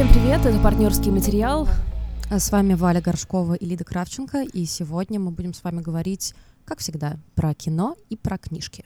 Всем 0.00 0.14
привет, 0.14 0.46
это 0.46 0.58
партнерский 0.60 1.10
материал. 1.10 1.68
С 2.30 2.50
вами 2.50 2.72
Валя 2.72 3.02
Горшкова 3.02 3.52
и 3.52 3.66
Лида 3.66 3.84
Кравченко, 3.84 4.44
и 4.44 4.64
сегодня 4.64 5.20
мы 5.20 5.30
будем 5.30 5.52
с 5.52 5.62
вами 5.62 5.82
говорить 5.82 6.32
как 6.64 6.78
всегда, 6.78 7.18
про 7.34 7.52
кино 7.52 7.96
и 8.08 8.16
про 8.16 8.38
книжки. 8.38 8.84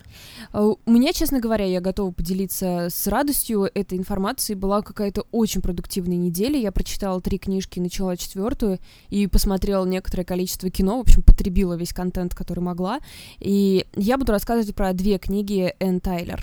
А, 0.53 0.65
у 0.65 0.91
меня, 0.91 1.13
честно 1.13 1.39
говоря, 1.39 1.67
я 1.67 1.81
готова 1.81 2.11
поделиться 2.11 2.89
с 2.91 3.07
радостью 3.07 3.71
этой 3.73 3.97
информацией. 3.97 4.59
Была 4.59 4.83
какая-то 4.83 5.25
очень 5.31 5.61
продуктивная 5.61 6.17
неделя. 6.17 6.59
Я 6.59 6.73
прочитала 6.73 7.21
три 7.21 7.39
книжки, 7.39 7.79
начала 7.79 8.17
четвертую 8.17 8.81
и 9.09 9.29
посмотрела 9.29 9.85
некоторое 9.85 10.25
количество 10.25 10.69
кино. 10.69 10.97
В 10.97 11.03
общем, 11.03 11.23
потребила 11.23 11.75
весь 11.75 11.93
контент, 11.93 12.35
который 12.35 12.61
могла. 12.61 12.99
И 13.39 13.87
я 13.95 14.19
буду 14.19 14.33
рассказывать 14.33 14.75
про 14.75 14.93
две 14.95 15.19
книги 15.19 15.75
Энн 15.79 16.01
Тайлер. 16.01 16.43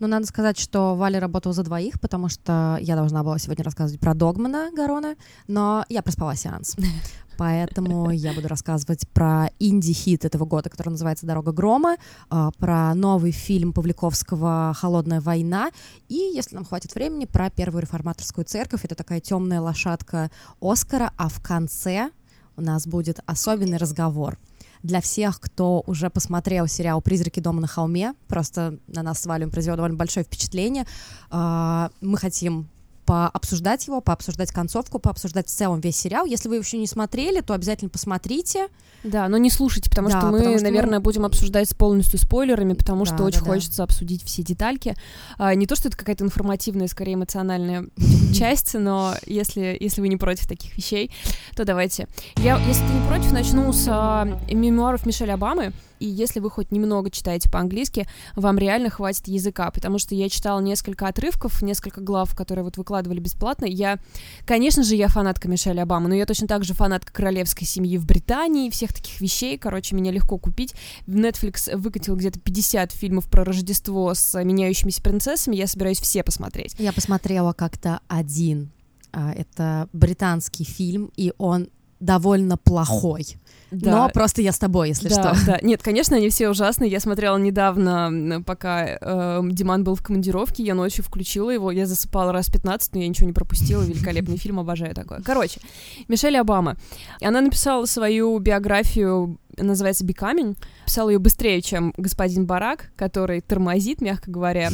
Ну, 0.00 0.06
надо 0.06 0.26
сказать, 0.26 0.58
что 0.58 0.96
Валя 0.96 1.20
работала 1.20 1.52
за 1.52 1.62
двоих, 1.62 2.00
потому 2.00 2.30
что 2.30 2.78
я 2.80 2.96
должна 2.96 3.22
была 3.22 3.38
сегодня 3.38 3.62
рассказывать 3.62 4.00
про 4.00 4.14
Догмана 4.14 4.70
Гарона, 4.74 5.14
но 5.46 5.84
я 5.90 6.00
проспала 6.00 6.34
сеанс. 6.34 6.74
Поэтому 7.36 8.10
я 8.10 8.32
буду 8.32 8.48
рассказывать 8.48 9.06
про 9.10 9.50
инди-хит 9.58 10.24
этого 10.24 10.46
года, 10.46 10.70
который 10.70 10.88
называется 10.88 11.26
«Дорога 11.26 11.52
грома», 11.52 11.96
а, 12.30 12.50
про 12.52 12.94
новый 12.94 13.30
фильм 13.30 13.74
Павликовского 13.74 14.74
«Холодная 14.74 15.20
война» 15.20 15.70
и, 16.08 16.16
если 16.16 16.54
нам 16.54 16.64
хватит 16.64 16.94
времени, 16.94 17.26
про 17.26 17.50
первую 17.50 17.82
реформаторскую 17.82 18.46
церковь. 18.46 18.84
Это 18.84 18.94
такая 18.94 19.20
темная 19.20 19.60
лошадка 19.60 20.30
Оскара, 20.62 21.12
а 21.18 21.28
в 21.28 21.42
конце 21.42 22.10
у 22.56 22.62
нас 22.62 22.86
будет 22.86 23.20
особенный 23.26 23.76
разговор 23.76 24.38
для 24.82 25.00
всех, 25.00 25.40
кто 25.40 25.82
уже 25.86 26.10
посмотрел 26.10 26.66
сериал 26.66 27.00
«Призраки 27.00 27.40
дома 27.40 27.60
на 27.60 27.66
холме», 27.66 28.14
просто 28.28 28.78
на 28.86 29.02
нас 29.02 29.20
с 29.20 29.26
Валем 29.26 29.50
произвело 29.50 29.76
довольно 29.76 29.96
большое 29.96 30.24
впечатление. 30.24 30.86
А, 31.30 31.90
мы 32.00 32.16
хотим 32.18 32.68
пообсуждать 33.10 33.88
его, 33.88 34.00
пообсуждать 34.00 34.52
концовку, 34.52 35.00
пообсуждать 35.00 35.48
в 35.48 35.50
целом 35.50 35.80
весь 35.80 35.96
сериал. 35.96 36.26
Если 36.26 36.48
вы 36.48 36.58
еще 36.58 36.78
не 36.78 36.86
смотрели, 36.86 37.40
то 37.40 37.54
обязательно 37.54 37.90
посмотрите. 37.90 38.68
Да, 39.02 39.26
но 39.26 39.36
не 39.36 39.50
слушайте, 39.50 39.90
потому 39.90 40.10
да, 40.10 40.20
что 40.20 40.26
мы, 40.28 40.38
потому 40.38 40.56
что 40.56 40.64
наверное, 40.64 41.00
мы... 41.00 41.02
будем 41.02 41.24
обсуждать 41.24 41.68
с 41.68 41.74
полностью 41.74 42.20
спойлерами, 42.20 42.74
потому 42.74 43.04
да, 43.04 43.12
что 43.12 43.24
очень 43.24 43.40
да. 43.40 43.46
хочется 43.46 43.82
обсудить 43.82 44.22
все 44.22 44.44
детальки. 44.44 44.94
А, 45.38 45.56
не 45.56 45.66
то, 45.66 45.74
что 45.74 45.88
это 45.88 45.96
какая-то 45.96 46.22
информативная, 46.22 46.86
скорее 46.86 47.14
эмоциональная 47.14 47.86
часть, 48.32 48.74
но 48.74 49.14
если, 49.26 49.76
если 49.80 50.02
вы 50.02 50.06
не 50.06 50.16
против 50.16 50.46
таких 50.46 50.76
вещей, 50.76 51.10
то 51.56 51.64
давайте. 51.64 52.06
Я, 52.36 52.60
если 52.64 52.86
ты 52.86 52.92
не 52.92 53.08
против, 53.08 53.32
начну 53.32 53.72
с 53.72 53.86
а, 53.88 54.24
мемуаров 54.48 55.04
Мишель 55.04 55.32
Обамы 55.32 55.72
и 56.00 56.06
если 56.06 56.40
вы 56.40 56.50
хоть 56.50 56.72
немного 56.72 57.10
читаете 57.10 57.48
по-английски, 57.50 58.08
вам 58.34 58.58
реально 58.58 58.90
хватит 58.90 59.28
языка, 59.28 59.70
потому 59.70 59.98
что 59.98 60.14
я 60.14 60.28
читала 60.28 60.60
несколько 60.60 61.06
отрывков, 61.06 61.62
несколько 61.62 62.00
глав, 62.00 62.34
которые 62.34 62.64
вот 62.64 62.78
выкладывали 62.78 63.20
бесплатно. 63.20 63.66
Я, 63.66 63.98
конечно 64.46 64.82
же, 64.82 64.96
я 64.96 65.08
фанатка 65.08 65.48
Мишель 65.48 65.78
Обамы, 65.78 66.08
но 66.08 66.14
я 66.14 66.26
точно 66.26 66.48
так 66.48 66.64
же 66.64 66.74
фанатка 66.74 67.12
королевской 67.12 67.66
семьи 67.66 67.98
в 67.98 68.06
Британии, 68.06 68.70
всех 68.70 68.92
таких 68.92 69.20
вещей, 69.20 69.58
короче, 69.58 69.94
меня 69.94 70.10
легко 70.10 70.38
купить. 70.38 70.74
Netflix 71.06 71.76
выкатил 71.76 72.16
где-то 72.16 72.40
50 72.40 72.92
фильмов 72.92 73.28
про 73.30 73.44
Рождество 73.44 74.14
с 74.14 74.42
меняющимися 74.42 75.02
принцессами, 75.02 75.56
я 75.56 75.66
собираюсь 75.66 76.00
все 76.00 76.24
посмотреть. 76.24 76.74
Я 76.78 76.92
посмотрела 76.92 77.52
как-то 77.52 78.00
один. 78.08 78.70
А, 79.12 79.32
это 79.32 79.88
британский 79.92 80.64
фильм, 80.64 81.10
и 81.16 81.32
он 81.38 81.68
довольно 82.00 82.56
плохой. 82.56 83.36
Да. 83.70 83.90
Но 83.90 84.08
просто 84.08 84.42
я 84.42 84.52
с 84.52 84.58
тобой, 84.58 84.88
если 84.88 85.08
да, 85.08 85.34
что. 85.34 85.44
Да, 85.46 85.58
нет, 85.62 85.82
конечно, 85.82 86.16
они 86.16 86.28
все 86.28 86.48
ужасные. 86.48 86.90
Я 86.90 86.98
смотрела 86.98 87.36
недавно, 87.36 88.42
пока 88.44 88.98
э, 89.00 89.40
Диман 89.44 89.84
был 89.84 89.94
в 89.94 90.02
командировке, 90.02 90.64
я 90.64 90.74
ночью 90.74 91.04
включила 91.04 91.50
его, 91.50 91.70
я 91.70 91.86
засыпала 91.86 92.32
раз 92.32 92.48
15, 92.48 92.94
но 92.94 93.00
я 93.00 93.08
ничего 93.08 93.26
не 93.26 93.32
пропустила. 93.32 93.82
Великолепный 93.82 94.38
фильм, 94.38 94.58
обожаю 94.58 94.94
такое. 94.94 95.20
Короче, 95.22 95.60
Мишель 96.08 96.36
Обама. 96.36 96.76
Она 97.20 97.40
написала 97.40 97.84
свою 97.84 98.36
биографию 98.38 99.38
называется 99.56 100.04
«Becoming». 100.04 100.56
Писал 100.86 101.10
ее 101.10 101.18
быстрее, 101.18 101.62
чем 101.62 101.92
господин 101.96 102.46
Барак, 102.46 102.92
который 102.96 103.40
тормозит, 103.40 104.00
мягко 104.00 104.30
говоря. 104.30 104.70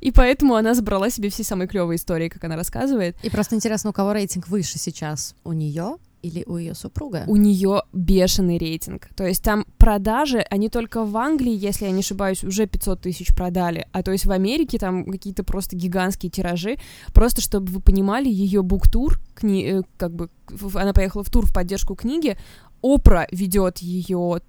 И 0.00 0.10
поэтому 0.10 0.54
она 0.54 0.74
забрала 0.74 1.10
себе 1.10 1.30
все 1.30 1.44
самые 1.44 1.68
клевые 1.68 1.96
истории, 1.96 2.28
как 2.28 2.44
она 2.44 2.56
рассказывает. 2.56 3.16
И 3.22 3.30
просто 3.30 3.54
интересно, 3.54 3.90
у 3.90 3.92
кого 3.92 4.12
рейтинг 4.12 4.48
выше 4.48 4.78
сейчас? 4.78 5.34
У 5.44 5.52
нее 5.52 5.96
или 6.24 6.42
у 6.46 6.56
ее 6.56 6.74
супруга? 6.74 7.24
У 7.26 7.36
нее 7.36 7.82
бешеный 7.92 8.56
рейтинг. 8.56 9.08
То 9.14 9.26
есть 9.26 9.42
там 9.42 9.66
продажи, 9.76 10.38
они 10.50 10.70
только 10.70 11.04
в 11.04 11.14
Англии, 11.18 11.54
если 11.54 11.84
я 11.84 11.90
не 11.90 12.00
ошибаюсь, 12.00 12.42
уже 12.42 12.66
500 12.66 13.02
тысяч 13.02 13.34
продали. 13.34 13.86
А 13.92 14.02
то 14.02 14.10
есть 14.10 14.24
в 14.24 14.32
Америке 14.32 14.78
там 14.78 15.04
какие-то 15.04 15.44
просто 15.44 15.76
гигантские 15.76 16.30
тиражи. 16.30 16.78
Просто 17.12 17.42
чтобы 17.42 17.70
вы 17.70 17.80
понимали, 17.80 18.28
ее 18.28 18.62
буктур, 18.62 19.20
кни... 19.34 19.64
Э, 19.64 19.82
как 19.98 20.14
бы 20.14 20.30
она 20.74 20.94
поехала 20.94 21.24
в 21.24 21.30
тур 21.30 21.46
в 21.46 21.52
поддержку 21.52 21.94
книги, 21.94 22.38
Опра 22.84 23.26
ведет 23.30 23.78
ее 23.78 24.42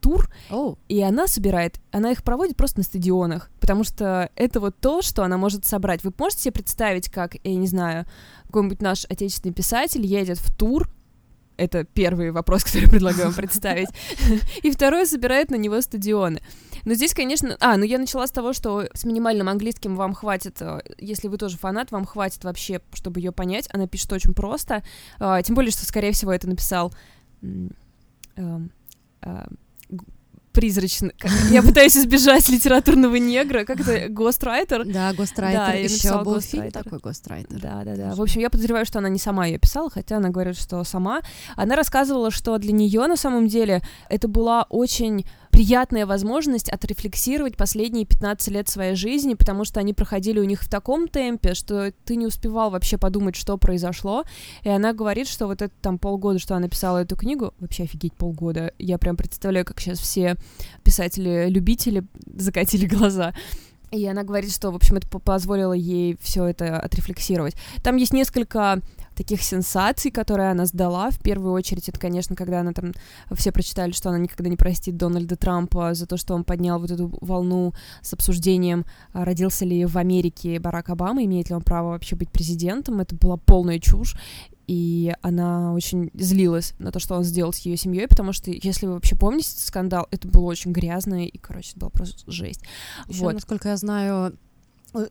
тур, 0.00 0.28
oh. 0.50 0.78
и 0.88 1.00
она 1.00 1.28
собирает, 1.28 1.78
она 1.92 2.10
их 2.10 2.24
проводит 2.24 2.56
просто 2.56 2.78
на 2.78 2.84
стадионах, 2.84 3.50
потому 3.60 3.84
что 3.84 4.30
это 4.34 4.60
вот 4.60 4.76
то, 4.80 5.02
что 5.02 5.22
она 5.22 5.36
может 5.36 5.64
собрать. 5.64 6.02
Вы 6.02 6.12
можете 6.18 6.42
себе 6.42 6.52
представить, 6.52 7.10
как, 7.10 7.36
я 7.44 7.54
не 7.54 7.66
знаю, 7.68 8.06
какой-нибудь 8.46 8.80
наш 8.80 9.04
отечественный 9.04 9.54
писатель 9.54 10.04
едет 10.04 10.38
в 10.38 10.54
тур 10.56 10.88
это 11.58 11.84
первый 11.84 12.30
вопрос, 12.30 12.64
который 12.64 12.88
предлагаю 12.88 13.26
вам 13.26 13.34
представить. 13.34 13.88
И 14.62 14.70
второй 14.70 15.06
собирает 15.06 15.50
на 15.50 15.56
него 15.56 15.80
стадионы. 15.80 16.40
Но 16.84 16.94
здесь, 16.94 17.14
конечно... 17.14 17.56
А, 17.60 17.76
ну 17.76 17.84
я 17.84 17.98
начала 17.98 18.26
с 18.26 18.32
того, 18.32 18.52
что 18.52 18.88
с 18.94 19.04
минимальным 19.04 19.48
английским 19.48 19.94
вам 19.94 20.14
хватит, 20.14 20.56
э, 20.60 20.80
если 20.98 21.28
вы 21.28 21.36
тоже 21.36 21.58
фанат, 21.58 21.92
вам 21.92 22.06
хватит 22.06 22.42
вообще, 22.42 22.80
чтобы 22.94 23.20
ее 23.20 23.30
понять. 23.30 23.68
Она 23.72 23.86
пишет 23.86 24.12
очень 24.12 24.34
просто. 24.34 24.82
А, 25.20 25.42
тем 25.42 25.54
более, 25.54 25.70
что, 25.70 25.84
скорее 25.84 26.12
всего, 26.12 26.32
это 26.32 26.48
написал 26.48 26.92
призрачный. 30.52 31.14
Я 31.50 31.62
пытаюсь 31.62 31.96
избежать 31.96 32.48
литературного 32.48 33.16
негра. 33.16 33.64
Как 33.64 33.80
это? 33.80 34.08
Гострайтер? 34.10 34.84
Да, 34.84 35.12
гострайтер. 35.12 35.58
Да, 35.58 35.72
еще 35.72 36.22
был 36.22 36.40
фильм 36.40 36.70
такой 36.70 36.98
Гострайтер. 36.98 37.58
Да, 37.58 37.82
да, 37.84 37.96
да. 37.96 38.14
В 38.14 38.20
общем, 38.20 38.40
я 38.40 38.50
подозреваю, 38.50 38.84
что 38.84 38.98
она 38.98 39.08
не 39.08 39.18
сама 39.18 39.46
ее 39.46 39.58
писала, 39.58 39.90
хотя 39.90 40.18
она 40.18 40.28
говорит, 40.28 40.56
что 40.56 40.84
сама. 40.84 41.22
Она 41.56 41.74
рассказывала, 41.74 42.30
что 42.30 42.58
для 42.58 42.72
нее 42.72 43.06
на 43.06 43.16
самом 43.16 43.48
деле 43.48 43.82
это 44.08 44.28
была 44.28 44.66
очень 44.68 45.26
приятная 45.52 46.06
возможность 46.06 46.70
отрефлексировать 46.70 47.56
последние 47.56 48.06
15 48.06 48.48
лет 48.48 48.68
своей 48.68 48.96
жизни, 48.96 49.34
потому 49.34 49.64
что 49.64 49.80
они 49.80 49.92
проходили 49.92 50.40
у 50.40 50.44
них 50.44 50.62
в 50.62 50.68
таком 50.68 51.08
темпе, 51.08 51.54
что 51.54 51.92
ты 52.06 52.16
не 52.16 52.26
успевал 52.26 52.70
вообще 52.70 52.96
подумать, 52.96 53.36
что 53.36 53.58
произошло. 53.58 54.24
И 54.62 54.70
она 54.70 54.94
говорит, 54.94 55.28
что 55.28 55.46
вот 55.46 55.60
это 55.60 55.72
там 55.82 55.98
полгода, 55.98 56.38
что 56.38 56.56
она 56.56 56.68
писала 56.68 57.02
эту 57.02 57.16
книгу, 57.16 57.52
вообще 57.60 57.84
офигеть 57.84 58.14
полгода. 58.14 58.72
Я 58.78 58.96
прям 58.96 59.14
представляю, 59.14 59.66
как 59.66 59.78
сейчас 59.78 59.98
все 59.98 60.36
писатели-любители 60.84 62.04
закатили 62.34 62.86
глаза. 62.86 63.34
И 63.90 64.06
она 64.06 64.22
говорит, 64.22 64.50
что, 64.50 64.70
в 64.70 64.74
общем, 64.74 64.96
это 64.96 65.06
позволило 65.06 65.74
ей 65.74 66.16
все 66.22 66.46
это 66.46 66.78
отрефлексировать. 66.78 67.54
Там 67.82 67.96
есть 67.96 68.14
несколько 68.14 68.80
таких 69.22 69.42
сенсаций, 69.42 70.10
которые 70.10 70.50
она 70.50 70.66
сдала. 70.66 71.10
В 71.10 71.18
первую 71.18 71.52
очередь, 71.52 71.88
это, 71.88 71.98
конечно, 72.00 72.34
когда 72.34 72.60
она 72.60 72.72
там... 72.72 72.92
Все 73.32 73.52
прочитали, 73.52 73.92
что 73.92 74.08
она 74.08 74.18
никогда 74.18 74.50
не 74.50 74.56
простит 74.56 74.96
Дональда 74.96 75.36
Трампа 75.36 75.94
за 75.94 76.06
то, 76.06 76.16
что 76.16 76.34
он 76.34 76.42
поднял 76.42 76.80
вот 76.80 76.90
эту 76.90 77.16
волну 77.20 77.72
с 78.02 78.12
обсуждением, 78.12 78.84
а, 79.12 79.24
родился 79.24 79.64
ли 79.64 79.84
в 79.84 79.96
Америке 79.96 80.58
Барак 80.58 80.90
Обама, 80.90 81.24
имеет 81.24 81.50
ли 81.50 81.54
он 81.54 81.62
право 81.62 81.90
вообще 81.90 82.16
быть 82.16 82.30
президентом. 82.30 83.00
Это 83.00 83.14
была 83.14 83.36
полная 83.36 83.78
чушь 83.78 84.16
и 84.68 85.12
она 85.22 85.74
очень 85.74 86.10
злилась 86.14 86.74
на 86.78 86.92
то, 86.92 86.98
что 86.98 87.16
он 87.16 87.24
сделал 87.24 87.52
с 87.52 87.58
ее 87.58 87.76
семьей, 87.76 88.06
потому 88.08 88.32
что, 88.32 88.50
если 88.50 88.86
вы 88.86 88.94
вообще 88.94 89.16
помните 89.16 89.50
этот 89.50 89.66
скандал, 89.66 90.06
это 90.10 90.28
было 90.28 90.44
очень 90.44 90.72
грязно, 90.72 91.26
и, 91.26 91.36
короче, 91.36 91.72
это 91.72 91.80
было 91.80 91.88
просто 91.90 92.30
жесть. 92.30 92.62
Еще, 93.08 93.20
вот. 93.20 93.34
насколько 93.34 93.68
я 93.68 93.76
знаю, 93.76 94.38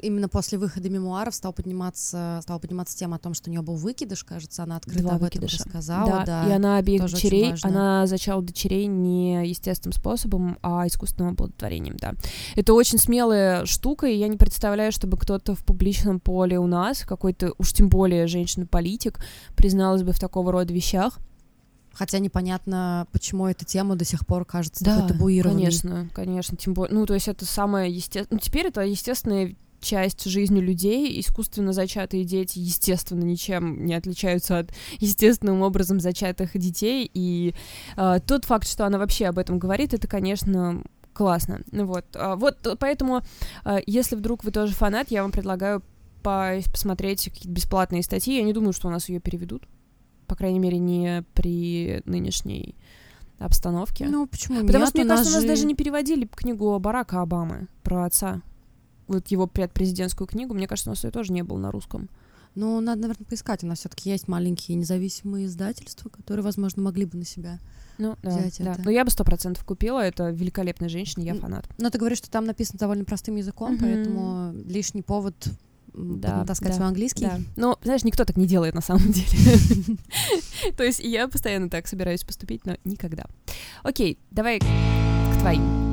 именно 0.01 0.29
после 0.29 0.57
выхода 0.57 0.89
мемуаров 0.89 1.35
стал 1.35 1.53
подниматься, 1.53 2.39
стала 2.41 2.59
подниматься 2.59 2.97
тема 2.97 3.15
о 3.15 3.19
том, 3.19 3.33
что 3.33 3.49
у 3.49 3.51
нее 3.51 3.61
был 3.61 3.75
выкидыш, 3.75 4.23
кажется, 4.23 4.63
она 4.63 4.77
открыто 4.77 5.01
Два 5.01 5.15
об 5.15 5.21
выкидыша. 5.21 5.57
этом 5.57 5.67
рассказала. 5.67 6.09
Да, 6.09 6.25
да, 6.25 6.49
и 6.49 6.51
она 6.51 6.77
обеих 6.77 7.01
дочерей, 7.01 7.53
она 7.63 8.07
зачала 8.07 8.41
дочерей 8.41 8.85
не 8.87 9.47
естественным 9.47 9.93
способом, 9.93 10.57
а 10.61 10.87
искусственным 10.87 11.33
оплодотворением, 11.33 11.97
да. 11.97 12.13
Это 12.55 12.73
очень 12.73 12.97
смелая 12.97 13.65
штука, 13.65 14.07
и 14.07 14.15
я 14.15 14.27
не 14.27 14.37
представляю, 14.37 14.91
чтобы 14.91 15.17
кто-то 15.17 15.55
в 15.55 15.65
публичном 15.65 16.19
поле 16.19 16.59
у 16.59 16.67
нас, 16.67 17.01
какой-то, 17.01 17.53
уж 17.57 17.73
тем 17.73 17.89
более 17.89 18.27
женщина-политик, 18.27 19.19
призналась 19.55 20.03
бы 20.03 20.11
в 20.11 20.19
такого 20.19 20.51
рода 20.51 20.73
вещах. 20.73 21.19
Хотя 21.93 22.19
непонятно, 22.19 23.07
почему 23.11 23.47
эта 23.47 23.65
тема 23.65 23.95
до 23.95 24.05
сих 24.05 24.25
пор 24.25 24.45
кажется 24.45 24.83
да, 24.83 24.95
такой 24.95 25.09
табуированной. 25.09 25.63
конечно, 25.63 26.09
конечно, 26.13 26.57
тем 26.57 26.73
более, 26.73 26.93
ну, 26.95 27.05
то 27.05 27.13
есть 27.13 27.27
это 27.27 27.45
самое 27.45 27.91
естественное, 27.93 28.27
ну, 28.31 28.39
теперь 28.39 28.67
это 28.67 28.81
естественная 28.81 29.55
часть 29.81 30.23
жизни 30.25 30.59
людей. 30.59 31.19
Искусственно 31.19 31.73
зачатые 31.73 32.23
дети, 32.23 32.59
естественно, 32.59 33.23
ничем 33.23 33.85
не 33.85 33.93
отличаются 33.93 34.59
от 34.59 34.71
естественным 34.99 35.61
образом 35.61 35.99
зачатых 35.99 36.57
детей. 36.57 37.09
И 37.13 37.53
э, 37.97 38.19
тот 38.25 38.45
факт, 38.45 38.67
что 38.67 38.85
она 38.85 38.97
вообще 38.97 39.25
об 39.25 39.37
этом 39.39 39.59
говорит, 39.59 39.93
это, 39.93 40.07
конечно, 40.07 40.83
классно. 41.13 41.61
Вот, 41.71 42.05
а, 42.15 42.35
вот 42.35 42.57
поэтому, 42.79 43.21
э, 43.65 43.79
если 43.85 44.15
вдруг 44.15 44.43
вы 44.43 44.51
тоже 44.51 44.73
фанат, 44.73 45.11
я 45.11 45.23
вам 45.23 45.31
предлагаю 45.31 45.83
по 46.23 46.53
посмотреть 46.71 47.25
какие-то 47.25 47.49
бесплатные 47.49 48.03
статьи. 48.03 48.37
Я 48.37 48.43
не 48.43 48.53
думаю, 48.53 48.73
что 48.73 48.87
у 48.87 48.91
нас 48.91 49.09
ее 49.09 49.19
переведут. 49.19 49.63
По 50.27 50.35
крайней 50.35 50.59
мере, 50.59 50.77
не 50.77 51.23
при 51.33 52.01
нынешней 52.05 52.75
обстановке. 53.39 54.05
Ну, 54.07 54.27
почему 54.27 54.61
Потому 54.61 54.79
нет? 54.85 54.89
что, 54.89 54.97
мне 54.99 55.05
У 55.05 55.09
кажется, 55.09 55.31
у 55.31 55.33
нас 55.33 55.41
же- 55.41 55.47
даже 55.47 55.65
не 55.65 55.75
переводили 55.75 56.25
книгу 56.25 56.77
Барака 56.79 57.21
Обамы 57.21 57.67
про 57.83 58.05
отца. 58.05 58.41
Вот 59.07 59.27
его 59.27 59.47
предпрезидентскую 59.47 60.27
книгу, 60.27 60.53
мне 60.53 60.67
кажется, 60.67 60.89
у 60.89 60.93
нас 60.93 61.03
ее 61.03 61.11
тоже 61.11 61.33
не 61.33 61.43
было 61.43 61.57
на 61.57 61.71
русском. 61.71 62.09
Ну, 62.55 62.81
надо, 62.81 63.01
наверное, 63.03 63.25
поискать. 63.25 63.63
У 63.63 63.67
нас 63.67 63.79
все-таки 63.79 64.09
есть 64.09 64.27
маленькие 64.27 64.77
независимые 64.77 65.45
издательства, 65.45 66.09
которые, 66.09 66.43
возможно, 66.43 66.81
могли 66.81 67.05
бы 67.05 67.17
на 67.17 67.25
себя. 67.25 67.59
Ну, 67.97 68.17
да, 68.23 68.29
Взять 68.29 68.57
да. 68.59 68.73
это. 68.73 68.81
Но 68.83 68.91
я 68.91 69.05
бы 69.05 69.11
сто 69.11 69.23
процентов 69.23 69.63
купила. 69.63 69.99
Это 69.99 70.29
великолепная 70.31 70.89
женщина, 70.89 71.23
я 71.23 71.33
фанат. 71.35 71.65
Но 71.77 71.89
ты 71.89 71.97
говоришь, 71.97 72.17
что 72.17 72.29
там 72.29 72.45
написано 72.45 72.79
довольно 72.79 73.05
простым 73.05 73.35
языком, 73.37 73.73
Мгм. 73.73 73.79
поэтому 73.81 74.53
лишний 74.65 75.01
повод 75.01 75.35
Да, 75.93 76.37
натаскать 76.39 76.69
да, 76.69 76.75
свой 76.75 76.87
английский. 76.87 77.25
Да. 77.25 77.39
Ну, 77.55 77.77
знаешь, 77.83 78.03
никто 78.03 78.25
так 78.25 78.35
не 78.37 78.47
делает 78.47 78.75
на 78.75 78.81
самом 78.81 79.11
деле. 79.11 79.97
То 80.77 80.83
есть 80.83 80.99
я 80.99 81.27
постоянно 81.27 81.69
так 81.69 81.87
собираюсь 81.87 82.23
поступить, 82.23 82.65
но 82.65 82.75
никогда. 82.83 83.25
Окей, 83.83 84.17
давай 84.31 84.59
к 84.59 85.39
твоим. 85.39 85.90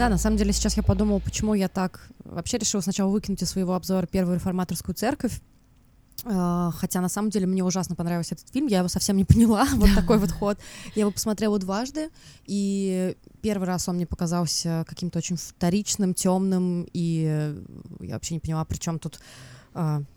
Да, 0.00 0.08
на 0.08 0.16
самом 0.16 0.38
деле 0.38 0.50
сейчас 0.54 0.78
я 0.78 0.82
подумала, 0.82 1.18
почему 1.18 1.52
я 1.52 1.68
так 1.68 2.08
вообще 2.24 2.56
решила 2.56 2.80
сначала 2.80 3.10
выкинуть 3.10 3.42
из 3.42 3.50
своего 3.50 3.74
обзора 3.74 4.06
первую 4.06 4.36
реформаторскую 4.36 4.94
церковь. 4.94 5.42
А, 6.24 6.70
Хотя 6.70 7.02
на 7.02 7.10
самом 7.10 7.28
деле 7.28 7.46
мне 7.46 7.62
ужасно 7.62 7.94
понравился 7.94 8.34
этот 8.34 8.48
фильм, 8.48 8.66
я 8.68 8.78
его 8.78 8.88
совсем 8.88 9.18
не 9.18 9.24
поняла, 9.26 9.66
вот 9.74 9.90
такой 9.94 10.16
вот 10.16 10.30
ход. 10.30 10.58
Я 10.94 11.02
его 11.02 11.10
посмотрела 11.10 11.58
дважды, 11.58 12.08
и 12.46 13.14
первый 13.42 13.66
раз 13.66 13.90
он 13.90 13.96
мне 13.96 14.06
показался 14.06 14.86
каким-то 14.88 15.18
очень 15.18 15.36
вторичным, 15.36 16.14
темным, 16.14 16.88
и 16.94 17.54
я 18.00 18.14
вообще 18.14 18.32
не 18.32 18.40
поняла, 18.40 18.64
при 18.64 18.78
чем 18.78 18.98
тут 18.98 19.20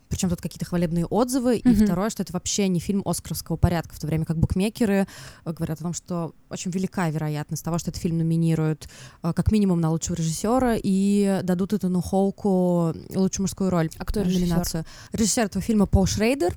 причем 0.08 0.30
тут 0.30 0.40
какие-то 0.40 0.64
хвалебные 0.64 1.06
отзывы, 1.06 1.56
и 1.56 1.68
Мгм. 1.68 1.84
второе, 1.86 2.08
что 2.10 2.22
это 2.22 2.32
вообще 2.32 2.68
не 2.68 2.78
фильм 2.78 3.02
Оскаровского 3.04 3.56
порядка, 3.56 3.94
в 3.94 3.98
то 3.98 4.06
время 4.06 4.24
как 4.24 4.36
букмекеры 4.38 5.06
э, 5.44 5.52
говорят 5.52 5.80
о 5.80 5.82
том, 5.82 5.92
что 5.92 6.34
очень 6.50 6.70
велика 6.70 7.08
вероятность 7.10 7.64
того, 7.64 7.78
что 7.78 7.90
этот 7.90 8.00
фильм 8.00 8.18
номинируют 8.18 8.88
э, 9.24 9.32
как 9.34 9.50
минимум 9.50 9.80
на 9.80 9.90
лучшего 9.90 10.14
режиссера 10.14 10.76
и 10.80 11.40
дадут 11.42 11.72
Этану 11.72 12.00
Хоуку 12.00 12.94
лучшую 13.14 13.44
мужскую 13.44 13.70
роль. 13.70 13.90
А 13.98 14.04
кто 14.04 14.20
э, 14.20 14.24
режиссер? 14.24 14.40
номинацию. 14.46 14.84
Режиссер 15.12 15.44
этого 15.46 15.62
фильма 15.62 15.86
Пол 15.86 16.06
Шрейдер. 16.06 16.56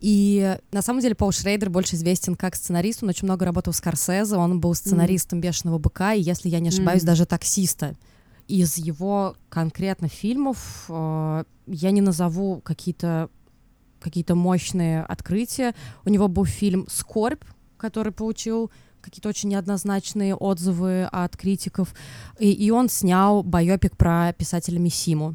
И 0.00 0.58
на 0.72 0.82
самом 0.82 1.00
деле 1.00 1.14
Пол 1.14 1.30
Шрейдер 1.32 1.70
больше 1.70 1.94
известен 1.96 2.34
как 2.34 2.56
сценарист, 2.56 3.02
он 3.02 3.08
очень 3.10 3.26
много 3.26 3.44
работал 3.46 3.72
с 3.72 3.76
Скорсезе, 3.78 4.36
он 4.36 4.60
был 4.60 4.74
сценаристом 4.74 5.40
«Бешеного 5.40 5.78
быка» 5.78 6.12
и, 6.12 6.20
если 6.20 6.48
я 6.48 6.58
не 6.60 6.68
ошибаюсь, 6.70 7.02
Мгм. 7.02 7.06
даже 7.06 7.24
«Таксиста». 7.24 7.94
Из 8.48 8.78
его 8.78 9.36
конкретно 9.48 10.08
фильмов 10.08 10.86
э, 10.88 11.44
я 11.66 11.90
не 11.90 12.00
назову 12.00 12.60
какие-то 12.60 13.28
какие-то 14.00 14.34
мощные 14.36 15.02
открытия. 15.02 15.74
У 16.04 16.10
него 16.10 16.28
был 16.28 16.44
фильм 16.44 16.86
«Скорбь», 16.88 17.42
который 17.76 18.12
получил 18.12 18.70
какие-то 19.00 19.28
очень 19.28 19.48
неоднозначные 19.48 20.34
отзывы 20.36 21.04
от 21.10 21.36
критиков. 21.36 21.92
И, 22.38 22.52
и 22.52 22.70
он 22.70 22.88
снял 22.88 23.42
байопик 23.42 23.96
про 23.96 24.32
писателя 24.32 24.78
Мисиму. 24.78 25.34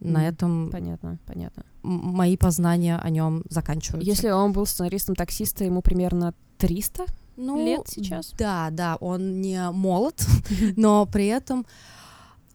На 0.00 0.20
Мгм. 0.20 0.28
этом 0.28 0.70
Понятно, 0.70 1.18
понятно. 1.26 1.64
мои 1.82 2.36
познания 2.36 2.98
о 2.98 3.10
нем 3.10 3.42
заканчиваются. 3.48 4.08
Если 4.08 4.30
он 4.30 4.52
был 4.52 4.64
сценаристом 4.66 5.16
таксиста, 5.16 5.64
ему 5.64 5.82
примерно 5.82 6.34
300? 6.58 7.06
ну, 7.36 7.64
лет 7.64 7.82
сейчас? 7.88 8.32
Да, 8.38 8.68
да, 8.70 8.96
он 8.96 9.40
не 9.40 9.70
молод, 9.72 10.24
но 10.76 11.06
при 11.06 11.26
этом 11.26 11.66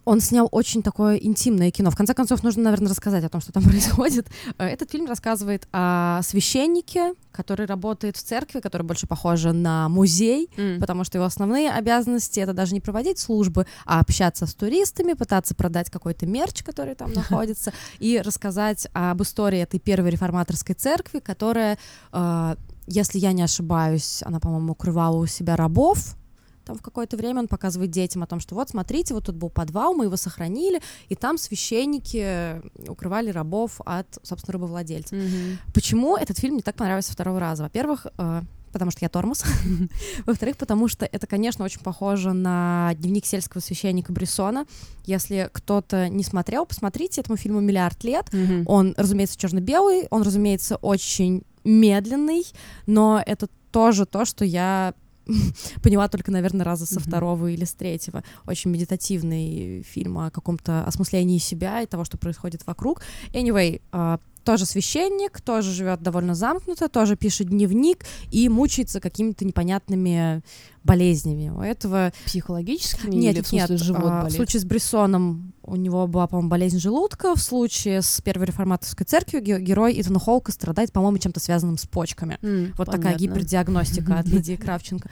он 0.05 0.19
снял 0.19 0.47
очень 0.51 0.83
такое 0.83 1.15
интимное 1.17 1.71
кино. 1.71 1.89
В 1.91 1.95
конце 1.95 2.13
концов, 2.13 2.43
нужно, 2.43 2.63
наверное, 2.63 2.89
рассказать 2.89 3.23
о 3.23 3.29
том, 3.29 3.41
что 3.41 3.51
там 3.51 3.63
происходит. 3.69 4.27
Э, 4.57 4.65
Этот 4.67 4.91
фильм 4.91 5.05
рассказывает 5.07 5.67
о 5.71 6.21
священнике, 6.23 7.13
который 7.31 7.65
работает 7.65 8.17
в 8.17 8.21
церкви, 8.23 8.59
который 8.59 8.83
больше 8.83 9.07
похожа 9.07 9.53
на 9.53 9.89
музей, 9.89 10.49
М. 10.57 10.79
потому 10.79 11.03
что 11.03 11.17
его 11.17 11.25
основные 11.25 11.71
обязанности 11.71 12.39
это 12.39 12.53
даже 12.53 12.73
не 12.73 12.81
проводить 12.81 13.17
службы, 13.19 13.65
а 13.85 13.99
общаться 13.99 14.45
с 14.45 14.53
туристами, 14.53 15.13
пытаться 15.13 15.55
продать 15.55 15.89
какой-то 15.89 16.25
мерч, 16.25 16.63
который 16.63 16.95
там 16.95 17.11
находится, 17.13 17.71
и 17.99 18.21
рассказать 18.23 18.87
об 18.93 19.21
истории 19.23 19.59
этой 19.59 19.79
первой 19.79 20.11
реформаторской 20.11 20.75
церкви, 20.75 21.19
которая, 21.19 21.77
э, 22.11 22.55
если 22.87 23.17
я 23.19 23.31
не 23.31 23.41
ошибаюсь, 23.41 24.21
она, 24.25 24.39
по-моему, 24.39 24.73
укрывала 24.73 25.17
у 25.17 25.25
себя 25.25 25.55
рабов. 25.55 26.15
Там 26.65 26.77
в 26.77 26.81
какое-то 26.81 27.17
время 27.17 27.39
он 27.39 27.47
показывает 27.47 27.91
детям 27.91 28.23
о 28.23 28.27
том, 28.27 28.39
что 28.39 28.55
вот 28.55 28.69
смотрите, 28.69 29.13
вот 29.13 29.25
тут 29.25 29.35
был 29.35 29.49
подвал, 29.49 29.93
мы 29.93 30.05
его 30.05 30.17
сохранили, 30.17 30.81
и 31.09 31.15
там 31.15 31.37
священники 31.37 32.61
укрывали 32.87 33.29
рабов 33.29 33.81
от, 33.85 34.07
собственно, 34.23 34.53
рабовладельцев. 34.53 35.17
Мгм. 35.17 35.57
Почему 35.73 36.17
этот 36.17 36.39
фильм 36.39 36.55
мне 36.55 36.63
так 36.63 36.75
понравился 36.75 37.11
второго 37.11 37.39
раза? 37.39 37.63
Во-первых, 37.63 38.07
э, 38.17 38.41
потому 38.73 38.91
что 38.91 38.99
я 39.05 39.09
тормоз. 39.09 39.43
Во-вторых, 40.25 40.57
потому 40.57 40.89
что 40.89 41.05
это, 41.05 41.27
конечно, 41.27 41.63
очень 41.63 41.79
похоже 41.81 42.33
на 42.33 42.91
дневник 42.95 43.25
сельского 43.25 43.61
священника 43.61 44.11
Брессона. 44.11 44.65
Если 45.05 45.49
кто-то 45.53 46.09
не 46.09 46.23
смотрел, 46.23 46.65
посмотрите 46.65 47.21
этому 47.21 47.37
фильму 47.37 47.61
«Миллиард 47.61 48.03
лет». 48.03 48.31
Мгм. 48.33 48.63
Он, 48.65 48.93
разумеется, 48.97 49.37
черно-белый, 49.37 50.07
он, 50.09 50.23
разумеется, 50.23 50.75
очень 50.77 51.43
медленный, 51.63 52.45
но 52.85 53.23
это 53.25 53.47
тоже 53.71 54.05
то, 54.05 54.25
что 54.25 54.43
я 54.43 54.93
поняла 55.81 56.07
только, 56.07 56.31
наверное, 56.31 56.65
раза 56.65 56.85
со 56.85 56.99
второго 56.99 57.47
или 57.47 57.65
с 57.65 57.73
третьего. 57.73 58.23
Очень 58.45 58.71
медитативный 58.71 59.83
фильм 59.83 60.19
о 60.19 60.31
каком-то 60.31 60.83
осмыслении 60.85 61.37
себя 61.37 61.81
и 61.81 61.85
того, 61.85 62.03
что 62.03 62.17
происходит 62.17 62.65
вокруг. 62.65 63.01
Anyway, 63.33 63.81
а, 63.91 64.19
тоже 64.43 64.65
священник, 64.65 65.41
тоже 65.41 65.71
живет 65.71 66.01
довольно 66.01 66.35
замкнуто, 66.35 66.89
тоже 66.89 67.15
пишет 67.15 67.47
дневник 67.47 68.05
и 68.31 68.49
мучается 68.49 68.99
какими-то 68.99 69.45
непонятными 69.45 70.43
болезнями. 70.83 71.49
У 71.49 71.61
этого 71.61 72.11
Психологическими 72.25 73.15
нет, 73.15 73.35
или 73.35 73.41
в 73.41 73.47
смысле 73.47 73.75
нет. 73.75 73.83
живот 73.83 74.03
а, 74.11 74.19
в 74.19 74.23
болит? 74.23 74.35
случае 74.35 74.59
с 74.59 74.65
Брессоном 74.65 75.52
у 75.63 75.75
него 75.75 76.07
была, 76.07 76.27
по-моему, 76.27 76.49
болезнь 76.49 76.79
желудка. 76.79 77.35
В 77.35 77.41
случае 77.41 78.01
с 78.01 78.21
Первой 78.21 78.45
реформаторской 78.47 79.05
церковью 79.05 79.41
ге- 79.43 79.59
герой 79.61 79.99
Итана 79.99 80.19
Холка 80.19 80.51
страдает, 80.51 80.91
по-моему, 80.91 81.17
чем-то 81.17 81.39
связанным 81.39 81.77
с 81.77 81.85
почками. 81.85 82.37
М, 82.41 82.73
Вот 82.77 82.85
такая 82.87 83.13
понятно. 83.13 83.23
гипердиагностика 83.23 84.15
от 84.19 84.27
Лидии 84.27 84.55
Кравченко. 84.55 85.09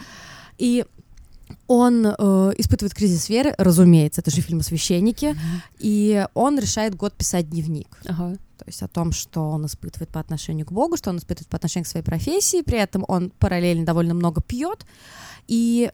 И 0.57 0.85
он 1.67 2.05
э, 2.05 2.51
испытывает 2.57 2.93
кризис 2.93 3.27
веры, 3.29 3.53
разумеется, 3.57 4.21
это 4.21 4.31
же 4.31 4.41
фильм 4.41 4.59
о 4.59 4.63
священнике, 4.63 5.35
и 5.79 6.25
он 6.33 6.57
решает 6.59 6.95
год 6.95 7.13
писать 7.13 7.49
дневник. 7.49 7.87
Ага. 8.05 8.35
То 8.57 8.65
есть 8.67 8.81
о 8.83 8.87
том, 8.87 9.11
что 9.11 9.49
он 9.49 9.65
испытывает 9.65 10.09
по 10.09 10.19
отношению 10.19 10.65
к 10.65 10.71
Богу, 10.71 10.95
что 10.95 11.09
он 11.09 11.17
испытывает 11.17 11.49
по 11.49 11.57
отношению 11.57 11.85
к 11.85 11.89
своей 11.89 12.05
профессии, 12.05 12.61
при 12.61 12.77
этом 12.77 13.03
он 13.07 13.31
параллельно 13.39 13.85
довольно 13.85 14.13
много 14.13 14.41
пьет. 14.41 14.85
И 15.47 15.91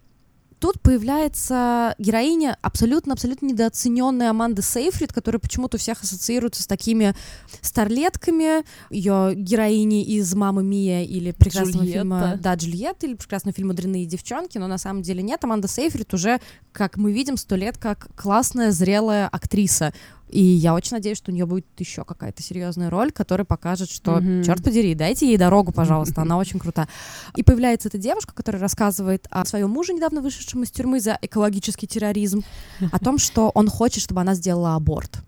тут 0.59 0.81
появляется 0.81 1.95
героиня 1.97 2.57
абсолютно-абсолютно 2.61 3.47
недооцененная 3.47 4.31
Аманда 4.31 4.61
Сейфрид, 4.61 5.13
которая 5.13 5.39
почему-то 5.39 5.77
у 5.77 5.79
всех 5.79 6.03
ассоциируется 6.03 6.63
с 6.63 6.67
такими 6.67 7.15
старлетками, 7.61 8.63
ее 8.89 9.33
героини 9.35 10.03
из 10.03 10.33
«Мамы 10.33 10.63
Мия» 10.63 11.03
или 11.03 11.31
прекрасного 11.31 11.83
Джульетта. 11.83 11.99
фильма 11.99 12.39
«Да, 12.39 12.55
Джульетта» 12.55 13.05
или 13.05 13.15
прекрасного 13.15 13.55
фильма 13.55 13.73
«Дрянные 13.73 14.05
девчонки», 14.05 14.57
но 14.57 14.67
на 14.67 14.77
самом 14.77 15.01
деле 15.01 15.21
нет. 15.21 15.43
Аманда 15.43 15.67
Сейфрид 15.67 16.13
уже, 16.13 16.39
как 16.71 16.97
мы 16.97 17.11
видим, 17.11 17.37
сто 17.37 17.55
лет 17.55 17.77
как 17.77 18.07
классная, 18.15 18.71
зрелая 18.71 19.27
актриса. 19.27 19.93
И 20.29 20.41
я 20.43 20.74
очень 20.74 20.91
надеюсь, 20.98 21.17
что 21.17 21.31
у 21.31 21.34
нее 21.34 21.46
будет 21.46 21.65
еще 21.77 22.03
какая-то 22.03 22.43
серьезная 22.43 22.89
роль, 22.89 23.12
которая 23.12 23.46
покажет, 23.46 23.89
что, 23.89 24.17
Мгм. 24.17 24.43
черт 24.43 24.62
подери, 24.63 24.93
дайте 24.93 25.25
ей 25.27 25.38
дорогу, 25.38 25.72
пожалуйста, 25.72 26.22
она 26.22 26.38
очень 26.38 26.60
крута. 26.60 26.88
И 27.36 27.43
появляется 27.43 27.88
эта 27.88 27.98
девушка, 27.98 28.34
которая 28.34 28.62
рассказывает 28.62 29.27
о 29.29 29.46
своем 29.46 29.69
муже, 29.69 29.93
недавно 29.93 30.22
вышедшем 30.22 30.63
из 30.63 30.72
тюрьмы 30.72 31.00
за 31.00 31.17
экологический 31.22 31.88
терроризм, 31.88 32.43
о 32.91 33.00
том, 33.00 33.17
что 33.17 33.50
он 33.53 33.69
хочет, 33.69 34.03
чтобы 34.03 34.22
она 34.22 34.34
сделала 34.36 34.75
аборт. 34.75 35.19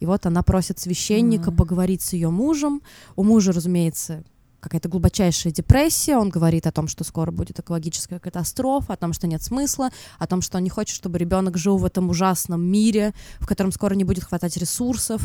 И 0.00 0.06
вот 0.06 0.26
она 0.26 0.42
просит 0.42 0.78
священника 0.78 1.50
А. 1.50 1.52
поговорить 1.52 2.02
с 2.02 2.14
ее 2.14 2.30
мужем. 2.30 2.80
У 3.16 3.22
мужа, 3.22 3.52
разумеется, 3.52 4.24
какая-то 4.60 4.88
глубочайшая 4.88 5.52
депрессия. 5.52 6.16
Он 6.16 6.28
говорит 6.28 6.66
о 6.66 6.72
том, 6.72 6.88
что 6.88 7.04
скоро 7.04 7.30
будет 7.30 7.58
экологическая 7.58 8.18
катастрофа, 8.18 8.92
о 8.92 8.96
том, 8.96 9.12
что 9.12 9.26
нет 9.26 9.42
смысла, 9.42 9.90
о 10.18 10.26
том, 10.26 10.42
что 10.42 10.58
он 10.58 10.64
не 10.64 10.70
хочет, 10.70 10.94
чтобы 10.94 11.18
ребенок 11.18 11.56
жил 11.56 11.78
в 11.78 11.84
этом 11.84 12.10
ужасном 12.10 12.62
мире, 12.62 13.14
в 13.38 13.46
котором 13.46 13.72
скоро 13.72 13.94
не 13.94 14.04
будет 14.04 14.24
хватать 14.24 14.56
ресурсов. 14.56 15.22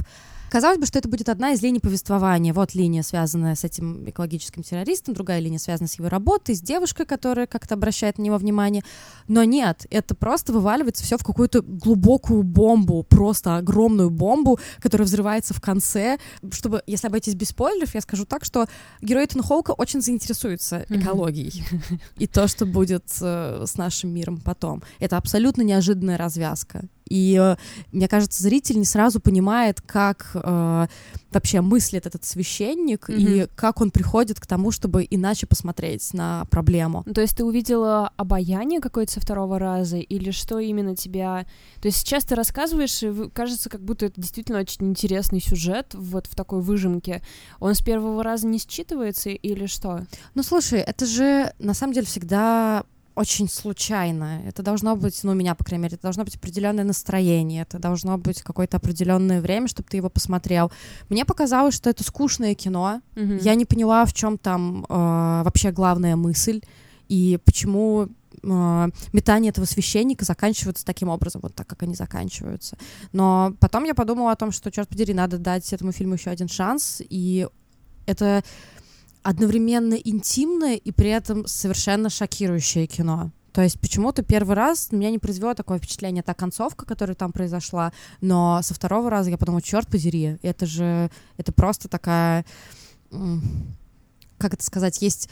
Казалось 0.56 0.78
бы, 0.78 0.86
что 0.86 1.00
это 1.00 1.10
будет 1.10 1.28
одна 1.28 1.52
из 1.52 1.62
линий 1.62 1.82
повествования. 1.82 2.54
Вот 2.54 2.76
линия, 2.76 3.04
связанная 3.04 3.56
с 3.56 3.66
этим 3.66 4.10
экологическим 4.10 4.64
террористом, 4.64 5.14
другая 5.14 5.42
линия, 5.42 5.60
связанная 5.60 5.90
с 5.90 5.96
его 5.96 6.08
работой, 6.08 6.56
с 6.56 6.62
девушкой, 6.62 7.06
которая 7.06 7.46
как-то 7.46 7.74
обращает 7.74 8.18
на 8.18 8.22
него 8.22 8.38
внимание. 8.38 8.82
Но 9.28 9.44
нет, 9.44 9.86
это 9.90 10.16
просто 10.16 10.54
вываливается 10.54 11.04
все 11.04 11.18
в 11.18 11.26
какую-то 11.26 11.62
глубокую 11.62 12.44
бомбу, 12.44 13.04
просто 13.04 13.58
огромную 13.58 14.10
бомбу, 14.10 14.58
которая 14.80 15.06
взрывается 15.06 15.54
в 15.54 15.60
конце. 15.60 16.20
Чтобы, 16.54 16.84
если 16.88 17.08
обойтись 17.08 17.36
без 17.36 17.50
спойлеров, 17.50 17.94
я 17.94 18.00
скажу 18.00 18.24
так, 18.24 18.46
что 18.46 18.68
герой 19.02 19.26
Этана 19.26 19.44
Хоука 19.44 19.72
очень 19.72 20.00
заинтересуется 20.00 20.86
экологией 20.88 21.66
и 22.18 22.28
то, 22.28 22.48
что 22.48 22.66
будет 22.66 23.04
э, 23.20 23.66
с 23.68 23.76
нашим 23.76 24.14
миром 24.14 24.40
потом. 24.40 24.84
Это 25.00 25.18
абсолютно 25.18 25.64
неожиданная 25.64 26.18
развязка. 26.18 26.88
И 27.10 27.38
э, 27.40 27.56
мне 27.92 28.08
кажется, 28.08 28.42
зритель 28.42 28.78
не 28.78 28.86
сразу 28.86 29.20
понимает, 29.20 29.82
как 29.82 30.32
э, 30.34 30.88
вообще 31.32 31.62
мыслит 31.62 32.06
этот 32.06 32.26
священник 32.26 33.10
mm-hmm. 33.10 33.46
и 33.46 33.48
как 33.56 33.82
он 33.82 33.92
приходит 33.92 34.40
к 34.40 34.48
тому, 34.48 34.72
чтобы 34.72 35.06
иначе 35.10 35.46
посмотреть 35.46 36.14
на 36.14 36.46
проблему. 36.46 37.04
То 37.14 37.22
есть 37.22 37.38
ты 37.38 37.44
увидела 37.44 38.12
обаяние 38.18 38.80
какое-то 38.82 39.14
со 39.14 39.20
второго 39.20 39.60
раза 39.60 39.98
или 39.98 40.32
что 40.32 40.60
именно 40.60 40.96
тебя... 40.96 41.46
То 41.82 41.88
есть 41.88 42.00
сейчас 42.00 42.24
ты 42.26 42.36
рассказываешь, 42.36 43.04
и 43.04 43.30
кажется, 43.30 43.70
как 43.70 43.82
будто 43.82 44.08
это 44.08 44.20
действительно 44.20 44.60
очень 44.60 44.90
интересный 44.90 45.42
сюжет 45.42 45.94
вот 45.94 46.28
в 46.28 46.36
такой 46.36 46.62
выжимке. 46.62 47.22
Он 47.60 47.76
с 47.76 47.82
первого 47.82 48.24
раза 48.24 48.48
не 48.48 48.58
считывается 48.58 49.30
или 49.30 49.66
что? 49.68 50.06
Ну 50.34 50.44
слушай, 50.44 50.80
это 50.80 51.06
же 51.06 51.54
на 51.60 51.74
самом 51.74 51.94
деле 51.94 52.06
всегда 52.08 52.86
очень 53.16 53.50
случайно. 53.50 54.42
Это 54.46 54.62
должно 54.62 54.96
быть, 54.96 55.24
ну, 55.24 55.32
у 55.32 55.36
меня, 55.36 55.56
по 55.56 55.64
крайней 55.64 55.84
мере, 55.84 55.96
это 55.96 56.04
должно 56.04 56.24
быть 56.24 56.36
определенное 56.36 56.84
настроение, 56.84 57.64
это 57.64 57.80
должно 57.80 58.18
быть 58.18 58.42
какое-то 58.42 58.78
определенное 58.78 59.42
время, 59.42 59.68
чтобы 59.68 59.90
ты 59.90 59.98
его 59.98 60.10
посмотрел. 60.10 60.72
Мне 61.10 61.26
показалось, 61.26 61.76
что 61.76 61.90
это 61.90 62.04
скучное 62.04 62.56
кино. 62.56 63.02
Mm-hmm. 63.16 63.42
Я 63.42 63.56
не 63.56 63.66
поняла, 63.66 64.06
в 64.06 64.14
чем 64.14 64.38
там 64.38 64.86
э, 64.88 65.42
вообще 65.44 65.72
главная 65.72 66.16
мысль 66.16 66.62
и 67.08 67.40
почему 67.46 68.10
э, 68.44 68.90
метание 69.14 69.50
этого 69.50 69.66
священника 69.66 70.26
заканчиваются 70.26 70.86
таким 70.86 71.10
образом, 71.10 71.42
вот 71.42 71.56
так, 71.56 71.68
как 71.68 71.84
они 71.84 71.96
заканчиваются. 71.96 72.78
Но 73.14 73.54
потом 73.60 73.84
я 73.86 73.96
подумала 73.96 74.32
о 74.32 74.36
том, 74.36 74.52
что, 74.52 74.72
черт 74.72 74.90
подери, 74.90 75.14
надо 75.14 75.38
дать 75.38 75.72
этому 75.72 75.92
фильму 75.92 76.16
еще 76.16 76.32
один 76.32 76.48
шанс, 76.48 77.02
и 77.10 77.48
это 78.06 78.44
одновременно 79.26 79.96
интимное 79.96 80.76
и 80.76 80.92
при 80.92 81.10
этом 81.10 81.48
совершенно 81.48 82.12
шокирующее 82.12 82.86
кино. 82.86 83.32
То 83.54 83.64
есть 83.64 83.80
почему-то 83.80 84.22
первый 84.22 84.56
раз 84.56 84.92
меня 84.92 85.10
не 85.10 85.18
произвело 85.18 85.56
такое 85.56 85.80
впечатление 85.80 86.22
та 86.22 86.36
концовка, 86.36 86.86
которая 86.86 87.16
там 87.16 87.32
произошла, 87.32 87.92
но 88.22 88.60
со 88.62 88.76
второго 88.76 89.10
раза 89.10 89.32
я 89.32 89.40
подумала, 89.40 89.64
черт 89.64 89.88
подери, 89.88 90.38
это 90.44 90.68
же, 90.68 91.10
это 91.38 91.52
просто 91.52 91.88
такая, 91.88 92.46
как 93.10 94.54
это 94.54 94.64
сказать, 94.64 95.02
есть 95.02 95.30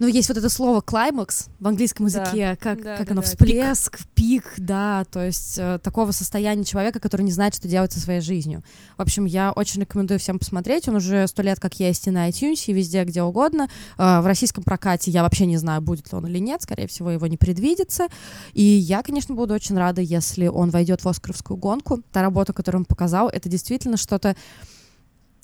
ну, 0.00 0.06
есть 0.06 0.28
вот 0.28 0.38
это 0.38 0.48
слово 0.48 0.80
клаймакс 0.80 1.48
в 1.60 1.68
английском 1.68 2.06
языке, 2.06 2.50
да. 2.52 2.56
как, 2.56 2.82
да, 2.82 2.96
как 2.96 3.06
да, 3.06 3.12
оно, 3.12 3.20
да. 3.20 3.26
всплеск, 3.26 3.98
пик. 4.14 4.44
пик, 4.44 4.54
да, 4.56 5.04
то 5.04 5.24
есть 5.24 5.58
э, 5.58 5.78
такого 5.82 6.12
состояния 6.12 6.64
человека, 6.64 7.00
который 7.00 7.20
не 7.20 7.32
знает, 7.32 7.54
что 7.54 7.68
делать 7.68 7.92
со 7.92 8.00
своей 8.00 8.22
жизнью. 8.22 8.64
В 8.96 9.02
общем, 9.02 9.26
я 9.26 9.52
очень 9.52 9.82
рекомендую 9.82 10.18
всем 10.18 10.38
посмотреть. 10.38 10.88
Он 10.88 10.96
уже 10.96 11.26
сто 11.26 11.42
лет 11.42 11.60
как 11.60 11.78
есть 11.80 12.06
и 12.06 12.10
на 12.10 12.30
iTunes, 12.30 12.64
и 12.66 12.72
везде, 12.72 13.04
где 13.04 13.22
угодно. 13.22 13.68
Э, 13.98 14.20
в 14.20 14.26
российском 14.26 14.64
прокате 14.64 15.10
я 15.10 15.22
вообще 15.22 15.44
не 15.44 15.58
знаю, 15.58 15.82
будет 15.82 16.10
ли 16.10 16.16
он 16.16 16.26
или 16.26 16.38
нет, 16.38 16.62
скорее 16.62 16.88
всего, 16.88 17.10
его 17.10 17.26
не 17.26 17.36
предвидится. 17.36 18.08
И 18.54 18.62
я, 18.62 19.02
конечно, 19.02 19.34
буду 19.34 19.52
очень 19.52 19.76
рада, 19.76 20.00
если 20.00 20.46
он 20.46 20.70
войдет 20.70 21.04
в 21.04 21.08
Оскаровскую 21.08 21.58
гонку. 21.58 22.02
Та 22.10 22.22
работа, 22.22 22.54
которую 22.54 22.80
он 22.80 22.84
показал, 22.86 23.28
это 23.28 23.50
действительно 23.50 23.98
что-то 23.98 24.34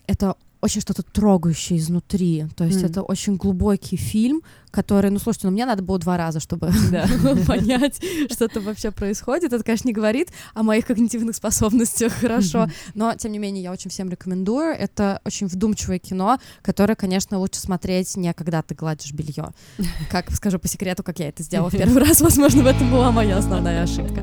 это 0.07 0.37
очень 0.61 0.81
что-то 0.81 1.03
трогающее 1.03 1.79
изнутри. 1.79 2.47
То 2.57 2.65
есть 2.65 2.83
mm. 2.83 2.87
это 2.87 3.03
очень 3.03 3.37
глубокий 3.37 3.97
фильм, 3.97 4.43
который, 4.71 5.11
ну 5.11 5.19
слушайте, 5.19 5.47
ну 5.47 5.53
мне 5.53 5.65
надо 5.67 5.83
было 5.83 5.99
два 5.99 6.17
раза, 6.17 6.41
чтобы 6.41 6.71
понять, 7.47 8.03
что 8.31 8.49
там 8.49 8.65
вообще 8.65 8.91
происходит. 8.91 9.53
Это, 9.53 9.63
конечно, 9.63 9.89
не 9.89 9.95
говорит 9.95 10.31
о 10.55 10.63
моих 10.63 10.87
когнитивных 10.87 11.37
способностях 11.37 12.13
хорошо, 12.21 12.69
но 12.95 13.15
тем 13.15 13.33
не 13.33 13.39
менее 13.39 13.63
я 13.65 13.73
очень 13.73 13.91
всем 13.91 14.09
рекомендую. 14.09 14.75
Это 14.75 15.21
очень 15.25 15.47
вдумчивое 15.47 15.99
кино, 15.99 16.39
которое, 16.63 16.95
конечно, 16.95 17.39
лучше 17.39 17.61
смотреть 17.61 18.17
не 18.17 18.33
когда 18.35 18.63
ты 18.63 18.75
гладишь 18.75 19.13
белье. 19.13 19.53
Как 20.11 20.31
скажу 20.31 20.59
по 20.59 20.69
секрету, 20.69 21.03
как 21.03 21.19
я 21.19 21.29
это 21.29 21.43
сделала 21.43 21.71
в 21.71 21.77
первый 21.77 22.03
раз, 22.03 22.21
возможно, 22.21 22.63
в 22.63 22.67
этом 22.67 22.91
была 22.91 23.11
моя 23.13 23.39
основная 23.39 23.83
ошибка. 23.83 24.23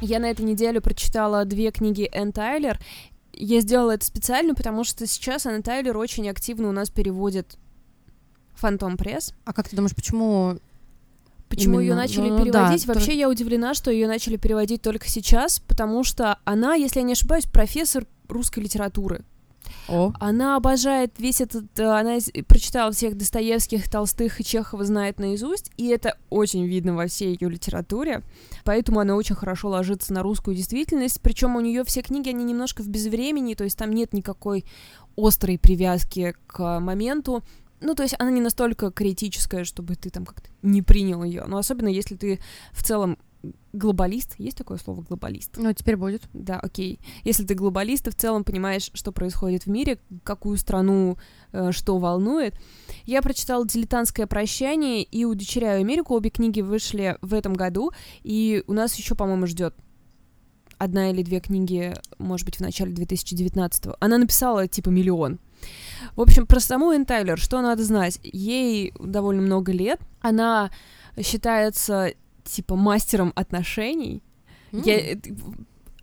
Я 0.00 0.20
на 0.20 0.30
этой 0.30 0.44
неделе 0.44 0.80
прочитала 0.80 1.44
две 1.44 1.72
книги 1.72 2.08
Энн 2.12 2.32
Тайлер, 2.32 2.78
я 3.44 3.60
сделала 3.60 3.92
это 3.92 4.04
специально, 4.04 4.54
потому 4.54 4.84
что 4.84 5.06
сейчас 5.06 5.46
Анна 5.46 5.62
Тайлер 5.62 5.96
очень 5.96 6.28
активно 6.28 6.68
у 6.68 6.72
нас 6.72 6.90
переводит 6.90 7.56
Фантом 8.54 8.96
Пресс. 8.96 9.32
А 9.44 9.52
как 9.52 9.68
ты 9.68 9.76
думаешь, 9.76 9.94
почему 9.94 10.58
Почему 11.48 11.80
ее 11.80 11.94
начали 11.94 12.28
ну, 12.28 12.38
переводить? 12.38 12.86
Да, 12.86 12.92
Вообще 12.92 13.12
то... 13.12 13.18
я 13.18 13.28
удивлена, 13.28 13.72
что 13.72 13.90
ее 13.90 14.06
начали 14.06 14.36
переводить 14.36 14.82
только 14.82 15.08
сейчас, 15.08 15.60
потому 15.60 16.04
что 16.04 16.38
она, 16.44 16.74
если 16.74 17.00
я 17.00 17.06
не 17.06 17.12
ошибаюсь, 17.12 17.46
профессор 17.46 18.06
русской 18.28 18.60
литературы. 18.60 19.24
О. 19.88 20.12
Она 20.20 20.56
обожает 20.56 21.12
весь 21.18 21.40
этот... 21.40 21.78
Э, 21.78 21.98
она 21.98 22.18
прочитала 22.46 22.92
всех 22.92 23.16
Достоевских, 23.16 23.88
Толстых 23.88 24.40
и 24.40 24.44
Чехова 24.44 24.84
знает 24.84 25.18
наизусть, 25.18 25.70
и 25.76 25.88
это 25.88 26.16
очень 26.30 26.66
видно 26.66 26.94
во 26.94 27.06
всей 27.06 27.36
ее 27.36 27.48
литературе, 27.48 28.22
поэтому 28.64 29.00
она 29.00 29.16
очень 29.16 29.34
хорошо 29.34 29.68
ложится 29.68 30.12
на 30.12 30.22
русскую 30.22 30.56
действительность, 30.56 31.20
причем 31.20 31.56
у 31.56 31.60
нее 31.60 31.84
все 31.84 32.02
книги, 32.02 32.28
они 32.28 32.44
немножко 32.44 32.82
в 32.82 32.88
безвремени, 32.88 33.54
то 33.54 33.64
есть 33.64 33.78
там 33.78 33.92
нет 33.92 34.12
никакой 34.12 34.64
острой 35.16 35.58
привязки 35.58 36.34
к 36.46 36.80
моменту, 36.80 37.42
ну, 37.80 37.94
то 37.94 38.02
есть 38.02 38.16
она 38.18 38.30
не 38.30 38.40
настолько 38.40 38.90
критическая, 38.90 39.64
чтобы 39.64 39.94
ты 39.94 40.10
там 40.10 40.26
как-то 40.26 40.48
не 40.62 40.82
принял 40.82 41.22
ее. 41.22 41.44
Но 41.46 41.58
особенно 41.58 41.88
если 41.88 42.16
ты 42.16 42.40
в 42.72 42.82
целом 42.82 43.18
глобалист, 43.72 44.34
есть 44.38 44.56
такое 44.56 44.78
слово 44.78 45.02
глобалист? 45.02 45.56
Ну, 45.56 45.72
теперь 45.72 45.96
будет. 45.96 46.22
Да, 46.32 46.58
окей. 46.58 47.00
Если 47.24 47.44
ты 47.44 47.54
глобалист, 47.54 48.04
ты 48.04 48.10
в 48.10 48.16
целом 48.16 48.44
понимаешь, 48.44 48.90
что 48.94 49.12
происходит 49.12 49.64
в 49.64 49.68
мире, 49.68 49.98
какую 50.24 50.56
страну 50.56 51.16
э, 51.52 51.72
что 51.72 51.98
волнует. 51.98 52.54
Я 53.04 53.22
прочитала 53.22 53.66
«Дилетантское 53.66 54.26
прощание» 54.26 55.02
и 55.02 55.24
«Удочеряю 55.24 55.80
Америку». 55.80 56.14
Обе 56.14 56.30
книги 56.30 56.60
вышли 56.60 57.16
в 57.20 57.34
этом 57.34 57.52
году, 57.52 57.92
и 58.22 58.64
у 58.66 58.72
нас 58.72 58.94
еще, 58.96 59.14
по-моему, 59.14 59.46
ждет 59.46 59.74
одна 60.78 61.10
или 61.10 61.22
две 61.22 61.40
книги, 61.40 61.94
может 62.18 62.46
быть, 62.46 62.56
в 62.56 62.60
начале 62.60 62.92
2019 62.92 63.86
-го. 63.86 63.96
Она 64.00 64.18
написала, 64.18 64.66
типа, 64.66 64.90
миллион. 64.90 65.38
В 66.14 66.20
общем, 66.20 66.46
про 66.46 66.60
саму 66.60 66.92
Энн 66.92 67.04
Тайлер, 67.04 67.38
что 67.38 67.60
надо 67.60 67.82
знать? 67.84 68.20
Ей 68.22 68.92
довольно 68.98 69.42
много 69.42 69.72
лет. 69.72 70.00
Она 70.20 70.70
считается 71.20 72.12
типа 72.50 72.76
мастером 72.76 73.32
отношений. 73.36 74.22
Mm. 74.72 74.82
Я, 74.84 75.12
э, 75.12 75.16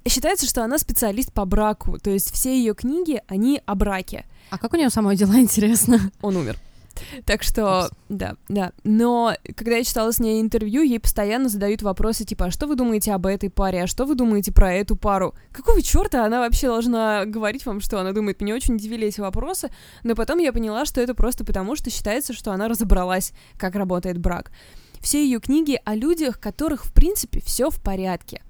считается, 0.09 0.45
что 0.45 0.63
она 0.63 0.77
специалист 0.77 1.31
по 1.33 1.45
браку, 1.45 1.97
то 1.99 2.09
есть 2.09 2.31
все 2.31 2.57
ее 2.57 2.73
книги, 2.73 3.21
они 3.27 3.61
о 3.65 3.75
браке. 3.75 4.25
А 4.49 4.57
как 4.57 4.73
у 4.73 4.77
нее 4.77 4.89
самой 4.89 5.15
дела, 5.15 5.35
интересно? 5.39 5.99
Он 6.21 6.37
умер. 6.37 6.57
Так 7.25 7.43
что, 7.43 7.87
Упс. 7.87 7.97
да, 8.07 8.35
да. 8.47 8.71
Но 8.83 9.33
когда 9.55 9.77
я 9.77 9.83
читала 9.83 10.11
с 10.11 10.19
ней 10.19 10.41
интервью, 10.41 10.81
ей 10.81 10.99
постоянно 10.99 11.49
задают 11.49 11.81
вопросы 11.81 12.23
типа, 12.23 12.45
а 12.45 12.51
что 12.51 12.67
вы 12.67 12.75
думаете 12.75 13.11
об 13.13 13.25
этой 13.25 13.49
паре, 13.49 13.83
а 13.83 13.87
что 13.87 14.05
вы 14.05 14.15
думаете 14.15 14.53
про 14.53 14.73
эту 14.73 14.95
пару? 14.95 15.33
Какого 15.51 15.81
черта 15.81 16.25
она 16.25 16.39
вообще 16.39 16.67
должна 16.67 17.25
говорить 17.25 17.65
вам, 17.65 17.81
что 17.81 17.99
она 17.99 18.13
думает? 18.13 18.41
Меня 18.41 18.55
очень 18.55 18.75
удивили 18.75 19.07
эти 19.07 19.19
вопросы, 19.19 19.69
но 20.03 20.15
потом 20.15 20.39
я 20.39 20.53
поняла, 20.53 20.85
что 20.85 21.01
это 21.01 21.13
просто 21.13 21.43
потому, 21.43 21.75
что 21.75 21.89
считается, 21.89 22.33
что 22.33 22.51
она 22.51 22.67
разобралась, 22.67 23.33
как 23.57 23.75
работает 23.75 24.17
брак 24.17 24.51
все 25.05 25.24
ее 25.24 25.39
книги 25.39 25.79
о 25.85 25.93
людях, 25.93 26.39
которых, 26.39 26.83
в 26.83 26.91
принципе, 26.91 27.39
все 27.39 27.69
в 27.69 27.79
порядке. 27.79 28.41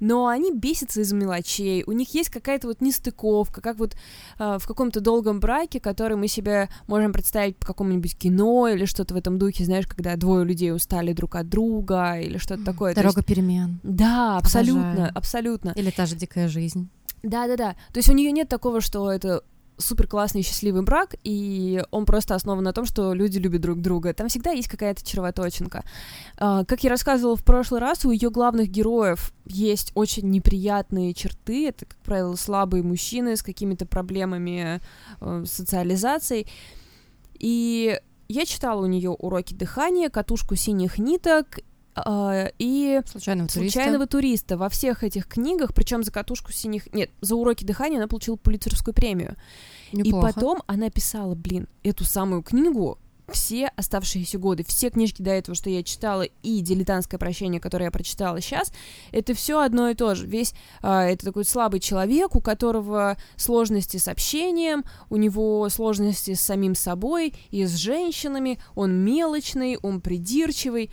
Но 0.00 0.26
они 0.26 0.52
бесятся 0.52 1.02
из 1.02 1.12
мелочей, 1.12 1.84
у 1.86 1.92
них 1.92 2.12
есть 2.14 2.30
какая-то 2.30 2.66
вот 2.66 2.80
нестыковка, 2.80 3.60
как 3.60 3.78
вот 3.78 3.94
э, 4.40 4.58
в 4.58 4.66
каком-то 4.66 5.00
долгом 5.00 5.38
браке, 5.38 5.78
который 5.78 6.16
мы 6.16 6.26
себе 6.26 6.68
можем 6.88 7.12
представить 7.12 7.56
по 7.56 7.66
какому-нибудь 7.68 8.18
кино 8.18 8.66
или 8.66 8.86
что-то 8.86 9.14
в 9.14 9.16
этом 9.16 9.38
духе, 9.38 9.64
знаешь, 9.64 9.86
когда 9.86 10.16
двое 10.16 10.44
людей 10.44 10.74
устали 10.74 11.12
друг 11.12 11.36
от 11.36 11.48
друга 11.48 12.18
или 12.18 12.38
что-то 12.38 12.64
такое. 12.64 12.92
Дорога 12.92 13.20
есть... 13.20 13.28
перемен. 13.28 13.78
Да, 13.84 14.36
абсолютно, 14.36 14.90
Обожаю. 14.90 15.12
абсолютно. 15.14 15.72
Или 15.76 15.90
та 15.90 16.06
же 16.06 16.16
дикая 16.16 16.48
жизнь. 16.48 16.88
Да, 17.22 17.46
да, 17.46 17.56
да. 17.56 17.72
То 17.92 17.98
есть 17.98 18.08
у 18.08 18.14
нее 18.14 18.32
нет 18.32 18.48
такого, 18.48 18.80
что 18.80 19.12
это 19.12 19.44
супер 19.80 20.06
классный 20.06 20.42
счастливый 20.42 20.82
брак, 20.82 21.14
и 21.24 21.82
он 21.90 22.04
просто 22.04 22.34
основан 22.34 22.64
на 22.64 22.72
том, 22.72 22.84
что 22.84 23.12
люди 23.12 23.38
любят 23.38 23.60
друг 23.60 23.80
друга. 23.80 24.14
Там 24.14 24.28
всегда 24.28 24.50
есть 24.50 24.68
какая-то 24.68 25.04
червоточинка. 25.04 25.84
Uh, 26.36 26.64
как 26.64 26.84
я 26.84 26.90
рассказывала 26.90 27.36
в 27.36 27.44
прошлый 27.44 27.80
раз, 27.80 28.04
у 28.04 28.10
ее 28.10 28.30
главных 28.30 28.68
героев 28.68 29.32
есть 29.46 29.92
очень 29.94 30.30
неприятные 30.30 31.14
черты. 31.14 31.68
Это, 31.68 31.86
как 31.86 31.98
правило, 31.98 32.36
слабые 32.36 32.82
мужчины 32.82 33.36
с 33.36 33.42
какими-то 33.42 33.86
проблемами 33.86 34.80
uh, 35.20 35.44
социализацией. 35.46 36.46
И 37.38 37.98
я 38.28 38.46
читала 38.46 38.82
у 38.82 38.86
нее 38.86 39.10
уроки 39.10 39.54
дыхания, 39.54 40.08
катушку 40.08 40.54
синих 40.54 40.98
ниток 40.98 41.58
и 42.58 43.00
случайного, 43.06 43.48
случайного 43.48 44.06
туриста. 44.06 44.56
туриста 44.56 44.56
во 44.56 44.68
всех 44.68 45.02
этих 45.02 45.26
книгах, 45.26 45.74
причем 45.74 46.02
за 46.02 46.12
катушку 46.12 46.52
синих, 46.52 46.92
нет, 46.92 47.10
за 47.20 47.34
уроки 47.34 47.64
дыхания 47.64 47.98
она 47.98 48.08
получила 48.08 48.36
полицерскую 48.36 48.94
премию. 48.94 49.36
Неплохо. 49.92 50.28
И 50.28 50.32
потом 50.32 50.62
она 50.66 50.90
писала, 50.90 51.34
блин, 51.34 51.66
эту 51.82 52.04
самую 52.04 52.42
книгу 52.42 52.98
все 53.30 53.68
оставшиеся 53.76 54.38
годы, 54.38 54.64
все 54.64 54.90
книжки 54.90 55.22
до 55.22 55.30
этого, 55.30 55.54
что 55.54 55.70
я 55.70 55.82
читала, 55.82 56.22
и 56.22 56.60
«Дилетантское 56.60 57.18
прощение», 57.18 57.60
которое 57.60 57.86
я 57.86 57.90
прочитала 57.90 58.40
сейчас, 58.40 58.72
это 59.12 59.34
все 59.34 59.60
одно 59.60 59.88
и 59.88 59.94
то 59.94 60.14
же. 60.14 60.26
Весь 60.26 60.54
а, 60.82 61.04
это 61.04 61.26
такой 61.26 61.44
слабый 61.44 61.80
человек, 61.80 62.34
у 62.34 62.40
которого 62.40 63.16
сложности 63.36 63.96
с 63.96 64.08
общением, 64.08 64.84
у 65.08 65.16
него 65.16 65.68
сложности 65.68 66.34
с 66.34 66.40
самим 66.40 66.74
собой 66.74 67.34
и 67.50 67.64
с 67.64 67.74
женщинами, 67.74 68.58
он 68.74 69.04
мелочный, 69.04 69.78
он 69.80 70.00
придирчивый, 70.00 70.90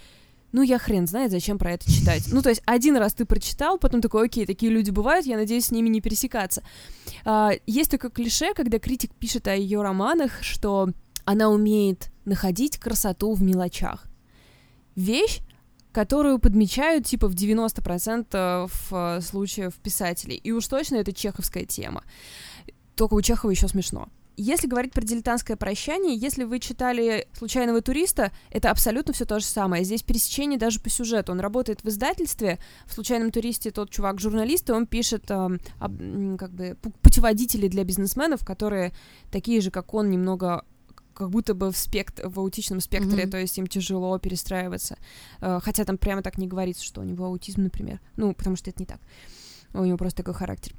ну, 0.58 0.64
я 0.64 0.80
хрен 0.80 1.06
знает, 1.06 1.30
зачем 1.30 1.60
про 1.60 1.74
это 1.74 1.86
читать. 1.92 2.24
Ну, 2.32 2.42
то 2.42 2.50
есть 2.50 2.64
один 2.66 2.98
раз 2.98 3.14
ты 3.14 3.26
прочитал, 3.26 3.78
потом 3.78 4.02
такой, 4.02 4.26
окей, 4.26 4.48
такие 4.48 4.72
люди 4.72 4.90
бывают, 4.90 5.28
я 5.28 5.38
надеюсь, 5.38 5.66
с 5.66 5.72
ними 5.72 5.88
не 5.88 6.02
пересекаться. 6.02 6.64
А, 7.26 7.52
есть 7.68 7.92
такое 7.92 8.10
клише, 8.10 8.56
когда 8.56 8.80
критик 8.80 9.14
пишет 9.14 9.48
о 9.48 9.56
ее 9.56 9.84
романах, 9.84 10.42
что 10.42 10.90
она 11.26 11.50
умеет 11.50 12.10
находить 12.26 12.80
красоту 12.80 13.36
в 13.36 13.44
мелочах. 13.44 14.08
Вещь, 14.96 15.42
которую 15.92 16.40
подмечают 16.40 17.06
типа 17.06 17.28
в 17.28 17.36
90% 17.36 18.72
э, 18.90 19.22
случаев 19.22 19.76
писателей. 19.76 20.38
И 20.38 20.52
уж 20.52 20.68
точно 20.68 20.96
это 20.96 21.14
чеховская 21.14 21.66
тема. 21.66 22.04
Только 22.96 23.14
у 23.14 23.22
Чехова 23.22 23.52
еще 23.52 23.68
смешно. 23.68 24.10
Если 24.40 24.68
говорить 24.68 24.94
про 24.94 25.02
дилетантское 25.02 25.58
прощание, 25.58 26.16
если 26.16 26.44
вы 26.44 26.60
читали 26.60 27.28
«Случайного 27.34 27.82
туриста», 27.82 28.32
это 28.52 28.70
абсолютно 28.70 29.12
все 29.12 29.26
то 29.26 29.40
же 29.40 29.46
самое. 29.46 29.84
Здесь 29.84 30.04
пересечение 30.04 30.60
даже 30.60 30.80
по 30.80 30.92
сюжету. 30.92 31.32
Он 31.32 31.40
работает 31.40 31.84
в 31.84 31.90
издательстве, 31.90 32.60
в 32.86 32.94
«Случайном 32.94 33.32
туристе» 33.32 33.72
тот 33.72 33.90
чувак 33.90 34.20
журналист, 34.20 34.70
и 34.70 34.74
он 34.74 34.86
пишет 34.86 35.32
э, 35.32 35.58
об, 35.80 36.38
как 36.38 36.52
бы 36.52 36.78
путеводители 37.02 37.68
для 37.68 37.84
бизнесменов, 37.84 38.46
которые 38.46 38.94
такие 39.32 39.60
же, 39.60 39.72
как 39.72 39.96
он, 39.96 40.12
немного 40.12 40.64
как 41.16 41.32
будто 41.32 41.56
бы 41.56 41.72
в, 41.72 41.78
спект... 41.78 42.20
в 42.24 42.40
аутичном 42.40 42.80
спектре, 42.80 43.24
mm-hmm. 43.24 43.32
то 43.32 43.38
есть 43.40 43.58
им 43.58 43.66
тяжело 43.66 44.20
перестраиваться. 44.20 45.00
Э, 45.42 45.60
хотя 45.64 45.84
там 45.84 45.98
прямо 45.98 46.22
так 46.22 46.38
не 46.38 46.46
говорится, 46.46 46.84
что 46.84 47.02
у 47.02 47.04
него 47.04 47.26
аутизм, 47.26 47.64
например. 47.64 48.00
Ну, 48.18 48.36
потому 48.36 48.56
что 48.56 48.70
это 48.70 48.84
не 48.84 48.86
так. 48.86 49.00
У 49.74 49.84
него 49.84 49.98
просто 49.98 50.18
такой 50.18 50.36
характер. 50.36 50.76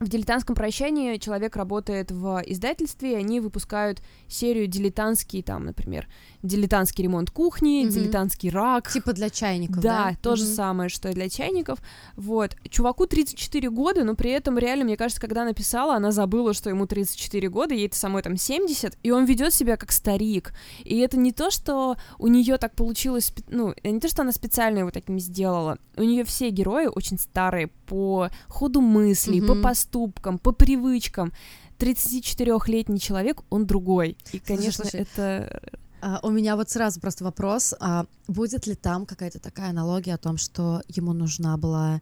В 0.00 0.08
«Дилетантском 0.08 0.56
прощании» 0.56 1.18
человек 1.18 1.56
работает 1.56 2.10
в 2.10 2.42
издательстве, 2.46 3.12
и 3.12 3.16
они 3.16 3.38
выпускают 3.38 4.00
серию 4.28 4.66
дилетантский, 4.66 5.42
там, 5.42 5.66
например, 5.66 6.08
дилетантский 6.42 7.04
ремонт 7.04 7.30
кухни, 7.30 7.84
mm-hmm. 7.84 7.90
дилетантский 7.90 8.50
рак. 8.50 8.90
Типа 8.90 9.12
для 9.12 9.30
чайников, 9.30 9.82
да? 9.82 10.10
Да, 10.10 10.16
то 10.22 10.36
же 10.36 10.44
самое, 10.44 10.88
что 10.88 11.08
и 11.08 11.14
для 11.14 11.28
чайников. 11.28 11.78
Вот. 12.16 12.56
Чуваку 12.68 13.06
34 13.06 13.70
года, 13.70 14.04
но 14.04 14.14
при 14.14 14.30
этом 14.30 14.58
реально, 14.58 14.84
мне 14.84 14.96
кажется, 14.96 15.20
когда 15.20 15.44
написала, 15.44 15.94
она 15.94 16.12
забыла, 16.12 16.54
что 16.54 16.70
ему 16.70 16.86
34 16.86 17.48
года, 17.48 17.74
ей-то 17.74 17.96
самой 17.96 18.22
там 18.22 18.36
70, 18.36 18.98
и 19.02 19.10
он 19.10 19.24
ведет 19.24 19.52
себя 19.52 19.76
как 19.76 19.92
старик. 19.92 20.52
И 20.84 20.98
это 20.98 21.18
не 21.18 21.32
то, 21.32 21.50
что 21.50 21.96
у 22.18 22.26
нее 22.26 22.56
так 22.58 22.74
получилось, 22.74 23.32
ну, 23.48 23.74
не 23.82 24.00
то, 24.00 24.08
что 24.08 24.22
она 24.22 24.32
специально 24.32 24.78
его 24.78 24.90
таким 24.90 25.18
сделала. 25.18 25.78
У 25.96 26.02
нее 26.02 26.24
все 26.24 26.50
герои 26.50 26.86
очень 26.86 27.18
старые 27.18 27.68
по 27.86 28.28
ходу 28.48 28.80
мыслей, 28.80 29.40
mm-hmm. 29.40 29.46
по 29.46 29.54
поступкам, 29.54 30.00
поступкам, 30.00 30.38
по 30.38 30.52
привычкам. 30.52 31.32
34-летний 31.78 33.00
человек, 33.00 33.42
он 33.48 33.66
другой. 33.66 34.16
И, 34.32 34.38
конечно, 34.38 34.84
слушай, 34.84 35.00
это... 35.00 35.62
А, 36.00 36.20
у 36.22 36.30
меня 36.30 36.56
вот 36.56 36.70
сразу 36.70 37.00
просто 37.00 37.24
вопрос, 37.24 37.74
а 37.80 38.06
будет 38.28 38.66
ли 38.66 38.74
там 38.74 39.06
какая-то 39.06 39.38
такая 39.38 39.70
аналогия 39.70 40.14
о 40.14 40.18
том, 40.18 40.36
что 40.36 40.82
ему 40.88 41.12
нужна 41.12 41.56
была 41.56 42.00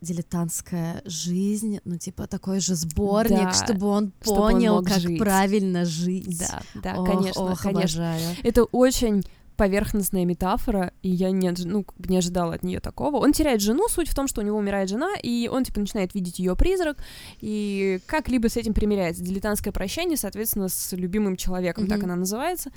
дилетантская 0.00 1.02
жизнь, 1.04 1.80
ну 1.84 1.98
типа 1.98 2.26
такой 2.26 2.60
же 2.60 2.74
сборник, 2.74 3.50
да, 3.50 3.52
чтобы 3.52 3.88
он 3.88 4.12
понял, 4.20 4.76
он 4.76 4.84
как 4.84 5.00
жить. 5.00 5.18
правильно 5.18 5.84
жить. 5.84 6.38
Да, 6.38 6.62
да, 6.74 7.00
ох, 7.00 7.06
конечно, 7.10 7.42
ох, 7.42 7.60
конечно. 7.60 8.12
Обожаю. 8.12 8.36
Это 8.44 8.64
очень 8.64 9.24
поверхностная 9.56 10.24
метафора, 10.24 10.92
и 11.02 11.10
я 11.10 11.32
не, 11.32 11.52
ну, 11.64 11.84
не 11.98 12.18
ожидала 12.18 12.54
от 12.54 12.62
нее 12.62 12.78
такого. 12.78 13.16
Он 13.16 13.32
теряет 13.32 13.60
жену, 13.60 13.88
суть 13.88 14.08
в 14.08 14.14
том, 14.14 14.28
что 14.28 14.40
у 14.40 14.44
него 14.44 14.56
умирает 14.56 14.88
жена, 14.88 15.14
и 15.20 15.50
он, 15.52 15.64
типа, 15.64 15.80
начинает 15.80 16.14
видеть 16.14 16.38
ее 16.38 16.54
призрак, 16.54 16.98
и 17.40 17.98
как-либо 18.06 18.48
с 18.48 18.56
этим 18.56 18.72
примиряется. 18.72 19.24
Дилетантское 19.24 19.72
прощание, 19.72 20.16
соответственно, 20.16 20.68
с 20.68 20.92
любимым 20.92 21.36
человеком, 21.36 21.84
mm-hmm. 21.84 21.88
так 21.88 22.04
она 22.04 22.14
называется. 22.14 22.70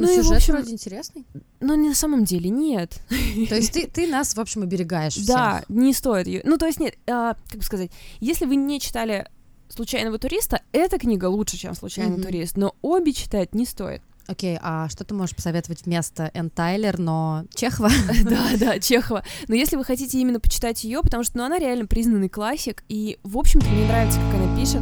Ну, 0.00 0.06
ну 0.06 0.22
сюжет 0.22 0.36
общем, 0.38 0.54
вроде 0.54 0.72
интересный. 0.72 1.26
Но 1.60 1.76
на 1.76 1.94
самом 1.94 2.24
деле 2.24 2.48
нет. 2.48 3.00
То 3.48 3.56
есть 3.56 3.72
ты, 3.72 3.86
ты 3.86 4.06
нас, 4.06 4.34
в 4.34 4.40
общем, 4.40 4.62
оберегаешь 4.62 5.14
всех. 5.14 5.26
Да, 5.26 5.62
не 5.68 5.92
стоит 5.92 6.26
ее. 6.26 6.40
Ну, 6.44 6.56
то 6.56 6.66
есть 6.66 6.80
нет, 6.80 6.94
а, 7.06 7.34
как 7.48 7.58
бы 7.58 7.62
сказать, 7.62 7.90
если 8.20 8.46
вы 8.46 8.56
не 8.56 8.80
читали 8.80 9.28
«Случайного 9.68 10.18
туриста», 10.18 10.62
эта 10.72 10.98
книга 10.98 11.26
лучше, 11.26 11.56
чем 11.56 11.74
«Случайный 11.74 12.16
mm-hmm. 12.16 12.22
турист», 12.22 12.56
но 12.56 12.74
обе 12.80 13.12
читать 13.12 13.54
не 13.54 13.66
стоит. 13.66 14.02
Окей, 14.26 14.58
а 14.62 14.88
что 14.88 15.04
ты 15.04 15.12
можешь 15.12 15.34
посоветовать 15.34 15.84
вместо 15.84 16.30
Энн 16.34 16.50
Тайлер, 16.50 16.98
но 16.98 17.44
Чехова? 17.54 17.90
Да, 18.24 18.50
да, 18.58 18.78
Чехова. 18.78 19.24
Но 19.48 19.54
если 19.54 19.76
вы 19.76 19.84
хотите 19.84 20.18
именно 20.18 20.40
почитать 20.40 20.84
ее, 20.84 21.02
потому 21.02 21.24
что 21.24 21.36
ну, 21.38 21.44
она 21.44 21.58
реально 21.58 21.86
признанный 21.86 22.28
классик, 22.28 22.84
и, 22.88 23.18
в 23.24 23.36
общем-то, 23.36 23.66
мне 23.68 23.86
нравится, 23.86 24.20
как 24.20 24.34
она 24.34 24.56
пишет. 24.56 24.80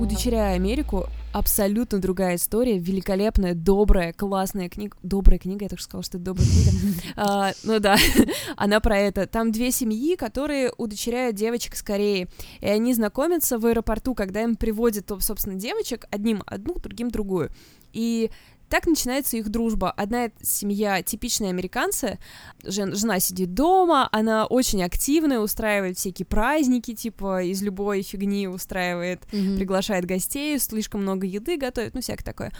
«Удочеряя 0.00 0.54
Америку» 0.54 1.06
абсолютно 1.32 2.00
другая 2.00 2.36
история, 2.36 2.78
великолепная, 2.78 3.54
добрая, 3.54 4.12
классная 4.12 4.68
книга. 4.68 4.96
Добрая 5.02 5.38
книга, 5.38 5.64
я 5.64 5.68
только 5.68 5.82
сказала, 5.82 6.02
что 6.02 6.16
это 6.16 6.24
добрая 6.24 6.48
книга. 6.48 7.00
А, 7.16 7.52
ну 7.64 7.78
да, 7.78 7.96
она 8.56 8.80
про 8.80 8.98
это. 8.98 9.26
Там 9.26 9.52
две 9.52 9.70
семьи, 9.70 10.16
которые 10.16 10.72
удочеряют 10.76 11.36
девочек 11.36 11.74
из 11.74 11.82
Кореи, 11.82 12.28
и 12.60 12.66
они 12.66 12.94
знакомятся 12.94 13.58
в 13.58 13.66
аэропорту, 13.66 14.14
когда 14.14 14.42
им 14.42 14.56
приводят, 14.56 15.10
собственно, 15.20 15.54
девочек, 15.54 16.06
одним 16.10 16.42
одну, 16.46 16.74
другим 16.74 17.10
другую. 17.10 17.50
И 17.92 18.30
так 18.70 18.86
начинается 18.86 19.36
их 19.36 19.50
дружба. 19.50 19.90
Одна 19.90 20.30
семья 20.40 21.02
типичные 21.02 21.50
американцы, 21.50 22.18
жен, 22.64 22.94
жена 22.94 23.18
сидит 23.18 23.52
дома, 23.52 24.08
она 24.12 24.46
очень 24.46 24.82
активная, 24.82 25.40
устраивает 25.40 25.98
всякие 25.98 26.24
праздники, 26.24 26.94
типа 26.94 27.42
из 27.42 27.62
любой 27.62 28.02
фигни 28.02 28.46
устраивает, 28.48 29.24
mm-hmm. 29.32 29.56
приглашает 29.56 30.06
гостей, 30.06 30.58
слишком 30.58 31.02
много 31.02 31.26
еды 31.26 31.56
готовит, 31.56 31.94
ну 31.94 32.00
всякое 32.00 32.24
такое. 32.24 32.52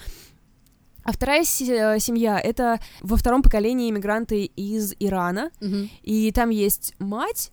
А 1.04 1.12
вторая 1.12 1.44
семья— 1.44 2.38
это 2.44 2.80
во 3.00 3.16
втором 3.16 3.42
поколении 3.42 3.88
иммигранты 3.88 4.44
из 4.44 4.94
Ирана, 4.98 5.50
mm-hmm. 5.60 5.88
и 6.02 6.32
там 6.32 6.50
есть 6.50 6.94
мать, 6.98 7.50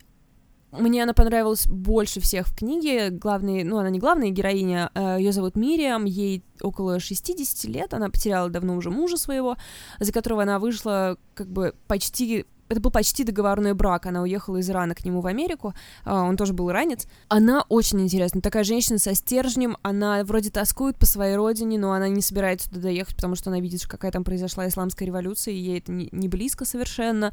мне 0.70 1.02
она 1.02 1.14
понравилась 1.14 1.66
больше 1.66 2.20
всех 2.20 2.48
в 2.48 2.56
книге. 2.56 3.10
Главный, 3.10 3.64
ну, 3.64 3.78
она 3.78 3.90
не 3.90 3.98
главная 3.98 4.30
героиня, 4.30 4.90
а 4.94 5.16
ее 5.16 5.32
зовут 5.32 5.56
Мириам, 5.56 6.04
ей 6.04 6.42
около 6.60 7.00
60 7.00 7.64
лет, 7.70 7.94
она 7.94 8.10
потеряла 8.10 8.50
давно 8.50 8.76
уже 8.76 8.90
мужа 8.90 9.16
своего, 9.16 9.56
за 9.98 10.12
которого 10.12 10.42
она 10.42 10.58
вышла 10.58 11.16
как 11.34 11.48
бы 11.48 11.74
почти 11.86 12.44
это 12.68 12.80
был 12.80 12.90
почти 12.90 13.24
договорной 13.24 13.74
брак, 13.74 14.06
она 14.06 14.22
уехала 14.22 14.58
из 14.58 14.70
Ирана 14.70 14.94
к 14.94 15.04
нему 15.04 15.20
в 15.20 15.26
Америку, 15.26 15.74
а, 16.04 16.22
он 16.22 16.36
тоже 16.36 16.52
был 16.52 16.70
иранец. 16.70 17.06
Она 17.28 17.64
очень 17.68 18.00
интересная, 18.00 18.42
такая 18.42 18.64
женщина 18.64 18.98
со 18.98 19.14
стержнем, 19.14 19.76
она 19.82 20.22
вроде 20.24 20.50
тоскует 20.50 20.96
по 20.96 21.06
своей 21.06 21.36
родине, 21.36 21.78
но 21.78 21.92
она 21.92 22.08
не 22.08 22.22
собирается 22.22 22.68
туда 22.68 22.82
доехать, 22.82 23.16
потому 23.16 23.34
что 23.34 23.50
она 23.50 23.60
видит, 23.60 23.86
какая 23.86 24.10
там 24.10 24.24
произошла 24.24 24.66
исламская 24.68 25.06
революция, 25.06 25.54
и 25.54 25.58
ей 25.58 25.78
это 25.78 25.92
не, 25.92 26.28
близко 26.28 26.64
совершенно. 26.64 27.32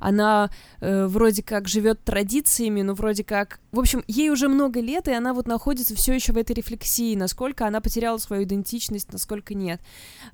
Она 0.00 0.50
э, 0.80 1.06
вроде 1.06 1.42
как 1.42 1.68
живет 1.68 2.02
традициями, 2.04 2.82
но 2.82 2.94
вроде 2.94 3.24
как... 3.24 3.60
В 3.72 3.80
общем, 3.80 4.04
ей 4.06 4.30
уже 4.30 4.48
много 4.48 4.80
лет, 4.80 5.08
и 5.08 5.12
она 5.12 5.32
вот 5.34 5.46
находится 5.46 5.94
все 5.94 6.14
еще 6.14 6.32
в 6.32 6.36
этой 6.36 6.54
рефлексии, 6.54 7.16
насколько 7.16 7.66
она 7.66 7.80
потеряла 7.80 8.18
свою 8.18 8.44
идентичность, 8.44 9.12
насколько 9.12 9.54
нет. 9.54 9.80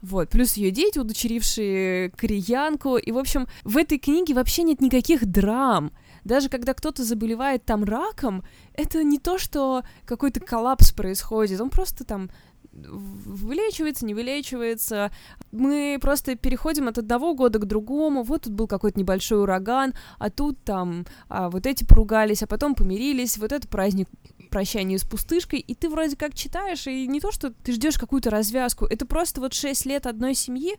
Вот. 0.03 0.29
Плюс 0.29 0.55
ее 0.55 0.71
дети, 0.71 0.99
удочерившие 0.99 2.11
кореянку, 2.11 2.97
и, 2.97 3.13
в 3.13 3.19
общем, 3.19 3.47
в 3.65 3.77
этой 3.77 3.99
книге 3.99 4.35
вообще 4.41 4.63
нет 4.63 4.81
никаких 4.81 5.27
драм. 5.27 5.93
Даже 6.25 6.49
когда 6.49 6.75
кто-то 6.75 7.05
заболевает 7.05 7.65
там 7.65 7.85
раком, 7.85 8.43
это 8.75 9.03
не 9.05 9.19
то, 9.19 9.39
что 9.39 9.85
какой-то 10.05 10.41
коллапс 10.41 10.93
происходит, 10.93 11.61
он 11.61 11.71
просто 11.71 12.05
там 12.05 12.31
вылечивается, 12.73 14.07
не 14.07 14.15
вылечивается. 14.15 15.11
Мы 15.51 15.99
просто 16.01 16.37
переходим 16.37 16.89
от 16.89 16.99
одного 16.99 17.35
года 17.35 17.59
к 17.59 17.67
другому. 17.67 18.23
Вот 18.23 18.43
тут 18.43 18.53
был 18.53 18.67
какой-то 18.67 18.99
небольшой 18.99 19.43
ураган, 19.43 19.95
а 20.19 20.31
тут 20.31 20.63
там 20.63 21.05
а, 21.29 21.51
вот 21.51 21.67
эти 21.67 21.85
поругались, 21.85 22.43
а 22.43 22.47
потом 22.47 22.75
помирились. 22.75 23.39
Вот 23.39 23.53
это 23.53 23.67
праздник 23.67 24.09
прощания 24.51 24.99
с 24.99 25.05
пустышкой, 25.05 25.61
и 25.61 25.75
ты 25.75 25.89
вроде 25.89 26.17
как 26.17 26.35
читаешь, 26.35 26.87
и 26.87 27.07
не 27.07 27.21
то, 27.21 27.31
что 27.31 27.51
ты 27.51 27.73
ждешь 27.73 27.99
какую-то 27.99 28.31
развязку, 28.31 28.85
это 28.85 29.07
просто 29.07 29.41
вот 29.41 29.55
шесть 29.55 29.87
лет 29.87 30.07
одной 30.07 30.35
семьи, 30.35 30.77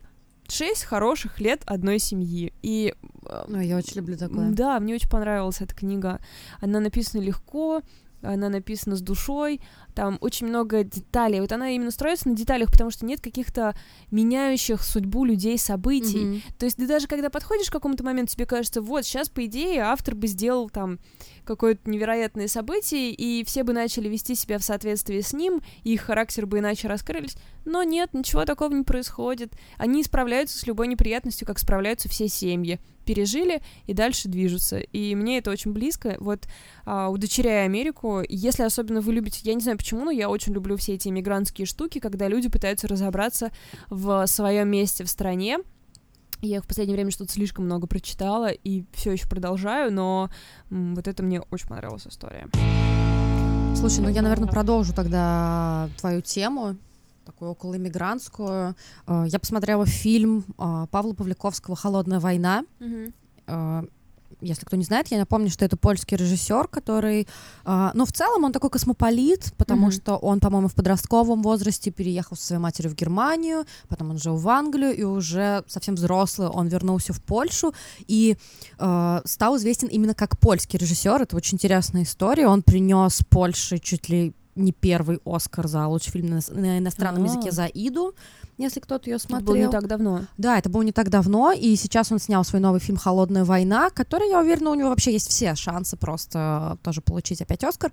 шесть 0.52 0.84
хороших 0.84 1.40
лет 1.40 1.62
одной 1.66 1.98
семьи. 1.98 2.52
И... 2.62 2.94
Ну, 3.48 3.60
я 3.60 3.76
очень 3.76 3.96
люблю 3.96 4.16
такое. 4.16 4.50
Да, 4.50 4.78
мне 4.80 4.94
очень 4.94 5.08
понравилась 5.08 5.60
эта 5.60 5.74
книга. 5.74 6.20
Она 6.60 6.80
написана 6.80 7.22
легко, 7.22 7.82
она 8.22 8.48
написана 8.48 8.96
с 8.96 9.00
душой, 9.00 9.60
там 9.94 10.18
очень 10.20 10.46
много 10.46 10.84
деталей. 10.84 11.40
Вот 11.40 11.52
она 11.52 11.70
именно 11.70 11.90
строится 11.90 12.28
на 12.28 12.36
деталях, 12.36 12.70
потому 12.70 12.90
что 12.90 13.04
нет 13.04 13.20
каких-то 13.20 13.76
меняющих 14.10 14.82
судьбу 14.82 15.24
людей 15.24 15.58
событий. 15.58 16.24
Mm-hmm. 16.24 16.42
То 16.58 16.64
есть 16.64 16.76
ты 16.76 16.86
даже 16.86 17.06
когда 17.06 17.30
подходишь 17.30 17.68
к 17.68 17.72
какому-то 17.72 18.04
моменту, 18.04 18.32
тебе 18.32 18.46
кажется, 18.46 18.80
вот, 18.80 19.04
сейчас, 19.04 19.28
по 19.28 19.44
идее, 19.44 19.82
автор 19.82 20.14
бы 20.14 20.26
сделал 20.26 20.70
там 20.70 20.98
какое-то 21.44 21.90
невероятное 21.90 22.48
событие, 22.48 23.10
и 23.10 23.44
все 23.44 23.64
бы 23.64 23.72
начали 23.72 24.08
вести 24.08 24.34
себя 24.34 24.58
в 24.58 24.64
соответствии 24.64 25.20
с 25.20 25.32
ним, 25.32 25.60
и 25.82 25.94
их 25.94 26.02
характер 26.02 26.46
бы 26.46 26.60
иначе 26.60 26.88
раскрылись. 26.88 27.36
Но 27.64 27.82
нет, 27.82 28.14
ничего 28.14 28.44
такого 28.44 28.72
не 28.72 28.84
происходит. 28.84 29.52
Они 29.76 30.02
справляются 30.02 30.58
с 30.58 30.66
любой 30.66 30.88
неприятностью, 30.88 31.46
как 31.46 31.58
справляются 31.58 32.08
все 32.08 32.28
семьи. 32.28 32.80
Пережили 33.04 33.62
и 33.86 33.94
дальше 33.94 34.28
движутся. 34.28 34.78
И 34.78 35.14
мне 35.14 35.38
это 35.38 35.50
очень 35.50 35.72
близко. 35.72 36.16
Вот 36.20 36.46
а, 36.84 37.08
удочеряя 37.08 37.64
Америку, 37.64 38.22
если 38.28 38.62
особенно 38.62 39.00
вы 39.00 39.14
любите, 39.14 39.40
я 39.44 39.54
не 39.54 39.60
знаю 39.60 39.78
почему, 39.78 40.04
но 40.04 40.10
я 40.10 40.28
очень 40.28 40.52
люблю 40.52 40.76
все 40.76 40.94
эти 40.94 41.08
иммигрантские 41.08 41.66
штуки, 41.66 41.98
когда 41.98 42.28
люди 42.28 42.48
пытаются 42.48 42.88
разобраться 42.88 43.50
в 43.90 44.26
своем 44.26 44.68
месте 44.68 45.04
в 45.04 45.08
стране, 45.08 45.58
Я 46.40 46.60
в 46.60 46.66
последнее 46.66 46.96
время 46.96 47.12
что-то 47.12 47.32
слишком 47.32 47.66
много 47.66 47.86
прочитала 47.86 48.50
и 48.50 48.84
все 48.92 49.12
еще 49.12 49.28
продолжаю, 49.28 49.92
но 49.92 50.28
вот 50.70 51.06
это 51.06 51.22
мне 51.22 51.40
очень 51.40 51.68
понравилась 51.68 52.06
история. 52.06 52.48
Слушай, 53.76 54.00
ну 54.00 54.08
я, 54.08 54.22
наверное, 54.22 54.48
продолжу 54.48 54.92
тогда 54.92 55.88
твою 55.98 56.20
тему 56.20 56.76
такую 57.24 57.50
около 57.50 57.76
иммигрантскую. 57.76 58.74
Э, 59.06 59.24
я 59.26 59.38
посмотрела 59.38 59.86
фильм 59.86 60.44
э, 60.58 60.86
Павла 60.90 61.14
Павликовского 61.14 61.76
«Холодная 61.76 62.20
война». 62.20 62.64
Mm-hmm 62.80 63.12
если 64.40 64.64
кто 64.64 64.76
не 64.76 64.84
знает, 64.84 65.08
я 65.08 65.18
напомню, 65.18 65.50
что 65.50 65.64
это 65.64 65.76
польский 65.76 66.16
режиссер, 66.16 66.68
который, 66.68 67.28
ну, 67.64 68.04
в 68.04 68.12
целом 68.12 68.44
он 68.44 68.52
такой 68.52 68.70
космополит, 68.70 69.52
потому 69.56 69.88
mm-hmm. 69.88 70.02
что 70.02 70.16
он, 70.16 70.40
по-моему, 70.40 70.68
в 70.68 70.74
подростковом 70.74 71.42
возрасте 71.42 71.90
переехал 71.90 72.36
со 72.36 72.46
своей 72.46 72.60
матерью 72.60 72.90
в 72.90 72.94
Германию, 72.94 73.64
потом 73.88 74.10
он 74.10 74.18
жил 74.18 74.36
в 74.36 74.48
Англию, 74.48 74.94
и 74.96 75.02
уже 75.02 75.64
совсем 75.68 75.94
взрослый 75.94 76.48
он 76.48 76.68
вернулся 76.68 77.12
в 77.12 77.22
Польшу 77.22 77.72
и 78.08 78.36
э, 78.78 79.20
стал 79.24 79.56
известен 79.56 79.88
именно 79.88 80.14
как 80.14 80.38
польский 80.38 80.78
режиссер. 80.78 81.22
Это 81.22 81.36
очень 81.36 81.56
интересная 81.56 82.02
история. 82.02 82.48
Он 82.48 82.62
принес 82.62 83.20
Польше 83.28 83.78
чуть 83.78 84.08
ли 84.08 84.34
не 84.54 84.72
первый 84.72 85.20
Оскар 85.24 85.66
за 85.66 85.86
лучший 85.86 86.12
фильм 86.12 86.26
на, 86.26 86.40
на 86.50 86.78
иностранном 86.78 87.24
А-а-а. 87.24 87.32
языке 87.32 87.50
за 87.52 87.66
Иду 87.66 88.14
если 88.58 88.80
кто-то 88.80 89.10
ее 89.10 89.18
смотрел. 89.18 89.40
Это 89.40 89.46
было 89.46 89.56
не 89.56 89.70
так 89.70 89.86
давно. 89.88 90.24
Да, 90.38 90.58
это 90.58 90.68
было 90.68 90.82
не 90.82 90.92
так 90.92 91.10
давно, 91.10 91.52
и 91.52 91.74
сейчас 91.76 92.12
он 92.12 92.18
снял 92.18 92.44
свой 92.44 92.60
новый 92.60 92.80
фильм 92.80 92.98
«Холодная 92.98 93.44
война», 93.44 93.90
который, 93.90 94.28
я 94.28 94.40
уверена, 94.40 94.70
у 94.70 94.74
него 94.74 94.90
вообще 94.90 95.12
есть 95.12 95.28
все 95.28 95.54
шансы 95.54 95.96
просто 95.96 96.78
тоже 96.82 97.00
получить 97.00 97.40
опять 97.40 97.64
Оскар. 97.64 97.92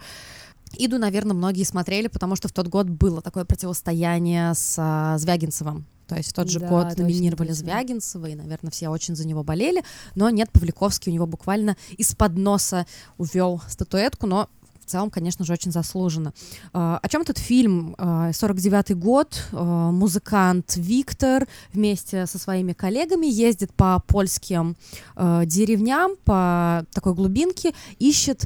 Иду, 0.78 1.00
наверное, 1.00 1.34
многие 1.34 1.64
смотрели, 1.64 2.08
потому 2.08 2.36
что 2.36 2.48
в 2.48 2.52
тот 2.52 2.68
год 2.68 2.88
было 2.88 3.22
такое 3.22 3.44
противостояние 3.46 4.54
с 4.54 4.76
а, 4.78 5.18
Звягинцевым. 5.18 5.86
То 6.08 6.16
есть 6.16 6.30
в 6.30 6.34
тот 6.34 6.50
же 6.50 6.60
да, 6.60 6.68
год 6.68 6.98
номинировали 6.98 7.50
точно. 7.50 7.64
Звягинцева, 7.64 8.26
и, 8.28 8.36
наверное, 8.36 8.72
все 8.72 8.90
очень 8.90 9.16
за 9.16 9.28
него 9.28 9.44
болели. 9.44 9.84
Но 10.16 10.30
нет, 10.30 10.52
Павликовский 10.52 11.12
у 11.12 11.16
него 11.16 11.26
буквально 11.26 11.76
из-под 11.98 12.38
носа 12.38 12.86
увел 13.18 13.62
статуэтку, 13.68 14.28
но 14.28 14.50
целом, 14.90 15.10
конечно 15.10 15.46
же, 15.46 15.54
очень 15.54 15.72
заслуженно. 15.72 16.34
А, 16.74 17.00
о 17.02 17.08
чем 17.08 17.22
этот 17.22 17.38
фильм? 17.38 17.96
49-й 17.98 18.94
а, 18.94 18.96
год. 18.96 19.48
А, 19.52 19.92
музыкант 19.92 20.74
Виктор 20.76 21.48
вместе 21.74 22.26
со 22.26 22.38
своими 22.38 22.74
коллегами 22.74 23.28
ездит 23.28 23.74
по 23.74 24.02
польским 24.08 24.76
деревням, 25.16 26.12
по 26.24 26.86
такой 26.94 27.14
глубинке, 27.14 27.74
ищет 28.00 28.46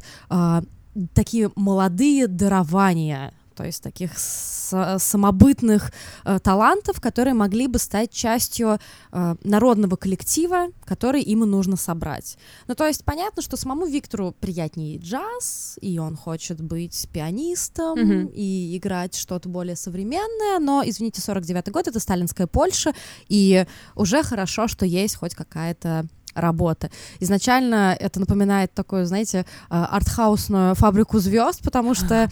такие 1.13 1.51
молодые 1.55 2.27
дарования 2.27 3.33
то 3.53 3.63
есть 3.63 3.81
таких 3.81 4.11
самобытных 4.17 5.91
э, 6.25 6.39
талантов, 6.39 6.99
которые 6.99 7.33
могли 7.33 7.67
бы 7.67 7.79
стать 7.79 8.11
частью 8.11 8.79
э, 9.11 9.35
народного 9.43 9.95
коллектива, 9.95 10.67
который 10.85 11.21
им 11.21 11.39
нужно 11.39 11.75
собрать. 11.75 12.37
Ну, 12.67 12.75
то 12.75 12.87
есть 12.87 13.05
понятно, 13.05 13.41
что 13.41 13.57
самому 13.57 13.85
Виктору 13.85 14.35
приятнее 14.39 14.97
джаз, 14.97 15.77
и 15.81 15.99
он 15.99 16.15
хочет 16.15 16.61
быть 16.61 17.07
пианистом 17.11 17.99
mm-hmm. 17.99 18.33
и 18.33 18.77
играть 18.77 19.15
что-то 19.15 19.49
более 19.49 19.75
современное, 19.75 20.59
но, 20.59 20.83
извините, 20.85 21.21
49-й 21.21 21.71
год— 21.71 21.87
это 21.89 21.99
сталинская 21.99 22.47
Польша, 22.47 22.93
и 23.27 23.65
уже 23.95 24.23
хорошо, 24.23 24.67
что 24.67 24.85
есть 24.85 25.15
хоть 25.15 25.35
какая-то 25.35 26.07
работы. 26.33 26.91
Изначально 27.19 27.95
это 27.99 28.19
напоминает 28.19 28.73
такую, 28.73 29.05
знаете, 29.05 29.45
а, 29.69 29.85
артхаусную 29.85 30.75
фабрику 30.75 31.19
звезд, 31.19 31.61
потому 31.63 31.93
что 31.93 32.29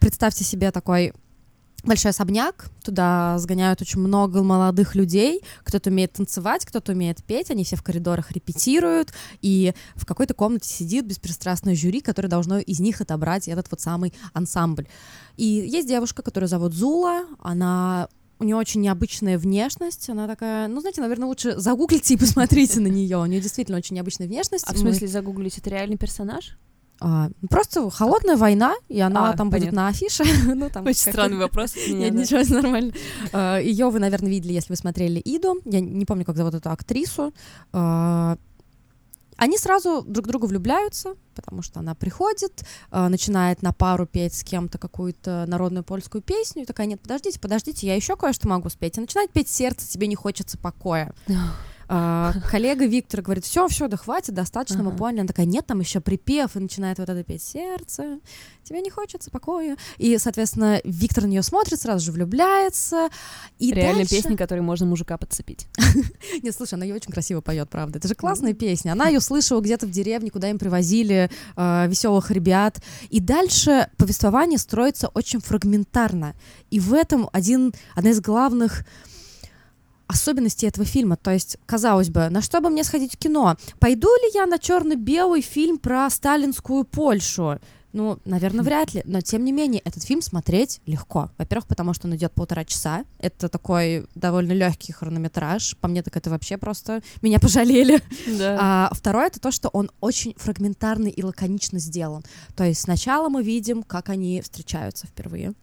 представьте 0.00 0.44
себе 0.44 0.70
такой 0.70 1.12
большой 1.86 2.10
особняк, 2.10 2.68
туда 2.84 3.38
сгоняют 3.38 3.80
очень 3.80 4.00
много 4.00 4.42
молодых 4.42 4.94
людей, 4.94 5.42
кто-то 5.62 5.90
умеет 5.90 6.12
танцевать, 6.12 6.66
кто-то 6.66 6.92
умеет 6.92 7.22
петь, 7.24 7.50
они 7.50 7.64
все 7.64 7.76
в 7.76 7.82
коридорах 7.82 8.32
репетируют, 8.32 9.12
и 9.40 9.72
в 9.94 10.04
какой-то 10.04 10.34
комнате 10.34 10.68
сидит 10.68 11.06
бесперестрастное 11.06 11.74
жюри, 11.74 12.00
которое 12.00 12.28
должно 12.28 12.58
из 12.58 12.80
них 12.80 13.00
отобрать 13.00 13.48
этот 13.48 13.70
вот 13.70 13.80
самый 13.80 14.12
ансамбль. 14.32 14.86
И 15.36 15.44
есть 15.44 15.88
девушка, 15.88 16.22
которую 16.22 16.48
зовут 16.48 16.74
Зула, 16.74 17.24
она 17.40 18.08
у 18.38 18.44
нее 18.44 18.56
очень 18.56 18.80
необычная 18.80 19.38
внешность. 19.38 20.08
Она 20.08 20.26
такая, 20.26 20.68
ну, 20.68 20.80
знаете, 20.80 21.00
наверное, 21.00 21.26
лучше 21.26 21.58
загуглите 21.58 22.14
и 22.14 22.16
посмотрите 22.16 22.80
на 22.80 22.88
нее. 22.88 23.18
У 23.18 23.26
нее 23.26 23.40
действительно 23.40 23.78
очень 23.78 23.96
необычная 23.96 24.26
внешность. 24.26 24.64
А 24.68 24.74
в 24.74 24.78
смысле 24.78 25.08
загуглить? 25.08 25.58
Это 25.58 25.70
реальный 25.70 25.96
персонаж? 25.96 26.56
А, 26.98 27.28
просто 27.50 27.90
холодная 27.90 28.36
война, 28.36 28.74
и 28.88 29.00
она 29.00 29.30
а, 29.30 29.36
там 29.36 29.50
понятно. 29.50 29.58
будет 29.58 29.72
на 29.76 29.88
афише. 29.88 30.24
ну, 30.54 30.70
там 30.70 30.86
Очень 30.86 31.12
странный 31.12 31.36
вопрос. 31.36 31.74
Нет, 31.88 32.14
ничего, 32.14 32.42
нормально. 32.54 32.92
А, 33.32 33.58
Ее 33.58 33.90
вы, 33.90 33.98
наверное, 33.98 34.30
видели, 34.30 34.52
если 34.52 34.72
вы 34.72 34.76
смотрели 34.76 35.20
Иду. 35.24 35.60
Я 35.64 35.80
не 35.80 36.04
помню, 36.06 36.24
как 36.24 36.36
зовут 36.36 36.54
эту 36.54 36.70
актрису. 36.70 37.34
Они 39.36 39.58
сразу 39.58 40.02
друг 40.02 40.26
друга 40.26 40.46
влюбляются, 40.46 41.14
потому 41.34 41.62
что 41.62 41.80
она 41.80 41.94
приходит, 41.94 42.64
э, 42.90 43.08
начинает 43.08 43.62
на 43.62 43.72
пару 43.72 44.06
петь 44.06 44.34
с 44.34 44.44
кем-то 44.44 44.78
какую-то 44.78 45.44
народную 45.46 45.84
польскую 45.84 46.22
песню, 46.22 46.62
и 46.62 46.66
такая, 46.66 46.86
нет, 46.86 47.00
подождите, 47.00 47.38
подождите, 47.38 47.86
я 47.86 47.94
еще 47.94 48.16
кое-что 48.16 48.48
могу 48.48 48.68
спеть. 48.70 48.96
И 48.96 49.00
начинает 49.00 49.30
петь 49.32 49.48
сердце, 49.48 49.88
тебе 49.88 50.06
не 50.06 50.16
хочется 50.16 50.58
покоя. 50.58 51.14
А, 51.88 52.32
коллега 52.50 52.86
Виктор 52.86 53.22
говорит, 53.22 53.44
все, 53.44 53.68
все, 53.68 53.88
да 53.88 53.96
хватит, 53.96 54.34
достаточно, 54.34 54.80
ага. 54.80 54.90
мы 54.90 54.96
поняли. 54.96 55.20
Она 55.20 55.28
такая, 55.28 55.46
нет, 55.46 55.66
там 55.66 55.80
еще 55.80 56.00
припев, 56.00 56.56
и 56.56 56.58
начинает 56.58 56.98
вот 56.98 57.08
это 57.08 57.22
петь 57.22 57.42
сердце, 57.42 58.18
тебе 58.64 58.80
не 58.80 58.90
хочется 58.90 59.30
покоя. 59.30 59.76
И, 59.98 60.18
соответственно, 60.18 60.80
Виктор 60.84 61.24
на 61.24 61.28
нее 61.28 61.42
смотрит, 61.42 61.80
сразу 61.80 62.04
же 62.04 62.12
влюбляется. 62.12 63.08
И 63.58 63.72
Реально 63.72 64.00
дальше... 64.00 64.16
песня, 64.16 64.36
которой 64.36 64.60
можно 64.60 64.86
мужика 64.86 65.16
подцепить. 65.16 65.68
Нет, 66.42 66.54
слушай, 66.54 66.74
она 66.74 66.84
ее 66.84 66.94
очень 66.94 67.12
красиво 67.12 67.40
поет, 67.40 67.70
правда. 67.70 67.98
Это 67.98 68.08
же 68.08 68.14
классная 68.14 68.54
песня. 68.54 68.92
Она 68.92 69.08
ее 69.08 69.20
слышала 69.20 69.60
где-то 69.60 69.86
в 69.86 69.90
деревне, 69.90 70.30
куда 70.30 70.50
им 70.50 70.58
привозили 70.58 71.30
э, 71.56 71.86
веселых 71.88 72.30
ребят. 72.30 72.82
И 73.10 73.20
дальше 73.20 73.88
повествование 73.96 74.58
строится 74.58 75.08
очень 75.08 75.40
фрагментарно. 75.40 76.34
И 76.70 76.80
в 76.80 76.92
этом 76.92 77.28
один, 77.32 77.72
одна 77.94 78.10
из 78.10 78.20
главных 78.20 78.84
особенности 80.06 80.66
этого 80.66 80.86
фильма. 80.86 81.16
То 81.16 81.30
есть, 81.30 81.58
казалось 81.66 82.10
бы, 82.10 82.28
на 82.28 82.42
что 82.42 82.60
бы 82.60 82.70
мне 82.70 82.84
сходить 82.84 83.14
в 83.14 83.18
кино? 83.18 83.56
Пойду 83.78 84.08
ли 84.08 84.30
я 84.34 84.46
на 84.46 84.58
черно-белый 84.58 85.42
фильм 85.42 85.78
про 85.78 86.08
сталинскую 86.10 86.84
Польшу? 86.84 87.58
Ну, 87.96 88.18
наверное, 88.26 88.62
вряд 88.62 88.92
ли. 88.92 89.02
Но, 89.06 89.22
тем 89.22 89.42
не 89.42 89.52
менее, 89.52 89.80
этот 89.82 90.02
фильм 90.02 90.20
смотреть 90.20 90.82
легко. 90.84 91.30
Во-первых, 91.38 91.66
потому 91.66 91.94
что 91.94 92.06
он 92.06 92.14
идет 92.14 92.30
полтора 92.32 92.66
часа. 92.66 93.06
Это 93.18 93.48
такой 93.48 94.06
довольно 94.14 94.52
легкий 94.52 94.92
хронометраж. 94.92 95.74
По 95.78 95.88
мне, 95.88 96.02
так 96.02 96.14
это 96.14 96.28
вообще 96.28 96.58
просто 96.58 97.02
меня 97.22 97.40
пожалели. 97.40 98.02
Да. 98.26 98.58
А 98.60 98.90
второе, 98.92 99.28
это 99.28 99.40
то, 99.40 99.50
что 99.50 99.70
он 99.70 99.90
очень 100.00 100.34
фрагментарный 100.36 101.10
и 101.10 101.22
лаконично 101.22 101.78
сделан. 101.78 102.22
То 102.54 102.64
есть 102.64 102.82
сначала 102.82 103.30
мы 103.30 103.42
видим, 103.42 103.82
как 103.82 104.10
они 104.10 104.42
встречаются 104.42 105.06
впервые. 105.06 105.54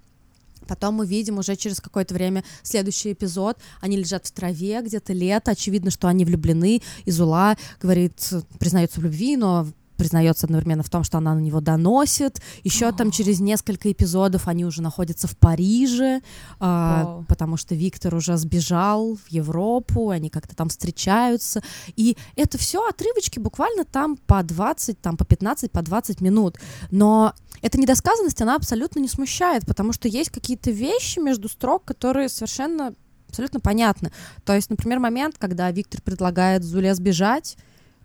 Потом 0.68 0.96
мы 0.96 1.06
видим 1.06 1.38
уже 1.38 1.56
через 1.56 1.80
какое-то 1.80 2.14
время 2.14 2.44
следующий 2.62 3.14
эпизод. 3.14 3.58
Они 3.82 3.98
лежат 3.98 4.28
в 4.28 4.32
траве, 4.32 4.82
где-то 4.82 5.14
лето. 5.14 5.52
Очевидно, 5.52 5.92
что 5.92 6.08
они 6.08 6.26
влюблены. 6.26 6.82
Изула 7.06 7.58
говорит, 7.82 8.30
признается 8.60 9.00
в 9.00 9.04
любви, 9.04 9.38
но 9.38 9.68
признается 10.04 10.48
одновременно 10.48 10.84
в 10.84 10.90
том, 10.90 11.06
что 11.06 11.18
она 11.18 11.34
на 11.34 11.40
него 11.40 11.62
доносит. 11.62 12.42
Еще 12.64 12.92
там 12.92 13.10
через 13.10 13.40
несколько 13.40 13.90
эпизодов 13.90 14.50
они 14.50 14.66
уже 14.66 14.82
находятся 14.82 15.30
в 15.30 15.38
Париже, 15.38 16.22
а, 16.60 17.24
потому 17.30 17.56
что 17.56 17.74
Виктор 17.74 18.14
уже 18.14 18.36
сбежал 18.36 19.16
в 19.16 19.28
Европу, 19.30 20.10
они 20.10 20.30
как-то 20.30 20.58
там 20.58 20.68
встречаются. 20.68 21.64
И 21.96 22.18
это 22.36 22.58
все 22.58 22.86
отрывочки 22.86 23.40
буквально 23.40 23.86
там 23.86 24.18
по 24.18 24.44
20, 24.44 25.00
там 25.00 25.16
по 25.16 25.24
15, 25.24 25.72
по 25.72 25.82
20 25.82 26.20
минут. 26.20 26.58
Но 26.92 27.34
эта 27.62 27.80
недосказанность, 27.80 28.42
она 28.42 28.58
абсолютно 28.58 29.00
не 29.00 29.08
смущает, 29.08 29.66
потому 29.66 29.94
что 29.94 30.10
есть 30.10 30.32
какие-то 30.32 30.70
вещи 30.70 31.20
между 31.20 31.48
строк, 31.48 31.86
которые 31.86 32.28
совершенно 32.28 32.94
абсолютно 33.30 33.62
понятны. 33.62 34.12
То 34.44 34.54
есть, 34.54 34.70
например, 34.70 35.00
момент, 35.00 35.36
когда 35.40 35.72
Виктор 35.72 36.02
предлагает 36.02 36.66
Зуле 36.66 36.94
сбежать, 36.94 37.56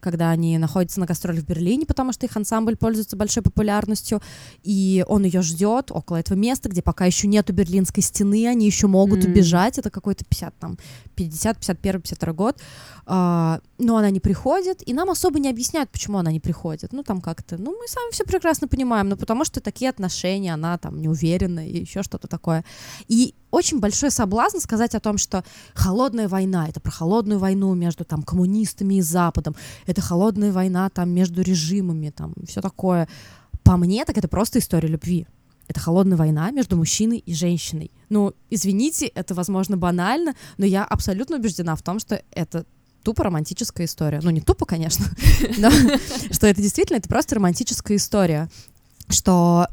когда 0.00 0.30
они 0.30 0.58
находятся 0.58 1.00
на 1.00 1.06
гастролях 1.06 1.44
в 1.44 1.46
Берлине, 1.46 1.86
потому 1.86 2.12
что 2.12 2.26
их 2.26 2.36
ансамбль 2.36 2.76
пользуется 2.76 3.16
большой 3.16 3.42
популярностью, 3.42 4.20
и 4.62 5.04
он 5.08 5.24
ее 5.24 5.42
ждет 5.42 5.90
около 5.90 6.16
этого 6.16 6.36
места, 6.36 6.68
где 6.68 6.82
пока 6.82 7.06
еще 7.06 7.26
нету 7.26 7.52
Берлинской 7.52 8.02
стены, 8.02 8.46
они 8.46 8.66
еще 8.66 8.86
могут 8.86 9.20
mm. 9.20 9.30
убежать, 9.30 9.78
это 9.78 9.90
какой-то 9.90 10.24
50, 10.24 10.54
там, 10.58 10.78
50, 11.14 11.58
51, 11.58 12.00
52 12.02 12.32
год, 12.32 12.60
а, 13.06 13.60
но 13.78 13.96
она 13.96 14.10
не 14.10 14.20
приходит, 14.20 14.86
и 14.86 14.92
нам 14.92 15.10
особо 15.10 15.38
не 15.38 15.50
объясняют, 15.50 15.90
почему 15.90 16.18
она 16.18 16.32
не 16.32 16.40
приходит, 16.40 16.92
ну, 16.92 17.02
там 17.02 17.20
как-то, 17.20 17.56
ну, 17.56 17.76
мы 17.78 17.88
сами 17.88 18.12
все 18.12 18.24
прекрасно 18.24 18.68
понимаем, 18.68 19.08
ну, 19.08 19.16
потому 19.16 19.44
что 19.44 19.60
такие 19.60 19.90
отношения, 19.90 20.54
она 20.54 20.78
там 20.78 21.00
не 21.00 21.08
уверена, 21.08 21.66
и 21.66 21.80
еще 21.80 22.02
что-то 22.02 22.28
такое, 22.28 22.64
и 23.08 23.34
очень 23.50 23.80
большой 23.80 24.10
соблазн 24.10 24.58
сказать 24.58 24.94
о 24.94 25.00
том, 25.00 25.18
что 25.18 25.44
холодная 25.74 26.28
война, 26.28 26.68
это 26.68 26.80
про 26.80 26.90
холодную 26.90 27.38
войну 27.38 27.74
между 27.74 28.04
там 28.04 28.22
коммунистами 28.22 28.94
и 28.94 29.00
Западом, 29.00 29.56
это 29.86 30.00
холодная 30.00 30.52
война 30.52 30.88
там 30.90 31.10
между 31.10 31.42
режимами, 31.42 32.10
там 32.10 32.34
все 32.46 32.60
такое. 32.60 33.08
По 33.62 33.76
мне, 33.76 34.04
так 34.04 34.16
это 34.16 34.28
просто 34.28 34.58
история 34.58 34.88
любви. 34.88 35.26
Это 35.66 35.80
холодная 35.80 36.16
война 36.16 36.50
между 36.50 36.76
мужчиной 36.76 37.18
и 37.18 37.34
женщиной. 37.34 37.90
Ну, 38.08 38.32
извините, 38.48 39.06
это, 39.06 39.34
возможно, 39.34 39.76
банально, 39.76 40.34
но 40.56 40.64
я 40.64 40.84
абсолютно 40.84 41.36
убеждена 41.36 41.76
в 41.76 41.82
том, 41.82 41.98
что 41.98 42.22
это 42.30 42.64
тупо 43.02 43.24
романтическая 43.24 43.86
история. 43.86 44.20
Ну, 44.22 44.30
не 44.30 44.40
тупо, 44.40 44.64
конечно, 44.64 45.04
но 45.58 45.70
что 46.30 46.46
это 46.46 46.62
действительно, 46.62 46.96
это 46.96 47.08
просто 47.08 47.34
романтическая 47.34 47.98
история, 47.98 48.48
что 49.10 49.68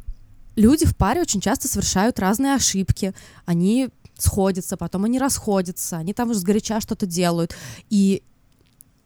люди 0.55 0.85
в 0.85 0.95
паре 0.95 1.21
очень 1.21 1.41
часто 1.41 1.67
совершают 1.67 2.19
разные 2.19 2.55
ошибки, 2.55 3.13
они 3.45 3.89
сходятся, 4.17 4.77
потом 4.77 5.05
они 5.05 5.19
расходятся, 5.19 5.97
они 5.97 6.13
там 6.13 6.29
уже 6.29 6.39
сгоряча 6.39 6.79
что-то 6.81 7.05
делают, 7.05 7.55
и 7.89 8.23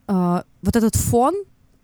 э, 0.08 0.42
вот 0.62 0.76
этот 0.76 0.96
фон 0.96 1.34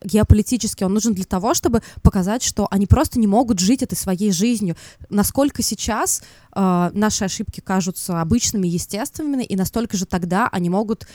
геополитически, 0.03 0.85
он 0.85 0.95
нужен 0.95 1.15
для 1.15 1.25
того, 1.25 1.55
чтобы 1.55 1.83
показать, 2.03 2.43
что 2.43 2.69
они 2.71 2.87
просто 2.87 3.19
не 3.19 3.27
могут 3.27 3.59
жить 3.59 3.83
этой 3.83 3.97
своей 3.97 4.31
жизнью. 4.31 4.77
Насколько 5.09 5.63
сейчас 5.63 6.23
э, 6.55 6.91
наши 6.93 7.25
ошибки 7.25 7.61
кажутся 7.61 8.21
обычными, 8.21 8.69
естественными, 8.69 9.43
и 9.43 9.57
настолько 9.57 9.97
же 9.97 10.07
тогда 10.07 10.49
они 10.49 10.71
могут... 10.71 11.07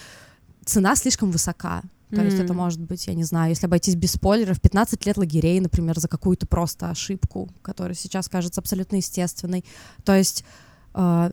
Цена 0.63 0.95
слишком 0.95 1.31
высока. 1.31 1.81
То 2.15 2.23
есть 2.23 2.39
это 2.39 2.53
может 2.53 2.79
быть, 2.81 3.07
я 3.07 3.13
не 3.13 3.23
знаю, 3.23 3.49
если 3.49 3.65
обойтись 3.65 3.95
без 3.95 4.11
спойлеров, 4.11 4.59
15 4.61 5.05
лет 5.05 5.17
лагерей, 5.17 5.59
например, 5.59 5.97
за 5.99 6.07
какую-то 6.07 6.45
просто 6.45 6.89
ошибку, 6.89 7.49
которая 7.61 7.95
сейчас 7.95 8.27
кажется 8.27 8.59
абсолютно 8.61 8.97
естественной. 8.97 9.63
То 10.03 10.15
есть 10.15 10.43
э, 10.93 11.31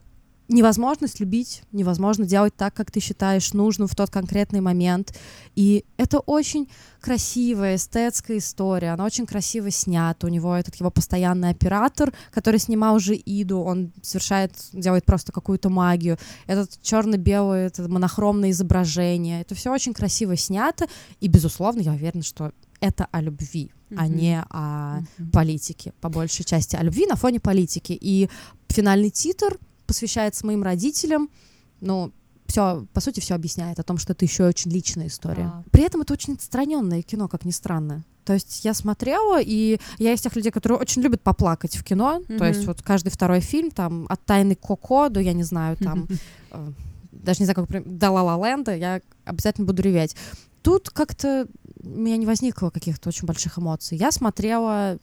невозможность 0.49 1.21
любить, 1.21 1.63
невозможно 1.73 2.25
делать 2.25 2.57
так, 2.57 2.75
как 2.75 2.91
ты 2.91 3.01
считаешь 3.01 3.53
нужным 3.53 3.87
в 3.87 3.95
тот 3.95 4.11
конкретный 4.11 4.61
момент. 4.61 5.15
И 5.55 5.85
это 5.99 6.21
очень 6.21 6.69
красивая 7.01 7.77
эстетская 7.77 8.39
история, 8.39 8.91
она 8.91 9.05
очень 9.05 9.27
красиво 9.27 9.71
снята. 9.71 10.27
У 10.27 10.31
него 10.31 10.55
этот 10.55 10.75
его 10.77 10.91
постоянный 10.91 11.51
оператор, 11.51 12.13
который 12.33 12.59
снимал 12.59 12.97
уже 12.97 13.15
Иду, 13.15 13.61
он 13.61 13.93
совершает, 14.03 14.53
делает 14.73 15.05
просто 15.05 15.33
какую-то 15.33 15.69
магию. 15.69 16.19
Этот 16.47 16.81
черно-белое, 16.83 17.67
это 17.67 17.87
монохромное 17.89 18.51
изображение. 18.51 19.43
Это 19.43 19.55
все 19.55 19.71
очень 19.71 19.93
красиво 19.93 20.37
снято. 20.37 20.87
И, 21.21 21.29
безусловно, 21.29 21.81
я 21.81 21.93
уверена, 21.93 22.23
что 22.23 22.53
это 22.81 23.07
о 23.11 23.21
любви, 23.21 23.71
mm-hmm. 23.91 23.97
а 23.99 24.09
не 24.09 24.41
о 24.51 25.01
mm-hmm. 25.01 25.31
политике, 25.31 25.93
по 26.01 26.09
большей 26.09 26.45
части 26.45 26.77
о 26.77 26.83
любви 26.83 27.07
на 27.07 27.17
фоне 27.17 27.41
политики. 27.41 27.97
И 28.01 28.29
финальный 28.69 29.11
титр 29.11 29.59
посвящается 29.89 30.47
моим 30.47 30.63
родителям, 30.63 31.31
но 31.81 32.13
все, 32.47 32.87
по 32.93 33.01
сути, 33.01 33.21
все 33.21 33.35
объясняет 33.35 33.81
о 33.81 33.83
том, 33.83 33.99
что 33.99 34.13
это 34.13 34.25
еще 34.25 34.47
очень 34.47 34.71
личная 34.71 35.09
история. 35.09 35.51
А. 35.53 35.65
При 35.73 35.83
этом 35.83 36.03
это 36.03 36.13
очень 36.13 36.35
отстраненное 36.35 37.03
кино, 37.03 37.27
как 37.29 37.45
ни 37.45 37.51
странно. 37.51 38.05
То 38.25 38.35
есть 38.35 38.65
я 38.65 38.75
смотрела, 38.75 39.41
и 39.41 39.79
я 39.99 40.13
из 40.13 40.21
тех 40.21 40.37
людей, 40.37 40.53
которые 40.53 40.79
очень 40.79 41.03
любят 41.03 41.23
поплакать 41.23 41.77
в 41.77 41.83
кино. 41.83 42.21
Mm-hmm. 42.21 42.39
То 42.39 42.45
есть 42.47 42.67
вот 42.67 42.83
каждый 42.83 43.11
второй 43.11 43.41
фильм, 43.41 43.71
там, 43.71 44.07
от 44.09 44.25
«Тайны 44.25 44.55
Коко» 44.55 45.09
до, 45.09 45.21
я 45.21 45.33
не 45.33 45.45
знаю, 45.45 45.77
там, 45.79 46.07
э, 46.51 46.73
даже 47.11 47.41
не 47.41 47.47
знаю, 47.47 47.67
как, 47.67 47.99
до 47.99 48.11
«Ла 48.11 48.23
Ла 48.23 48.49
Ленда», 48.49 48.77
я 48.77 49.01
обязательно 49.25 49.67
буду 49.67 49.83
реветь. 49.83 50.15
Тут 50.63 50.91
как-то 50.91 51.49
у 51.83 51.89
меня 51.89 52.17
не 52.17 52.27
возникло 52.27 52.71
каких-то 52.71 53.09
очень 53.09 53.27
больших 53.27 53.59
эмоций. 53.59 53.97
Я 53.97 54.11
смотрела 54.11 54.99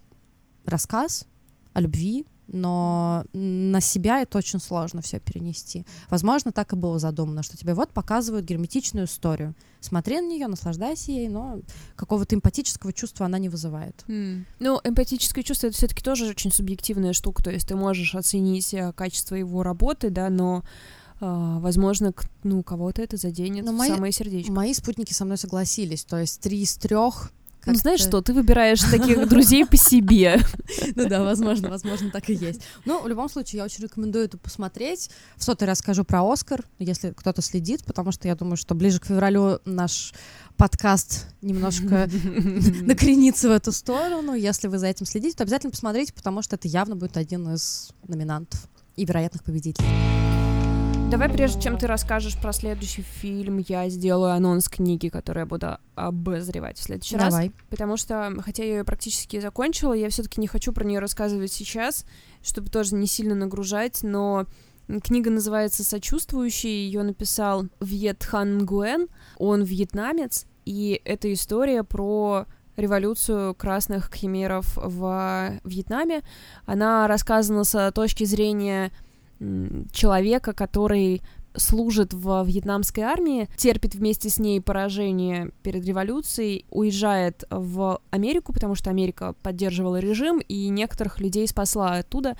рассказ 0.65 1.25
о 1.73 1.81
любви, 1.81 2.25
но 2.47 3.25
на 3.33 3.81
себя 3.81 4.21
это 4.21 4.37
очень 4.37 4.59
сложно 4.59 5.01
все 5.01 5.19
перенести. 5.19 5.85
Возможно, 6.09 6.51
так 6.51 6.73
и 6.73 6.75
было 6.75 6.99
задумано, 6.99 7.43
что 7.43 7.57
тебе 7.57 7.73
вот 7.73 7.91
показывают 7.91 8.45
герметичную 8.45 9.07
историю. 9.07 9.55
Смотри 9.79 10.19
на 10.19 10.27
нее, 10.27 10.47
наслаждайся 10.47 11.11
ей, 11.11 11.27
но 11.27 11.59
какого-то 11.95 12.35
эмпатического 12.35 12.93
чувства 12.93 13.25
она 13.25 13.37
не 13.37 13.49
вызывает. 13.49 14.03
Mm. 14.07 14.45
Ну, 14.59 14.81
эмпатическое 14.83 15.43
чувство 15.43 15.67
это 15.67 15.75
все-таки 15.75 16.03
тоже 16.03 16.27
очень 16.27 16.51
субъективная 16.51 17.13
штука, 17.13 17.43
то 17.43 17.51
есть 17.51 17.67
ты 17.67 17.75
можешь 17.75 18.15
оценить 18.15 18.73
э, 18.73 18.93
качество 18.93 19.35
его 19.35 19.63
работы, 19.63 20.09
да, 20.09 20.29
но 20.29 20.63
Uh, 21.21 21.61
возможно, 21.61 22.13
ну, 22.43 22.61
кого-то 22.61 23.01
это 23.01 23.15
заденет 23.15 23.63
Но 23.63 23.71
в 23.71 23.75
мои, 23.75 23.87
самое 23.87 24.11
сердечко. 24.11 24.51
Мои 24.51 24.73
спутники 24.73 25.13
со 25.13 25.23
мной 25.23 25.37
согласились. 25.37 26.03
То 26.03 26.17
есть 26.17 26.41
три 26.41 26.61
из 26.63 26.75
трех 26.75 27.31
ну, 27.65 27.75
знаешь 27.75 27.99
что, 27.99 28.21
ты 28.21 28.33
выбираешь 28.33 28.81
таких 28.81 29.27
друзей 29.27 29.65
по 29.65 29.77
себе. 29.77 30.39
Ну 30.95 31.07
да, 31.07 31.23
возможно, 31.23 31.69
возможно, 31.69 32.11
так 32.11 32.29
и 32.29 32.33
есть. 32.33 32.61
Ну, 32.85 33.01
в 33.01 33.07
любом 33.07 33.29
случае, 33.29 33.59
я 33.59 33.65
очень 33.65 33.83
рекомендую 33.83 34.25
это 34.25 34.37
посмотреть. 34.37 35.09
В 35.35 35.43
сотый 35.43 35.67
раз 35.67 35.79
скажу 35.79 36.03
про 36.03 36.23
Оскар, 36.23 36.63
если 36.79 37.11
кто-то 37.11 37.41
следит, 37.41 37.83
потому 37.85 38.11
что 38.11 38.27
я 38.27 38.35
думаю, 38.35 38.57
что 38.57 38.75
ближе 38.75 38.99
к 38.99 39.05
февралю 39.05 39.59
наш 39.65 40.13
подкаст 40.57 41.27
немножко 41.41 42.09
накренится 42.81 43.49
в 43.49 43.51
эту 43.51 43.71
сторону. 43.71 44.33
Если 44.33 44.67
вы 44.67 44.77
за 44.77 44.87
этим 44.87 45.05
следите, 45.05 45.37
то 45.37 45.43
обязательно 45.43 45.71
посмотрите, 45.71 46.13
потому 46.13 46.41
что 46.41 46.55
это 46.55 46.67
явно 46.67 46.95
будет 46.95 47.17
один 47.17 47.53
из 47.53 47.89
номинантов 48.07 48.59
и 48.95 49.05
вероятных 49.05 49.43
победителей. 49.43 50.34
Давай, 51.11 51.29
прежде 51.29 51.61
чем 51.61 51.77
ты 51.77 51.87
расскажешь 51.87 52.37
про 52.37 52.51
следующий 52.51 53.01
фильм, 53.03 53.63
я 53.67 53.87
сделаю 53.89 54.33
анонс 54.33 54.67
книги, 54.67 55.09
которую 55.09 55.43
я 55.43 55.45
буду 55.45 55.77
обозревать 55.95 56.77
в 56.77 56.83
следующий 56.83 57.15
Давай. 57.15 57.47
раз. 57.47 57.53
Потому 57.69 57.95
что, 57.95 58.33
хотя 58.43 58.63
я 58.63 58.77
ее 58.77 58.83
практически 58.83 59.39
закончила, 59.39 59.93
я 59.93 60.09
все-таки 60.09 60.41
не 60.41 60.47
хочу 60.47 60.73
про 60.73 60.83
нее 60.83 60.99
рассказывать 60.99 61.53
сейчас, 61.53 62.05
чтобы 62.43 62.69
тоже 62.69 62.95
не 62.95 63.07
сильно 63.07 63.35
нагружать, 63.35 63.99
но 64.03 64.45
Книга 65.03 65.31
называется 65.31 65.83
«Сочувствующий», 65.83 66.85
ее 66.85 67.01
написал 67.01 67.65
Вьет 67.79 68.23
Хан 68.23 68.65
Гуэн, 68.65 69.07
он 69.37 69.63
вьетнамец, 69.63 70.45
и 70.63 71.01
это 71.05 71.33
история 71.33 71.83
про 71.83 72.45
революцию 72.77 73.55
красных 73.55 74.11
кхимеров 74.11 74.77
в 74.77 75.59
Вьетнаме. 75.63 76.21
Она 76.65 77.07
рассказана 77.07 77.63
с 77.63 77.91
точки 77.93 78.25
зрения 78.25 78.91
человека, 79.91 80.53
который 80.53 81.21
служит 81.57 82.13
в 82.13 82.43
вьетнамской 82.45 83.03
армии, 83.03 83.47
терпит 83.57 83.95
вместе 83.95 84.29
с 84.29 84.39
ней 84.39 84.61
поражение 84.61 85.51
перед 85.63 85.85
революцией, 85.85 86.65
уезжает 86.69 87.45
в 87.49 88.01
Америку, 88.11 88.53
потому 88.53 88.75
что 88.75 88.89
Америка 88.89 89.35
поддерживала 89.41 89.97
режим, 89.97 90.39
и 90.39 90.67
некоторых 90.67 91.19
людей 91.19 91.47
спасла 91.47 91.93
оттуда, 91.93 92.35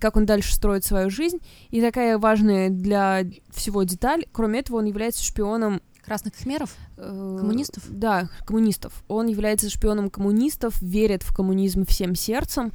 как 0.00 0.16
он 0.16 0.26
дальше 0.26 0.54
строит 0.54 0.84
свою 0.84 1.10
жизнь. 1.10 1.38
И 1.70 1.80
такая 1.80 2.18
важная 2.18 2.70
для 2.70 3.24
всего 3.50 3.82
деталь, 3.82 4.26
кроме 4.32 4.60
этого, 4.60 4.78
он 4.78 4.84
является 4.86 5.24
шпионом 5.24 5.80
Красных 6.04 6.34
хмеров? 6.34 6.76
Э, 6.98 7.36
коммунистов? 7.40 7.82
Да, 7.88 8.28
коммунистов. 8.44 9.04
Он 9.08 9.26
является 9.26 9.70
шпионом 9.70 10.10
коммунистов, 10.10 10.80
верит 10.82 11.22
в 11.22 11.34
коммунизм 11.34 11.86
всем 11.86 12.14
сердцем 12.14 12.72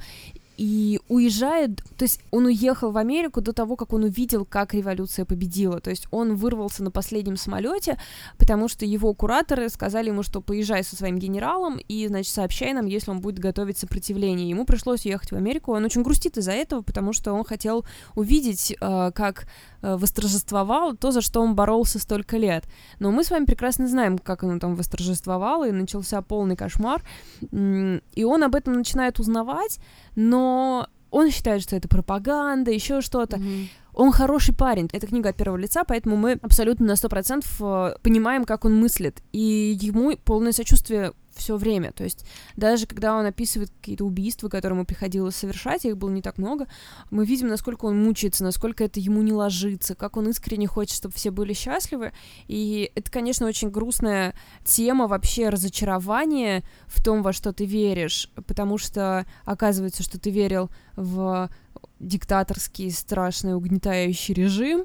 и 0.60 1.00
уезжает, 1.08 1.76
то 1.96 2.02
есть 2.02 2.20
он 2.30 2.44
уехал 2.44 2.90
в 2.90 2.98
Америку 2.98 3.40
до 3.40 3.54
того, 3.54 3.76
как 3.76 3.94
он 3.94 4.04
увидел, 4.04 4.44
как 4.44 4.74
революция 4.74 5.24
победила. 5.24 5.80
То 5.80 5.88
есть 5.88 6.06
он 6.10 6.34
вырвался 6.34 6.84
на 6.84 6.90
последнем 6.90 7.38
самолете, 7.38 7.98
потому 8.36 8.68
что 8.68 8.84
его 8.84 9.14
кураторы 9.14 9.70
сказали 9.70 10.08
ему, 10.08 10.22
что 10.22 10.42
поезжай 10.42 10.84
со 10.84 10.96
своим 10.96 11.18
генералом 11.18 11.78
и, 11.88 12.06
значит, 12.08 12.34
сообщай 12.34 12.74
нам, 12.74 12.84
если 12.84 13.10
он 13.10 13.22
будет 13.22 13.38
готовить 13.38 13.78
сопротивление. 13.78 14.50
Ему 14.50 14.66
пришлось 14.66 15.06
уехать 15.06 15.32
в 15.32 15.34
Америку. 15.34 15.72
Он 15.72 15.82
очень 15.86 16.02
грустит 16.02 16.36
из-за 16.36 16.52
этого, 16.52 16.82
потому 16.82 17.14
что 17.14 17.32
он 17.32 17.42
хотел 17.42 17.86
увидеть, 18.14 18.76
э, 18.78 19.12
как 19.14 19.46
э, 19.82 19.96
восторжествовал 19.96 20.96
то, 20.96 21.10
за 21.10 21.20
что 21.20 21.40
он 21.40 21.54
боролся 21.54 21.98
столько 21.98 22.36
лет. 22.36 22.64
Но 22.98 23.10
мы 23.10 23.24
с 23.24 23.30
вами 23.30 23.44
прекрасно 23.44 23.88
знаем, 23.88 24.18
как 24.18 24.42
он 24.42 24.58
там 24.60 24.74
восторжествовал, 24.74 25.64
и 25.64 25.70
начался 25.70 26.22
полный 26.22 26.56
кошмар. 26.56 27.02
И 27.50 28.24
он 28.24 28.42
об 28.42 28.54
этом 28.54 28.74
начинает 28.74 29.18
узнавать, 29.18 29.78
но 30.16 30.86
он 31.10 31.30
считает, 31.30 31.62
что 31.62 31.76
это 31.76 31.88
пропаганда, 31.88 32.70
еще 32.70 33.00
что-то. 33.00 33.36
Mm-hmm. 33.36 33.68
Он 33.94 34.12
хороший 34.12 34.54
парень. 34.54 34.88
Это 34.92 35.06
книга 35.06 35.30
от 35.30 35.36
первого 35.36 35.58
лица, 35.58 35.84
поэтому 35.84 36.16
мы 36.16 36.38
абсолютно 36.42 36.86
на 36.86 36.96
сто 36.96 37.08
процентов 37.08 37.56
э, 37.60 37.96
понимаем, 38.02 38.44
как 38.44 38.64
он 38.64 38.78
мыслит. 38.78 39.22
И 39.32 39.76
ему 39.80 40.16
полное 40.16 40.52
сочувствие 40.52 41.12
все 41.40 41.56
время. 41.56 41.92
То 41.92 42.04
есть 42.04 42.24
даже 42.56 42.86
когда 42.86 43.16
он 43.16 43.26
описывает 43.26 43.70
какие-то 43.70 44.04
убийства, 44.04 44.48
которые 44.48 44.76
ему 44.76 44.86
приходилось 44.86 45.34
совершать, 45.34 45.84
их 45.84 45.96
было 45.96 46.10
не 46.10 46.22
так 46.22 46.38
много, 46.38 46.68
мы 47.10 47.24
видим, 47.24 47.48
насколько 47.48 47.86
он 47.86 48.02
мучается, 48.02 48.44
насколько 48.44 48.84
это 48.84 49.00
ему 49.00 49.22
не 49.22 49.32
ложится, 49.32 49.94
как 49.94 50.16
он 50.16 50.28
искренне 50.28 50.66
хочет, 50.66 50.96
чтобы 50.96 51.14
все 51.14 51.30
были 51.30 51.52
счастливы. 51.52 52.12
И 52.46 52.92
это, 52.94 53.10
конечно, 53.10 53.46
очень 53.46 53.70
грустная 53.70 54.34
тема 54.64 55.08
вообще 55.08 55.48
разочарования 55.48 56.62
в 56.86 57.02
том, 57.02 57.22
во 57.22 57.32
что 57.32 57.52
ты 57.52 57.64
веришь, 57.64 58.30
потому 58.46 58.78
что 58.78 59.26
оказывается, 59.44 60.02
что 60.02 60.20
ты 60.20 60.30
верил 60.30 60.70
в 60.96 61.50
диктаторский, 61.98 62.90
страшный, 62.90 63.54
угнетающий 63.54 64.34
режим, 64.34 64.84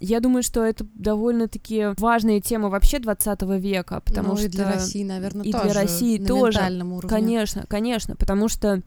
я 0.00 0.20
думаю, 0.20 0.42
что 0.42 0.64
это 0.64 0.86
довольно-таки 0.94 1.94
важная 1.98 2.40
тема 2.40 2.68
вообще 2.68 2.98
20 2.98 3.42
века, 3.60 4.00
потому 4.04 4.30
ну, 4.30 4.36
что... 4.36 4.46
и 4.46 4.48
для 4.48 4.72
России, 4.72 5.04
наверное, 5.04 5.44
и 5.44 5.52
тоже. 5.52 5.64
для 5.64 5.74
России 5.74 6.18
на 6.18 6.26
тоже. 6.26 6.58
Уровне. 6.60 7.08
Конечно, 7.08 7.64
конечно, 7.68 8.16
потому 8.16 8.48
что 8.48 8.82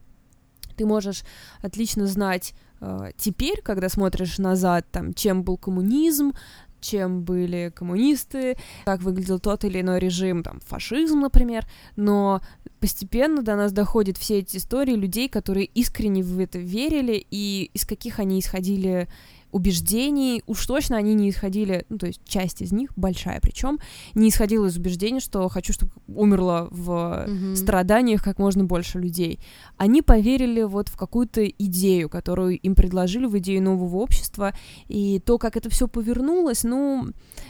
ты 0.76 0.86
можешь 0.86 1.24
отлично 1.62 2.06
знать 2.06 2.54
э, 2.80 3.10
теперь, 3.16 3.60
когда 3.62 3.88
смотришь 3.88 4.38
назад, 4.38 4.86
там, 4.90 5.12
чем 5.14 5.42
был 5.42 5.56
коммунизм, 5.56 6.32
чем 6.80 7.22
были 7.22 7.72
коммунисты, 7.74 8.56
как 8.84 9.02
выглядел 9.02 9.38
тот 9.38 9.64
или 9.64 9.80
иной 9.80 9.98
режим, 9.98 10.42
там, 10.42 10.60
фашизм, 10.60 11.20
например, 11.20 11.66
но 11.96 12.40
постепенно 12.80 13.42
до 13.42 13.56
нас 13.56 13.72
доходят 13.72 14.16
все 14.16 14.38
эти 14.38 14.56
истории 14.56 14.94
людей, 14.94 15.28
которые 15.28 15.66
искренне 15.66 16.22
в 16.22 16.38
это 16.38 16.58
верили 16.58 17.24
и 17.30 17.70
из 17.74 17.84
каких 17.84 18.18
они 18.18 18.40
исходили 18.40 19.08
убеждений, 19.52 20.42
уж 20.46 20.66
точно 20.66 20.96
они 20.96 21.14
не 21.14 21.30
исходили, 21.30 21.84
ну, 21.88 21.98
то 21.98 22.06
есть 22.06 22.20
часть 22.24 22.62
из 22.62 22.72
них, 22.72 22.90
большая 22.96 23.40
причем, 23.40 23.78
не 24.14 24.28
исходила 24.28 24.66
из 24.66 24.76
убеждения, 24.76 25.20
что 25.20 25.48
хочу, 25.48 25.72
чтобы 25.72 25.92
умерло 26.08 26.68
в 26.70 26.90
mm-hmm. 26.90 27.56
страданиях 27.56 28.22
как 28.22 28.38
можно 28.38 28.64
больше 28.64 28.98
людей. 28.98 29.40
Они 29.76 30.02
поверили 30.02 30.62
вот 30.62 30.88
в 30.88 30.96
какую-то 30.96 31.46
идею, 31.46 32.08
которую 32.08 32.58
им 32.58 32.74
предложили, 32.74 33.26
в 33.26 33.38
идею 33.38 33.62
нового 33.62 33.96
общества, 33.96 34.52
и 34.88 35.20
то, 35.20 35.38
как 35.38 35.56
это 35.56 35.70
все 35.70 35.88
повернулось, 35.88 36.64
ну, 36.64 37.08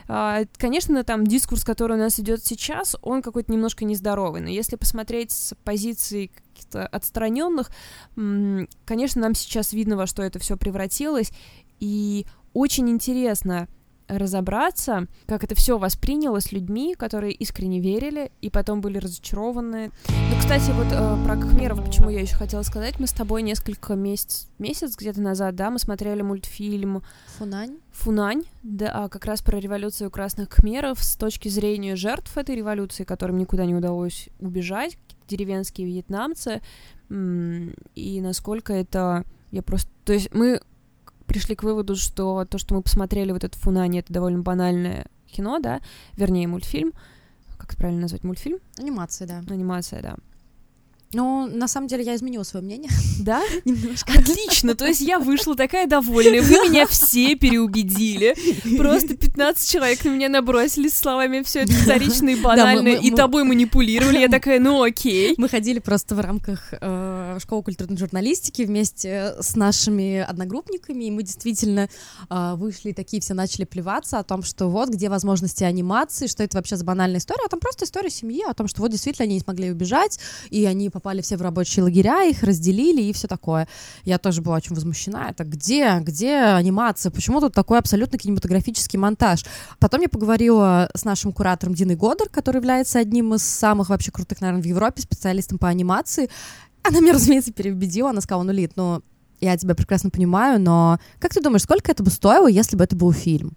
а, 0.09 0.43
конечно, 0.57 1.03
там 1.05 1.27
дискурс, 1.27 1.65
который 1.65 1.97
у 1.97 2.01
нас 2.01 2.19
идет 2.19 2.45
сейчас, 2.45 2.97
он 3.03 3.23
какой-то 3.23 3.53
немножко 3.53 3.85
нездоровый, 3.85 4.41
но 4.41 4.49
если 4.49 4.77
посмотреть 4.77 5.33
с 5.33 5.55
позиции 5.65 6.31
каких-то 6.51 6.87
отстраненных, 6.87 7.71
конечно, 8.85 9.21
нам 9.21 9.35
сейчас 9.35 9.73
видно, 9.73 9.97
во 9.97 10.07
что 10.07 10.23
это 10.23 10.39
все 10.39 10.57
превратилось, 10.57 11.31
и 11.81 12.27
очень 12.53 12.89
интересно 12.89 13.69
разобраться, 14.11 15.07
как 15.27 15.45
это 15.45 15.55
все 15.55 15.79
воспринялось 15.79 16.53
людьми, 16.53 16.95
которые 16.95 17.33
искренне 17.33 17.81
верили 17.81 18.33
и 18.41 18.51
потом 18.51 18.81
были 18.81 18.99
разочарованы. 18.99 19.93
Ну, 20.09 20.39
кстати, 20.39 20.71
вот 20.73 20.89
э, 20.91 21.25
про 21.25 21.37
Кхмеров, 21.37 21.85
почему 21.85 22.11
я 22.11 22.21
еще 22.21 22.35
хотела 22.35 22.63
сказать, 22.63 22.99
мы 22.99 23.07
с 23.07 23.13
тобой 23.13 23.43
несколько 23.43 23.95
месяц, 23.95 24.49
месяц 24.59 24.97
где-то 24.97 25.21
назад, 25.21 25.55
да, 25.55 25.71
мы 25.71 25.79
смотрели 25.79 26.23
мультфильм 26.23 27.03
Фунань. 27.39 27.79
Фунань, 27.93 28.45
да, 28.63 28.91
а 28.93 29.09
как 29.09 29.27
раз 29.27 29.43
про 29.43 29.59
революцию 29.59 30.11
красных 30.11 30.49
кхмеров 30.49 31.03
с 31.03 31.17
точки 31.17 31.49
зрения 31.49 31.97
жертв 31.97 32.37
этой 32.37 32.57
революции, 32.57 33.05
которым 33.05 33.39
никуда 33.39 33.65
не 33.65 33.75
удалось 33.75 34.29
убежать, 34.41 34.99
деревенские 35.29 35.87
вьетнамцы, 35.87 36.63
и 37.09 38.21
насколько 38.21 38.73
это 38.73 39.25
я 39.51 39.63
просто, 39.63 39.91
то 40.05 40.13
есть 40.13 40.33
мы 40.33 40.61
пришли 41.31 41.55
к 41.55 41.63
выводу, 41.63 41.95
что 41.95 42.45
то, 42.45 42.59
что 42.59 42.75
мы 42.75 42.83
посмотрели 42.83 43.31
вот 43.31 43.45
этот 43.45 43.61
Фунани, 43.61 44.01
это 44.01 44.13
довольно 44.13 44.41
банальное 44.41 45.07
кино, 45.29 45.61
да, 45.61 45.81
вернее, 46.17 46.49
мультфильм. 46.49 46.93
Как 47.57 47.69
это 47.69 47.77
правильно 47.77 48.03
назвать? 48.03 48.25
Мультфильм? 48.25 48.59
Анимация, 48.77 49.29
да. 49.29 49.43
Анимация, 49.49 50.03
да. 50.03 50.17
Ну, 51.13 51.49
на 51.49 51.67
самом 51.67 51.89
деле, 51.89 52.05
я 52.05 52.15
изменила 52.15 52.45
свое 52.45 52.65
мнение. 52.65 52.91
Да? 53.21 53.43
Немножко. 53.67 54.13
Отлично, 54.19 54.75
то 54.75 54.87
есть 54.87 55.03
я 55.03 55.19
вышла 55.19 55.55
такая 55.55 55.87
довольная, 55.87 56.41
вы 56.41 56.71
меня 56.71 56.87
все 56.87 57.35
переубедили. 57.35 58.35
Просто 58.79 59.15
15 59.15 59.71
человек 59.71 60.03
на 60.05 60.09
меня 60.09 60.31
набросились 60.31 60.97
словами 60.97 61.43
все 61.43 61.61
это 61.61 61.73
вторично 61.73 62.31
и 62.31 62.37
банально, 62.37 62.77
да, 62.77 62.83
мы, 62.83 62.97
мы, 62.97 63.07
и 63.07 63.11
тобой 63.11 63.45
манипулировали. 63.45 64.21
Я 64.21 64.29
такая, 64.31 64.59
ну 64.59 64.83
окей. 64.83 65.35
Мы 65.37 65.51
ходили 65.51 65.81
просто 65.81 66.15
в 66.15 66.21
рамках 66.21 66.73
э, 66.73 67.39
школы 67.43 67.63
культурной 67.63 67.99
журналистики 67.99 68.63
вместе 68.63 69.35
с 69.39 69.55
нашими 69.55 70.21
одногруппниками, 70.21 71.05
и 71.05 71.11
мы 71.11 71.23
действительно 71.23 71.91
э, 72.31 72.55
вышли 72.57 72.93
такие 72.93 73.21
все 73.21 73.35
начали 73.35 73.67
плеваться 73.67 74.19
о 74.19 74.25
том, 74.25 74.43
что 74.43 74.71
вот 74.71 74.89
где 74.89 75.11
возможности 75.11 75.63
анимации, 75.63 76.27
что 76.27 76.43
это 76.43 76.57
вообще 76.57 76.77
за 76.77 76.87
банальная 76.87 77.19
история, 77.19 77.43
а 77.45 77.51
там 77.51 77.61
просто 77.61 77.85
история 77.85 78.09
семьи, 78.09 78.43
о 78.49 78.55
том, 78.55 78.67
что 78.67 78.81
вот 78.81 78.91
действительно 78.91 79.25
они 79.25 79.35
не 79.35 79.41
смогли 79.41 79.71
убежать, 79.71 80.19
и 80.49 80.65
они 80.65 80.89
попали 81.01 81.23
все 81.23 81.39
в 81.39 81.43
рабочие 81.43 81.83
лагеря, 81.83 82.25
их 82.25 82.43
разделили 82.43 83.01
и 83.03 83.13
все 83.15 83.27
такое. 83.27 83.67
Я 84.05 84.19
тоже 84.19 84.43
была 84.43 84.57
очень 84.57 84.75
возмущена. 84.75 85.31
Это 85.31 85.45
где, 85.45 85.99
где 86.01 86.37
анимация? 86.37 87.11
Почему 87.11 87.41
тут 87.41 87.55
такой 87.55 87.79
абсолютно 87.79 88.19
кинематографический 88.19 88.99
монтаж? 88.99 89.45
Потом 89.79 90.03
я 90.03 90.11
поговорила 90.11 90.91
с 90.95 91.05
нашим 91.07 91.33
куратором 91.33 91.75
Диной 91.75 91.97
Годер, 91.97 92.29
который 92.29 92.59
является 92.59 92.99
одним 92.99 93.33
из 93.35 93.43
самых 93.43 93.89
вообще 93.89 94.11
крутых, 94.11 94.43
наверное, 94.43 94.63
в 94.63 94.67
Европе 94.67 95.01
специалистом 95.01 95.59
по 95.59 95.69
анимации. 95.69 96.29
Она 96.83 97.01
меня, 97.01 97.13
разумеется, 97.15 97.53
переубедила. 97.53 98.11
Она 98.11 98.21
сказала, 98.21 98.43
ну, 98.43 98.53
Лид, 98.53 98.73
ну, 98.77 99.03
я 99.41 99.57
тебя 99.57 99.75
прекрасно 99.75 100.11
понимаю, 100.11 100.61
но 100.61 100.99
как 101.19 101.33
ты 101.33 101.41
думаешь, 101.41 101.63
сколько 101.63 101.91
это 101.91 102.03
бы 102.03 102.11
стоило, 102.11 102.47
если 102.47 102.77
бы 102.77 102.85
это 102.85 102.95
был 102.95 103.11
фильм? 103.13 103.57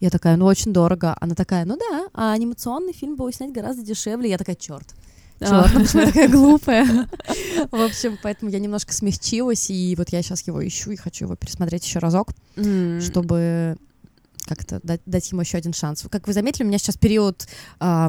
Я 0.00 0.08
такая, 0.08 0.38
ну, 0.38 0.46
очень 0.46 0.72
дорого. 0.72 1.14
Она 1.20 1.34
такая, 1.34 1.66
ну 1.66 1.76
да, 1.76 2.08
а 2.14 2.32
анимационный 2.32 2.94
фильм 2.94 3.16
было 3.16 3.30
снять 3.34 3.52
гораздо 3.52 3.82
дешевле. 3.82 4.30
Я 4.30 4.38
такая, 4.38 4.56
черт. 4.56 4.94
Черт, 5.40 5.72
почему 5.72 6.02
я 6.02 6.06
такая 6.08 6.28
глупая? 6.28 6.86
В 7.70 7.80
общем, 7.80 8.18
поэтому 8.22 8.50
я 8.50 8.58
немножко 8.58 8.92
смягчилась, 8.92 9.70
и 9.70 9.94
вот 9.96 10.10
я 10.10 10.22
сейчас 10.22 10.46
его 10.46 10.66
ищу 10.66 10.90
и 10.90 10.96
хочу 10.96 11.24
его 11.24 11.36
пересмотреть 11.36 11.86
еще 11.86 11.98
разок, 11.98 12.30
чтобы 13.00 13.76
как-то 14.50 14.80
дать, 14.82 15.00
дать 15.06 15.30
ему 15.30 15.42
еще 15.42 15.58
один 15.58 15.72
шанс. 15.72 16.04
Как 16.10 16.26
вы 16.26 16.32
заметили, 16.32 16.64
у 16.64 16.66
меня 16.66 16.78
сейчас 16.78 16.96
период 16.96 17.46
э, 17.80 18.08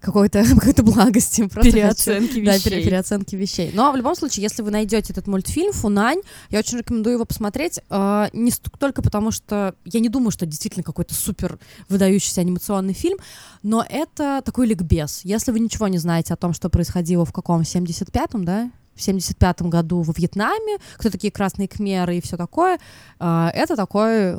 какой-то 0.00 0.44
какой 0.54 0.72
благости. 0.82 1.46
Переоценки 1.62 2.28
хочу, 2.28 2.40
вещей. 2.40 2.44
Да, 2.44 2.58
пере, 2.58 2.82
переоценки 2.82 3.36
вещей. 3.36 3.70
Но 3.74 3.92
в 3.92 3.96
любом 3.96 4.14
случае, 4.14 4.44
если 4.44 4.62
вы 4.62 4.70
найдете 4.70 5.12
этот 5.12 5.26
мультфильм 5.26 5.72
«Фунань», 5.72 6.20
я 6.48 6.60
очень 6.60 6.78
рекомендую 6.78 7.14
его 7.14 7.24
посмотреть. 7.24 7.80
Э, 7.90 8.28
не 8.32 8.50
только 8.78 9.02
потому, 9.02 9.30
что 9.30 9.74
я 9.84 10.00
не 10.00 10.08
думаю, 10.08 10.30
что 10.30 10.46
действительно 10.46 10.82
какой-то 10.82 11.14
супер 11.14 11.58
выдающийся 11.88 12.40
анимационный 12.40 12.94
фильм, 12.94 13.18
но 13.62 13.84
это 13.88 14.42
такой 14.44 14.66
ликбез. 14.66 15.20
Если 15.24 15.52
вы 15.52 15.60
ничего 15.60 15.88
не 15.88 15.98
знаете 15.98 16.32
о 16.32 16.36
том, 16.36 16.54
что 16.54 16.70
происходило 16.70 17.24
в 17.24 17.32
каком 17.32 17.60
75-м, 17.60 18.44
да, 18.44 18.70
в 18.94 19.02
75 19.02 19.62
году 19.62 20.02
во 20.02 20.12
Вьетнаме, 20.16 20.78
кто 20.96 21.10
такие 21.10 21.32
красные 21.32 21.68
кмеры 21.68 22.18
и 22.18 22.20
все 22.20 22.36
такое, 22.36 22.78
э, 23.20 23.48
это 23.54 23.76
такой 23.76 24.34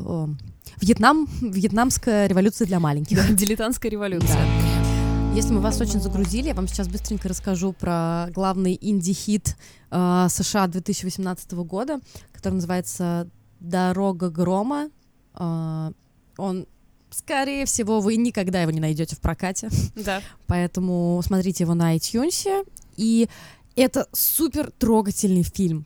Вьетнам, 0.81 1.27
вьетнамская 1.41 2.27
революция 2.27 2.67
для 2.67 2.79
маленьких. 2.79 3.17
Да, 3.17 3.33
дилетантская 3.33 3.91
революция. 3.91 4.35
Да. 4.35 5.35
Если 5.35 5.51
мы 5.51 5.61
вас 5.61 5.81
очень 5.81 5.99
загрузили, 5.99 6.49
я 6.49 6.53
вам 6.53 6.67
сейчас 6.67 6.87
быстренько 6.87 7.27
расскажу 7.27 7.73
про 7.73 8.27
главный 8.29 8.77
инди-хит 8.79 9.55
э, 9.89 10.27
США 10.29 10.67
2018 10.67 11.53
года, 11.53 11.99
который 12.33 12.55
называется 12.55 13.27
«Дорога 13.59 14.29
грома». 14.29 14.89
Э, 15.33 15.91
он 16.37 16.67
скорее 17.09 17.65
всего, 17.65 17.99
вы 17.99 18.15
никогда 18.17 18.61
его 18.61 18.71
не 18.71 18.79
найдете 18.79 19.15
в 19.15 19.19
прокате. 19.21 19.69
Да. 19.95 20.21
Поэтому 20.47 21.19
смотрите 21.25 21.63
его 21.63 21.73
на 21.73 21.95
iTunes. 21.95 22.65
И 22.95 23.27
это 23.75 24.07
супер 24.11 24.71
трогательный 24.71 25.43
фильм. 25.43 25.85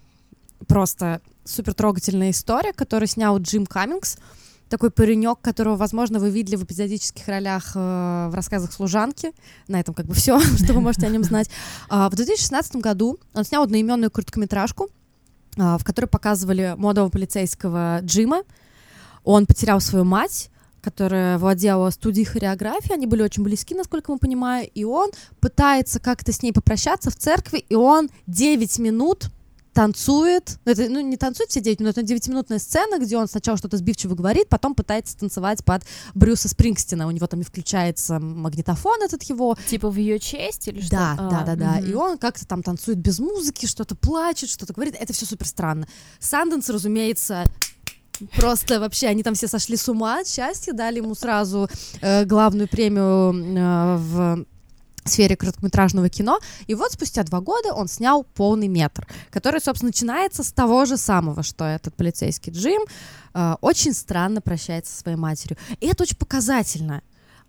Просто 0.67 1.21
супер 1.45 1.73
трогательная 1.73 2.32
история, 2.32 2.73
которую 2.73 3.08
снял 3.08 3.39
Джим 3.39 3.65
Каммингс 3.65 4.17
такой 4.69 4.91
паренек, 4.91 5.39
которого, 5.41 5.75
возможно, 5.75 6.19
вы 6.19 6.30
видели 6.30 6.56
в 6.56 6.63
эпизодических 6.63 7.27
ролях 7.27 7.71
э, 7.75 8.27
в 8.30 8.34
рассказах 8.34 8.71
служанки. 8.71 9.32
На 9.67 9.80
этом 9.80 9.93
как 9.93 10.06
бы 10.06 10.13
все, 10.13 10.39
что 10.63 10.73
вы 10.73 10.82
можете 10.82 11.08
о 11.08 11.10
нем 11.10 11.23
знать. 11.23 11.49
А, 11.89 12.10
в 12.10 12.15
2016 12.15 12.77
году 12.77 13.17
он 13.34 13.43
снял 13.43 13.63
одноименную 13.63 14.12
короткометражку, 14.12 14.89
а, 15.58 15.77
в 15.77 15.84
которой 15.84 16.08
показывали 16.08 16.75
молодого 16.77 17.10
полицейского 17.10 17.99
Джима. 18.01 18.43
Он 19.23 19.45
потерял 19.45 19.80
свою 19.82 20.06
мать, 20.06 20.49
которая 20.82 21.38
владела 21.38 21.89
студией 21.89 22.25
хореографии, 22.25 22.93
они 22.93 23.08
были 23.08 23.21
очень 23.21 23.43
близки, 23.43 23.75
насколько 23.75 24.12
мы 24.12 24.19
понимаем, 24.19 24.69
и 24.73 24.86
он 24.86 25.10
пытается 25.41 25.99
как-то 25.99 26.32
с 26.32 26.41
ней 26.41 26.53
попрощаться 26.53 27.10
в 27.12 27.15
церкви, 27.15 27.58
и 27.58 27.75
он 27.75 28.10
9 28.27 28.80
минут 28.80 29.30
танцует, 29.78 30.58
это, 30.66 30.90
ну, 30.90 31.02
не 31.02 31.18
танцует 31.18 31.52
все 31.52 31.62
9 31.62 31.82
минут, 31.82 31.98
но 31.98 32.02
9-минутная 32.02 32.58
сцена, 32.58 32.98
где 32.98 33.16
он 33.16 33.28
сначала 33.28 33.60
что-то 33.60 33.78
сбивчиво 33.78 34.16
говорит, 34.16 34.50
потом 34.50 34.74
пытается 34.74 35.16
танцевать 35.16 35.63
под 35.63 35.84
Брюса 36.16 36.50
Спрингстина, 36.50 37.06
у 37.06 37.12
него 37.12 37.28
там 37.28 37.42
и 37.42 37.44
включается 37.44 38.18
магнитофон 38.18 39.04
этот 39.04 39.22
его. 39.22 39.56
Типа 39.68 39.92
в 39.92 39.96
ее 39.98 40.18
честь 40.18 40.68
или 40.68 40.82
что? 40.82 40.90
Да, 40.90 41.16
а, 41.20 41.30
да, 41.30 41.44
да, 41.44 41.56
да, 41.56 41.80
и 41.80 41.94
он 41.94 42.18
как-то 42.18 42.48
там 42.48 42.63
танцует 42.63 42.98
без 42.98 43.20
музыки, 43.20 43.68
что-то 43.68 43.94
плачет, 43.94 44.50
что-то 44.50 44.74
говорит, 44.74 44.96
это 45.00 45.13
все 45.13 45.28
супер 45.28 45.46
странно. 45.46 45.88
Санденс, 46.20 46.68
разумеется, 46.70 47.44
Просто 48.36 48.80
вообще 48.80 49.10
они 49.10 49.22
там 49.22 49.36
все 49.36 49.48
сошли 49.48 49.78
с 49.78 49.88
ума 49.88 50.22
от 50.22 50.28
счастья, 50.28 50.74
дали 50.74 50.98
ему 50.98 51.13
сразу 51.13 51.70
э, 52.02 52.26
главную 52.26 52.68
премию 52.68 53.32
э, 53.32 53.98
в 53.98 54.46
сфере 55.08 55.36
короткометражного 55.36 56.10
кино. 56.10 56.39
И 56.67 56.76
вот 56.76 56.91
спустя 56.91 57.24
два 57.24 57.41
года 57.41 57.74
он 57.74 57.88
снял 57.88 58.24
полный 58.24 58.67
метр, 58.67 59.08
который, 59.30 59.62
собственно, 59.62 59.89
начинается 59.89 60.43
с 60.43 60.52
того 60.52 60.86
же 60.86 60.98
самого, 60.98 61.43
что 61.43 61.65
этот 61.65 61.96
полицейский 61.96 62.52
Джим 62.52 62.82
э, 63.34 63.56
очень 63.62 63.93
странно 63.93 64.41
прощается 64.41 64.93
со 64.93 65.02
своей 65.02 65.17
матерью. 65.17 65.58
И 65.80 65.88
это 65.88 66.04
очень 66.04 66.17
показательно. 66.17 67.02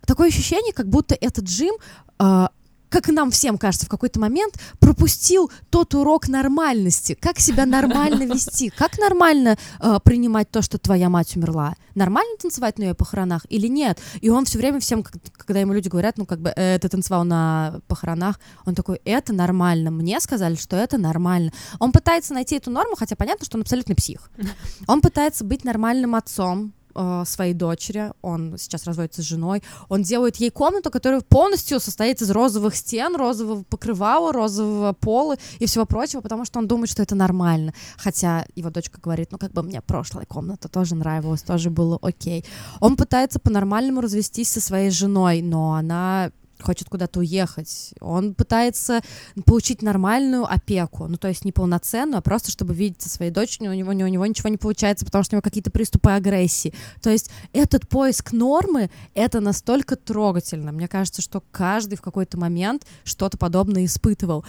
Такое 0.07 0.29
ощущение, 0.29 0.73
как 0.73 0.89
будто 0.89 1.17
этот 1.21 1.45
Джим 1.45 1.75
э, 2.19 2.49
как 2.89 3.09
и 3.09 3.13
нам 3.13 3.31
всем 3.31 3.59
кажется, 3.59 3.87
в 3.87 3.89
какой-то 3.89 4.21
момент 4.21 4.55
пропустил 4.79 5.51
тот 5.71 5.95
урок 5.95 6.29
нормальности, 6.29 7.17
как 7.21 7.39
себя 7.39 7.67
нормально 7.67 8.23
вести, 8.35 8.71
как 8.71 8.99
нормально 8.99 9.57
э, 9.81 9.99
принимать 10.05 10.51
то, 10.51 10.63
что 10.63 10.79
твоя 10.79 11.09
мать 11.09 11.37
умерла, 11.37 11.75
нормально 11.95 12.37
танцевать 12.41 12.79
на 12.79 12.85
ее 12.85 12.95
похоронах 12.95 13.47
или 13.49 13.67
нет. 13.67 13.99
И 14.21 14.31
он 14.31 14.45
все 14.45 14.59
время 14.59 14.81
всем, 14.81 15.03
когда 15.03 15.61
ему 15.61 15.73
люди 15.73 15.89
говорят, 15.89 16.19
ну 16.19 16.27
как 16.27 16.41
бы 16.41 16.53
э, 16.55 16.79
ты 16.79 16.89
танцевал 16.89 17.25
на 17.25 17.81
похоронах, 17.89 18.41
он 18.65 18.75
такой, 18.75 19.01
это 19.05 19.33
нормально, 19.33 19.91
мне 19.91 20.21
сказали, 20.21 20.55
что 20.55 20.77
это 20.77 20.99
нормально. 20.99 21.53
Он 21.79 21.93
пытается 21.93 22.35
найти 22.35 22.57
эту 22.57 22.71
норму, 22.71 22.97
хотя 22.97 23.17
понятно, 23.17 23.45
что 23.45 23.57
он 23.57 23.63
абсолютно 23.63 23.95
псих. 23.95 24.31
Он 24.87 25.01
пытается 25.01 25.45
быть 25.45 25.65
нормальным 25.65 26.15
отцом, 26.15 26.73
э, 26.99 27.25
своей 27.27 27.55
дочери, 27.55 28.13
он 28.23 28.57
сейчас 28.59 28.85
разводится 28.85 29.23
с 29.23 29.25
женой, 29.25 29.63
он 29.89 30.03
делает 30.03 30.37
ей 30.37 30.51
комнату, 30.51 30.91
которая 30.91 31.21
полностью 31.21 31.81
состоит 31.81 32.21
из 32.21 32.31
розовых 32.31 32.75
стен, 32.75 33.17
розового 33.17 33.63
покрывала, 33.63 34.33
розового 34.33 34.93
пола 34.93 35.37
и 35.61 35.67
всего 35.67 35.87
прочего, 35.87 36.21
потому 36.21 36.45
что 36.45 36.59
он 36.59 36.67
думает, 36.67 36.91
что 36.91 37.03
это 37.03 37.15
нормально. 37.15 37.73
Хотя 37.97 38.45
его 38.57 38.71
дочка 38.71 39.01
говорит, 39.01 39.31
ну 39.33 39.39
как 39.39 39.53
бы 39.53 39.63
мне 39.63 39.81
прошлая 39.81 40.27
комната 40.27 40.69
тоже 40.69 40.95
нравилась, 40.95 41.43
тоже 41.43 41.71
было 41.71 41.99
окей. 42.03 42.45
Он 42.81 42.97
пытается 42.97 43.39
по-нормальному 43.39 44.01
развестись 44.01 44.51
со 44.51 44.61
своей 44.61 44.91
женой, 44.91 45.43
но 45.43 45.75
она 45.75 46.33
хочет 46.63 46.89
куда-то 46.89 47.21
уехать. 47.21 47.95
Он 48.01 48.35
пытается 48.35 49.01
получить 49.45 49.83
нормальную 49.83 50.45
опеку, 50.45 51.07
ну 51.07 51.17
то 51.17 51.29
есть 51.29 51.45
не 51.45 51.53
полноценную, 51.53 52.19
а 52.19 52.23
просто 52.23 52.51
чтобы 52.51 52.75
видеть 52.75 53.03
со 53.03 53.09
своей 53.09 53.31
дочерью, 53.31 53.71
у 53.71 53.75
него, 53.75 53.91
у 53.91 53.93
него 53.93 54.27
ничего 54.27 54.49
не 54.49 54.57
получается, 54.57 55.05
потому 55.05 55.25
что 55.25 55.35
у 55.35 55.37
него 55.37 55.43
какие-то 55.43 55.71
приступы 55.71 56.11
агрессии. 56.11 56.75
То 57.03 57.11
есть 57.11 57.31
этот 57.53 57.89
поиск 57.89 58.33
нормы, 58.33 58.91
это 59.15 59.41
настолько 59.41 59.97
трогательно. 59.97 60.73
Мне 60.73 60.89
кажется, 60.89 61.23
что 61.23 61.43
каждый 61.51 61.97
в 61.97 62.03
какой-то 62.03 62.39
момент 62.39 62.87
что-то 63.05 63.39
подобное 63.39 63.85
испытывал. 63.85 64.45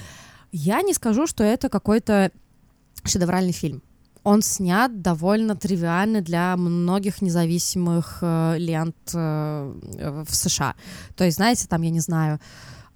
Я 0.52 0.82
не 0.82 0.94
скажу, 0.94 1.28
что 1.28 1.44
это 1.44 1.70
какой-то 1.70 2.32
шедевральный 3.04 3.54
фильм 3.54 3.82
он 4.30 4.44
снят 4.44 5.02
довольно 5.02 5.56
тривиально 5.56 6.22
для 6.22 6.56
многих 6.56 7.22
независимых 7.24 8.20
э, 8.22 8.58
лент 8.60 8.96
э, 9.16 9.74
в 10.28 10.36
США. 10.36 10.76
То 11.16 11.24
есть, 11.24 11.38
знаете, 11.38 11.68
там, 11.68 11.82
я 11.82 11.90
не 11.90 12.00
знаю, 12.00 12.40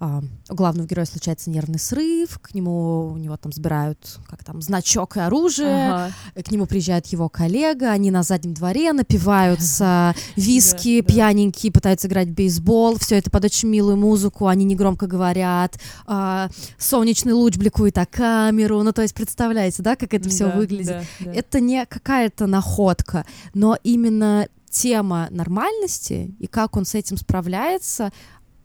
а, 0.04 0.22
у 0.50 0.54
главного 0.54 0.86
героя 0.86 1.06
случается 1.06 1.48
нервный 1.48 1.78
срыв, 1.78 2.38
к 2.38 2.52
нему 2.52 3.10
у 3.10 3.16
него 3.16 3.38
там 3.38 3.52
забирают 3.52 4.18
как 4.28 4.44
там 4.44 4.60
значок 4.60 5.16
и 5.16 5.20
оружие, 5.20 5.92
ага. 5.92 6.12
к 6.34 6.50
нему 6.50 6.66
приезжает 6.66 7.06
его 7.06 7.30
коллега, 7.30 7.90
они 7.90 8.10
на 8.10 8.22
заднем 8.22 8.52
дворе 8.52 8.92
напиваются, 8.92 10.14
виски 10.36 11.00
да, 11.00 11.06
пьяненькие, 11.06 11.72
да. 11.72 11.78
пытаются 11.78 12.08
играть 12.08 12.28
в 12.28 12.32
бейсбол, 12.32 12.98
все 12.98 13.16
это 13.16 13.30
под 13.30 13.46
очень 13.46 13.70
милую 13.70 13.96
музыку, 13.96 14.46
они 14.46 14.66
негромко 14.66 15.06
говорят, 15.06 15.78
а, 16.06 16.50
солнечный 16.76 17.32
луч 17.32 17.56
бликует 17.56 17.96
о 17.96 18.04
камеру, 18.04 18.82
ну 18.82 18.92
то 18.92 19.00
есть 19.00 19.14
представляете, 19.14 19.82
да, 19.82 19.96
как 19.96 20.12
это 20.12 20.28
все 20.28 20.50
да, 20.50 20.56
выглядит? 20.56 21.06
Да, 21.20 21.24
да. 21.24 21.32
Это 21.32 21.60
не 21.60 21.86
какая-то 21.86 22.46
находка, 22.46 23.24
но 23.54 23.78
именно 23.82 24.48
тема 24.68 25.28
нормальности 25.30 26.34
и 26.38 26.46
как 26.46 26.76
он 26.76 26.84
с 26.84 26.94
этим 26.94 27.16
справляется, 27.16 28.12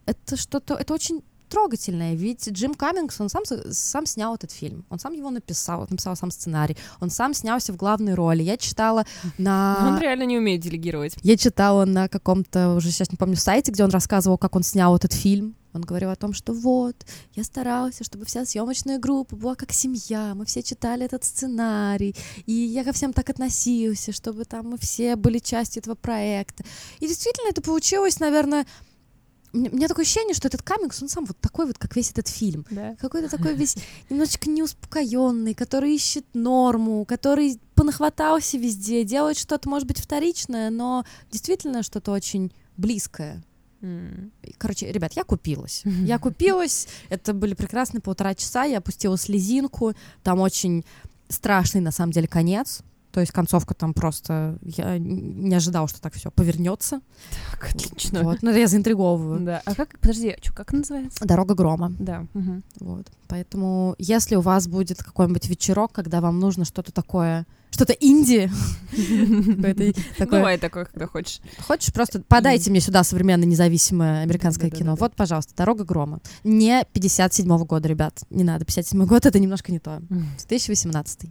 это 0.10 0.38
что-то, 0.38 0.74
это 0.74 0.94
очень 0.94 1.22
трогательное, 1.50 2.16
ведь 2.16 2.48
Джим 2.50 2.74
Каммингс, 2.74 3.20
он 3.20 3.30
сам, 3.30 3.44
сам 3.72 4.06
снял 4.06 4.36
этот 4.36 4.52
фильм, 4.52 4.86
он 4.90 5.00
сам 5.00 5.14
его 5.14 5.30
написал, 5.30 5.86
написал 5.90 6.16
сам 6.16 6.32
сценарий, 6.32 6.78
он 7.02 7.10
сам 7.10 7.34
снялся 7.34 7.74
в 7.74 7.76
главной 7.76 8.14
роли. 8.14 8.44
Я 8.44 8.58
читала 8.58 9.06
на... 9.38 9.94
Он 9.94 10.00
реально 10.00 10.24
не 10.24 10.38
умеет 10.38 10.62
делегировать. 10.62 11.16
Я 11.22 11.38
читала 11.38 11.86
на 11.86 12.08
каком-то, 12.08 12.76
уже 12.76 12.92
сейчас 12.92 13.12
не 13.12 13.18
помню, 13.18 13.36
сайте, 13.36 13.72
где 13.72 13.84
он 13.84 13.90
рассказывал, 13.90 14.38
как 14.38 14.56
он 14.56 14.64
снял 14.64 14.96
этот 14.96 15.14
фильм. 15.14 15.56
Он 15.74 15.82
говорил 15.82 16.10
о 16.10 16.16
том, 16.16 16.34
что 16.34 16.54
вот, 16.54 16.96
я 17.36 17.44
старался, 17.44 18.04
чтобы 18.04 18.26
вся 18.26 18.44
съемочная 18.44 18.98
группа 18.98 19.36
была 19.36 19.56
как 19.56 19.72
семья, 19.72 20.34
мы 20.34 20.46
все 20.46 20.64
читали 20.64 21.06
этот 21.06 21.24
сценарий, 21.24 22.16
и 22.48 22.54
я 22.54 22.84
ко 22.84 22.92
всем 22.92 23.14
так 23.14 23.30
относился, 23.30 24.12
чтобы 24.12 24.46
там 24.46 24.70
мы 24.72 24.78
все 24.80 25.16
были 25.16 25.38
частью 25.38 25.82
этого 25.82 25.94
проекта. 25.94 26.64
И 27.00 27.08
действительно 27.08 27.50
это 27.50 27.62
получилось, 27.62 28.20
наверное, 28.20 28.66
у 29.54 29.58
меня 29.58 29.88
такое 29.88 30.04
ощущение, 30.04 30.34
что 30.34 30.48
этот 30.48 30.62
комикс, 30.62 31.02
он 31.02 31.10
сам 31.10 31.26
вот 31.26 31.38
такой 31.40 31.66
вот, 31.66 31.78
как 31.78 31.96
весь 31.96 32.12
этот 32.12 32.28
фильм. 32.28 32.66
Да. 32.70 32.96
Какой-то 33.00 33.30
такой 33.38 33.56
весь 33.56 33.78
немножечко 34.10 34.50
неуспокоенный, 34.50 35.54
который 35.54 35.96
ищет 35.96 36.26
норму, 36.34 37.06
который 37.06 37.60
понахватался 37.76 38.58
везде, 38.58 39.04
делает 39.04 39.38
что-то, 39.38 39.70
может 39.70 39.88
быть, 39.88 40.00
вторичное, 40.00 40.70
но 40.70 41.06
действительно 41.32 41.84
что-то 41.84 42.12
очень 42.12 42.52
близкое. 42.78 43.44
Mm. 43.82 44.32
Короче, 44.58 44.92
ребят, 44.92 45.14
я 45.14 45.24
купилась. 45.24 45.84
Я 45.86 46.20
купилась. 46.20 46.88
Это 47.08 47.34
были 47.34 47.54
прекрасные 47.54 48.02
полтора 48.02 48.36
часа. 48.36 48.66
Я 48.66 48.80
опустила 48.80 49.18
слезинку. 49.18 49.94
Там 50.22 50.42
очень 50.42 50.84
страшный, 51.30 51.80
на 51.80 51.92
самом 51.92 52.12
деле, 52.12 52.28
конец. 52.28 52.82
То 53.20 53.22
есть 53.22 53.34
концовка 53.34 53.74
там 53.74 53.94
просто... 53.94 54.58
Я 54.62 54.98
не 54.98 55.54
ожидала, 55.54 55.90
что 55.90 56.00
так 56.00 56.14
все 56.14 56.32
повернется. 56.32 57.02
Так, 57.52 57.72
отлично. 57.76 58.24
Вот. 58.24 58.38
Ну, 58.42 58.50
я 58.50 58.66
заинтриговываю. 58.66 59.42
Да. 59.42 59.62
А 59.66 59.76
как... 59.76 60.00
Подожди, 60.00 60.30
а 60.30 60.38
что, 60.42 60.54
как 60.54 60.72
называется? 60.72 61.26
«Дорога 61.26 61.54
грома». 61.54 61.94
Да. 62.00 62.26
Угу. 62.34 62.62
Вот. 62.80 63.08
Поэтому 63.28 63.94
если 63.98 64.38
у 64.38 64.40
вас 64.40 64.70
будет 64.70 65.04
какой-нибудь 65.04 65.50
вечерок, 65.50 65.92
когда 65.92 66.22
вам 66.22 66.40
нужно 66.40 66.64
что-то 66.64 66.94
такое 66.94 67.46
что-то 67.72 67.92
инди. 67.92 68.50
Давай 70.18 70.58
такое, 70.58 70.86
когда 70.86 71.06
хочешь. 71.06 71.42
Хочешь, 71.68 71.94
просто 71.94 72.24
подайте 72.26 72.72
мне 72.72 72.80
сюда 72.80 73.04
современное 73.04 73.46
независимое 73.46 74.24
американское 74.24 74.70
кино. 74.70 74.96
Вот, 74.96 75.14
пожалуйста, 75.16 75.54
«Дорога 75.58 75.84
грома». 75.84 76.20
Не 76.46 76.86
57-го 76.94 77.66
года, 77.66 77.90
ребят. 77.90 78.24
Не 78.30 78.46
надо. 78.46 78.64
57-й 78.64 79.06
год— 79.06 79.26
это 79.28 79.40
немножко 79.40 79.74
не 79.74 79.80
то. 79.80 80.02
2018 80.48 81.30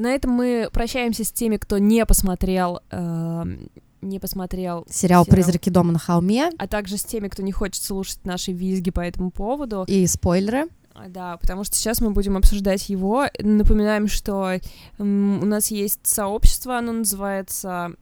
на 0.00 0.14
этом 0.14 0.30
мы 0.30 0.68
прощаемся 0.72 1.24
с 1.24 1.32
теми, 1.32 1.56
кто 1.56 1.78
не 1.78 2.04
посмотрел 2.06 2.80
э, 2.90 3.44
не 4.02 4.18
посмотрел 4.18 4.84
сериал, 4.88 5.24
сериал 5.24 5.24
«Призраки 5.24 5.70
дома 5.70 5.92
на 5.92 5.98
холме», 5.98 6.50
а 6.58 6.66
также 6.66 6.96
с 6.96 7.04
теми, 7.04 7.28
кто 7.28 7.42
не 7.42 7.52
хочет 7.52 7.82
слушать 7.82 8.24
наши 8.24 8.52
визги 8.52 8.90
по 8.90 9.00
этому 9.00 9.30
поводу. 9.30 9.84
И 9.88 10.06
спойлеры. 10.06 10.68
А, 10.94 11.08
да, 11.08 11.36
потому 11.36 11.64
что 11.64 11.76
сейчас 11.76 12.00
мы 12.00 12.10
будем 12.10 12.36
обсуждать 12.36 12.88
его. 12.88 13.26
Напоминаем, 13.38 14.08
что 14.08 14.60
у 14.98 15.04
нас 15.04 15.70
есть 15.70 16.06
сообщество, 16.06 16.78
оно 16.78 16.92
называется 16.92 17.92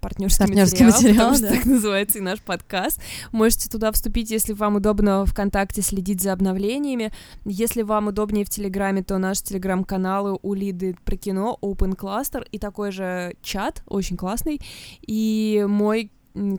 партнерский, 0.00 0.38
партнерский 0.38 0.84
материал, 0.84 1.30
материал 1.30 1.32
потому 1.32 1.40
да. 1.40 1.48
что 1.48 1.56
так 1.56 1.66
называется 1.66 2.18
и 2.18 2.20
наш 2.20 2.40
подкаст. 2.40 3.00
Можете 3.32 3.68
туда 3.68 3.92
вступить, 3.92 4.30
если 4.30 4.52
вам 4.52 4.76
удобно 4.76 5.24
ВКонтакте 5.26 5.82
следить 5.82 6.22
за 6.22 6.32
обновлениями. 6.32 7.12
Если 7.44 7.82
вам 7.82 8.08
удобнее 8.08 8.44
в 8.44 8.50
Телеграме, 8.50 9.02
то 9.02 9.18
наш 9.18 9.42
Телеграм-канал 9.42 10.38
у 10.42 10.54
Лиды 10.54 10.96
про 11.04 11.16
кино 11.16 11.58
Open 11.62 11.96
Cluster 11.96 12.46
и 12.50 12.58
такой 12.58 12.92
же 12.92 13.34
чат, 13.42 13.82
очень 13.86 14.16
классный. 14.16 14.60
И 15.06 15.64
мой 15.68 16.10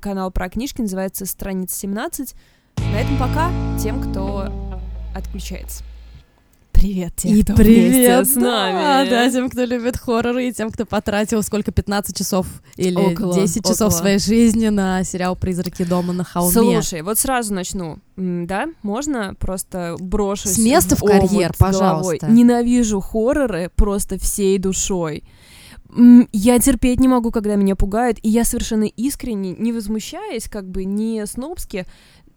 канал 0.01 0.31
про 0.31 0.49
книжки 0.49 0.81
называется 0.81 1.25
«Страница 1.25 1.87
17». 1.87 2.35
На 2.77 3.01
этом 3.01 3.17
пока 3.17 3.51
тем, 3.81 4.01
кто 4.01 4.49
отключается. 5.15 5.83
Привет 6.85 7.15
тем, 7.15 7.33
и 7.33 7.41
кто 7.41 7.55
привет 7.55 8.27
с 8.27 8.35
нами. 8.35 9.09
Да, 9.09 9.09
да, 9.09 9.31
тем, 9.31 9.49
кто 9.49 9.63
любит 9.63 9.97
хорроры, 9.97 10.49
и 10.49 10.53
тем, 10.53 10.69
кто 10.69 10.85
потратил 10.85 11.41
сколько, 11.41 11.71
15 11.71 12.15
часов 12.15 12.45
или 12.75 12.95
около, 12.95 13.33
10 13.33 13.63
часов 13.63 13.87
около. 13.87 13.97
своей 13.97 14.19
жизни 14.19 14.67
на 14.67 15.03
сериал 15.03 15.35
«Призраки 15.35 15.83
дома 15.83 16.13
на 16.13 16.23
холме». 16.23 16.51
Слушай, 16.51 17.01
вот 17.01 17.17
сразу 17.17 17.55
начну. 17.55 17.97
Да, 18.17 18.67
можно 18.83 19.33
просто 19.39 19.95
брошу 19.99 20.47
С 20.47 20.59
места 20.59 20.95
в, 20.95 21.01
в 21.01 21.05
карьер, 21.05 21.53
пожалуйста. 21.57 22.27
Ненавижу 22.27 22.99
хорроры 22.99 23.71
просто 23.75 24.19
всей 24.19 24.59
душой. 24.59 25.23
Я 26.31 26.59
терпеть 26.59 26.99
не 26.99 27.07
могу, 27.07 27.31
когда 27.31 27.55
меня 27.55 27.75
пугают, 27.75 28.19
и 28.21 28.29
я 28.29 28.43
совершенно 28.43 28.83
искренне, 28.83 29.55
не 29.57 29.71
возмущаясь, 29.73 30.47
как 30.47 30.69
бы 30.69 30.85
не 30.85 31.25
снобски, 31.25 31.87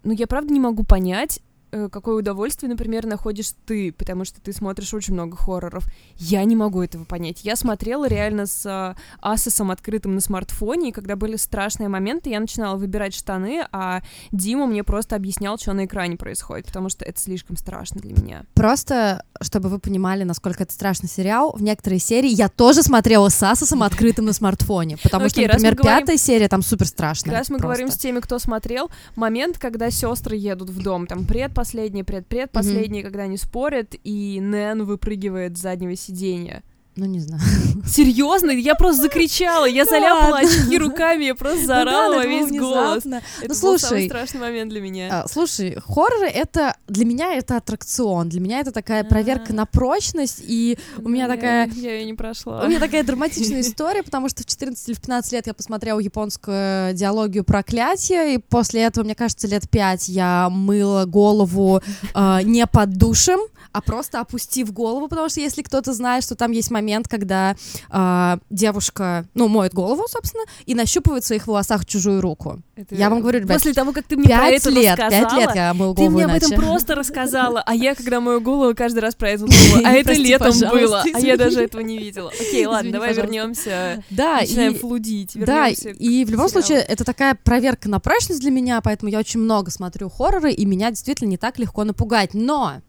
но 0.03 0.13
я 0.13 0.25
правда 0.25 0.51
не 0.51 0.59
могу 0.59 0.83
понять, 0.83 1.41
какое 1.71 2.15
удовольствие, 2.15 2.69
например, 2.69 3.05
находишь 3.05 3.53
ты, 3.65 3.91
потому 3.91 4.25
что 4.25 4.41
ты 4.41 4.53
смотришь 4.53 4.93
очень 4.93 5.13
много 5.13 5.37
хорроров. 5.37 5.85
Я 6.15 6.43
не 6.43 6.55
могу 6.55 6.81
этого 6.81 7.03
понять. 7.03 7.43
Я 7.43 7.55
смотрела 7.55 8.07
реально 8.07 8.45
с 8.45 8.65
э, 8.65 8.99
асосом 9.21 9.71
открытым 9.71 10.15
на 10.15 10.21
смартфоне, 10.21 10.89
и 10.89 10.91
когда 10.91 11.15
были 11.15 11.35
страшные 11.35 11.89
моменты, 11.89 12.29
я 12.29 12.39
начинала 12.39 12.75
выбирать 12.77 13.13
штаны, 13.13 13.65
а 13.71 14.01
Дима 14.31 14.65
мне 14.65 14.83
просто 14.83 15.15
объяснял, 15.15 15.57
что 15.57 15.73
на 15.73 15.85
экране 15.85 16.17
происходит, 16.17 16.65
потому 16.67 16.89
что 16.89 17.05
это 17.05 17.19
слишком 17.19 17.57
страшно 17.57 18.01
для 18.01 18.13
меня. 18.13 18.45
Просто, 18.53 19.23
чтобы 19.41 19.69
вы 19.69 19.79
понимали, 19.79 20.23
насколько 20.23 20.63
это 20.63 20.73
страшный 20.73 21.09
сериал, 21.09 21.53
в 21.55 21.61
некоторые 21.61 21.99
серии 21.99 22.29
я 22.29 22.49
тоже 22.49 22.83
смотрела 22.83 23.29
с 23.29 23.43
асосом 23.43 23.83
открытым 23.83 24.25
на 24.25 24.33
смартфоне, 24.33 24.97
потому 24.97 25.29
что, 25.29 25.41
например, 25.41 25.75
пятая 25.75 26.17
серия 26.17 26.47
там 26.47 26.61
супер 26.61 26.87
страшная. 26.87 27.35
Раз 27.35 27.49
мы 27.49 27.59
говорим 27.59 27.91
с 27.91 27.97
теми, 27.97 28.19
кто 28.19 28.39
смотрел, 28.39 28.89
момент, 29.15 29.57
когда 29.57 29.91
сестры 29.91 30.35
едут 30.35 30.69
в 30.69 30.81
дом, 30.81 31.05
там 31.05 31.25
пред 31.25 31.53
предпоследний, 31.59 32.03
предпредпоследний, 32.03 32.99
mm-hmm. 32.99 33.03
когда 33.03 33.23
они 33.23 33.37
спорят, 33.37 33.95
и 34.03 34.39
Нэн 34.41 34.83
выпрыгивает 34.83 35.57
с 35.57 35.61
заднего 35.61 35.95
сиденья. 35.95 36.63
Ну, 36.99 37.05
не 37.05 37.19
знаю. 37.19 37.41
Серьезно? 37.87 38.51
Я 38.51 38.75
просто 38.75 39.03
закричала, 39.03 39.63
я 39.63 39.85
заляпала 39.85 40.39
очки 40.39 40.77
руками, 40.77 41.23
я 41.23 41.35
просто 41.35 41.61
ну 41.61 41.65
заорала 41.67 42.25
весь 42.27 42.51
голос. 42.51 43.05
Ну, 43.05 43.21
это 43.41 43.61
был 43.61 43.79
самый 43.79 44.07
страшный 44.07 44.41
момент 44.41 44.69
для 44.69 44.81
меня. 44.81 45.07
А, 45.09 45.27
слушай, 45.29 45.77
хорроры— 45.79 46.27
это... 46.27 46.75
Для 46.89 47.05
меня 47.05 47.35
это 47.35 47.55
аттракцион, 47.55 48.27
для 48.27 48.41
меня 48.41 48.59
это 48.59 48.73
такая 48.73 49.05
проверка 49.05 49.53
на 49.53 49.65
прочность, 49.65 50.41
и 50.45 50.77
у 50.97 51.07
меня 51.07 51.29
такая... 51.29 51.69
Я 51.69 51.99
ее 51.99 52.05
не 52.05 52.15
прошла. 52.15 52.65
У 52.65 52.67
меня 52.67 52.81
такая 52.81 53.03
драматичная 53.03 53.61
история, 53.61 54.03
потому 54.03 54.27
что 54.27 54.43
в 54.43 54.45
14 54.45 54.89
или 54.89 54.95
в 54.95 54.99
15 54.99 55.31
лет 55.31 55.47
я 55.47 55.53
посмотрела 55.53 55.99
японскую 55.99 56.93
диалогию 56.93 57.45
«Проклятие», 57.45 58.35
и 58.35 58.37
после 58.39 58.81
этого, 58.81 59.05
мне 59.05 59.15
кажется, 59.15 59.47
лет 59.47 59.69
5 59.69 60.09
я 60.09 60.49
мыла 60.49 61.05
голову 61.05 61.81
а, 62.13 62.43
не 62.43 62.67
под 62.67 62.97
душем, 62.97 63.39
а 63.71 63.81
просто 63.81 64.19
опустив 64.19 64.73
голову, 64.73 65.07
потому 65.07 65.29
что 65.29 65.39
если 65.39 65.61
кто-то 65.61 65.93
знает, 65.93 66.23
что 66.23 66.35
там 66.35 66.51
есть 66.51 66.71
момент 66.71 66.88
момент, 66.89 67.07
когда 67.07 67.55
э, 67.91 68.37
девушка, 68.49 69.25
ну, 69.35 69.47
моет 69.47 69.73
голову, 69.73 70.07
собственно, 70.07 70.43
и 70.65 70.73
нащупывает 70.73 71.23
в 71.23 71.27
своих 71.27 71.47
волосах 71.47 71.85
чужую 71.85 72.21
руку. 72.21 72.59
Это 72.75 72.95
Я 72.95 73.09
вам 73.09 73.21
говорю, 73.21 73.39
ребят, 73.39 73.57
После 73.57 73.73
того, 73.73 73.91
как 73.91 74.05
ты 74.05 74.17
мне 74.17 74.27
про 74.27 74.47
это 74.47 74.69
лет, 74.69 74.97
рассказала, 74.97 75.29
пять 75.29 75.33
лет 75.33 75.55
я 75.55 75.73
мою 75.73 75.93
ты 75.93 76.01
голову 76.01 76.15
мне 76.15 76.25
об 76.25 76.31
иначе. 76.31 76.45
этом 76.47 76.57
просто 76.57 76.95
рассказала, 76.95 77.61
а 77.65 77.75
я, 77.75 77.93
когда 77.93 78.19
мою 78.19 78.41
голову, 78.41 78.73
каждый 78.75 78.99
раз 78.99 79.15
про 79.15 79.29
это 79.29 79.45
думала, 79.45 79.81
а 79.85 79.91
это 79.93 80.13
летом 80.13 80.59
было, 80.59 81.03
а 81.13 81.19
я 81.19 81.37
даже 81.37 81.61
этого 81.61 81.81
не 81.81 81.97
видела. 81.97 82.31
Окей, 82.39 82.65
ладно, 82.65 82.91
давай 82.91 83.13
вернемся, 83.13 84.03
начинаем 84.09 84.75
флудить, 84.75 85.31
да, 85.35 85.67
и 85.69 86.25
в 86.25 86.29
любом 86.29 86.49
случае 86.49 86.79
это 86.79 87.03
такая 87.03 87.35
проверка 87.35 87.89
на 87.89 87.99
прочность 87.99 88.41
для 88.41 88.51
меня, 88.51 88.81
поэтому 88.81 89.11
я 89.11 89.19
очень 89.19 89.39
много 89.39 89.69
смотрю 89.71 90.09
хорроры, 90.09 90.51
и 90.51 90.65
меня 90.65 90.89
действительно 90.89 91.29
не 91.29 91.37
так 91.37 91.59
легко 91.59 91.83
напугать. 91.83 92.33
Но 92.33 92.81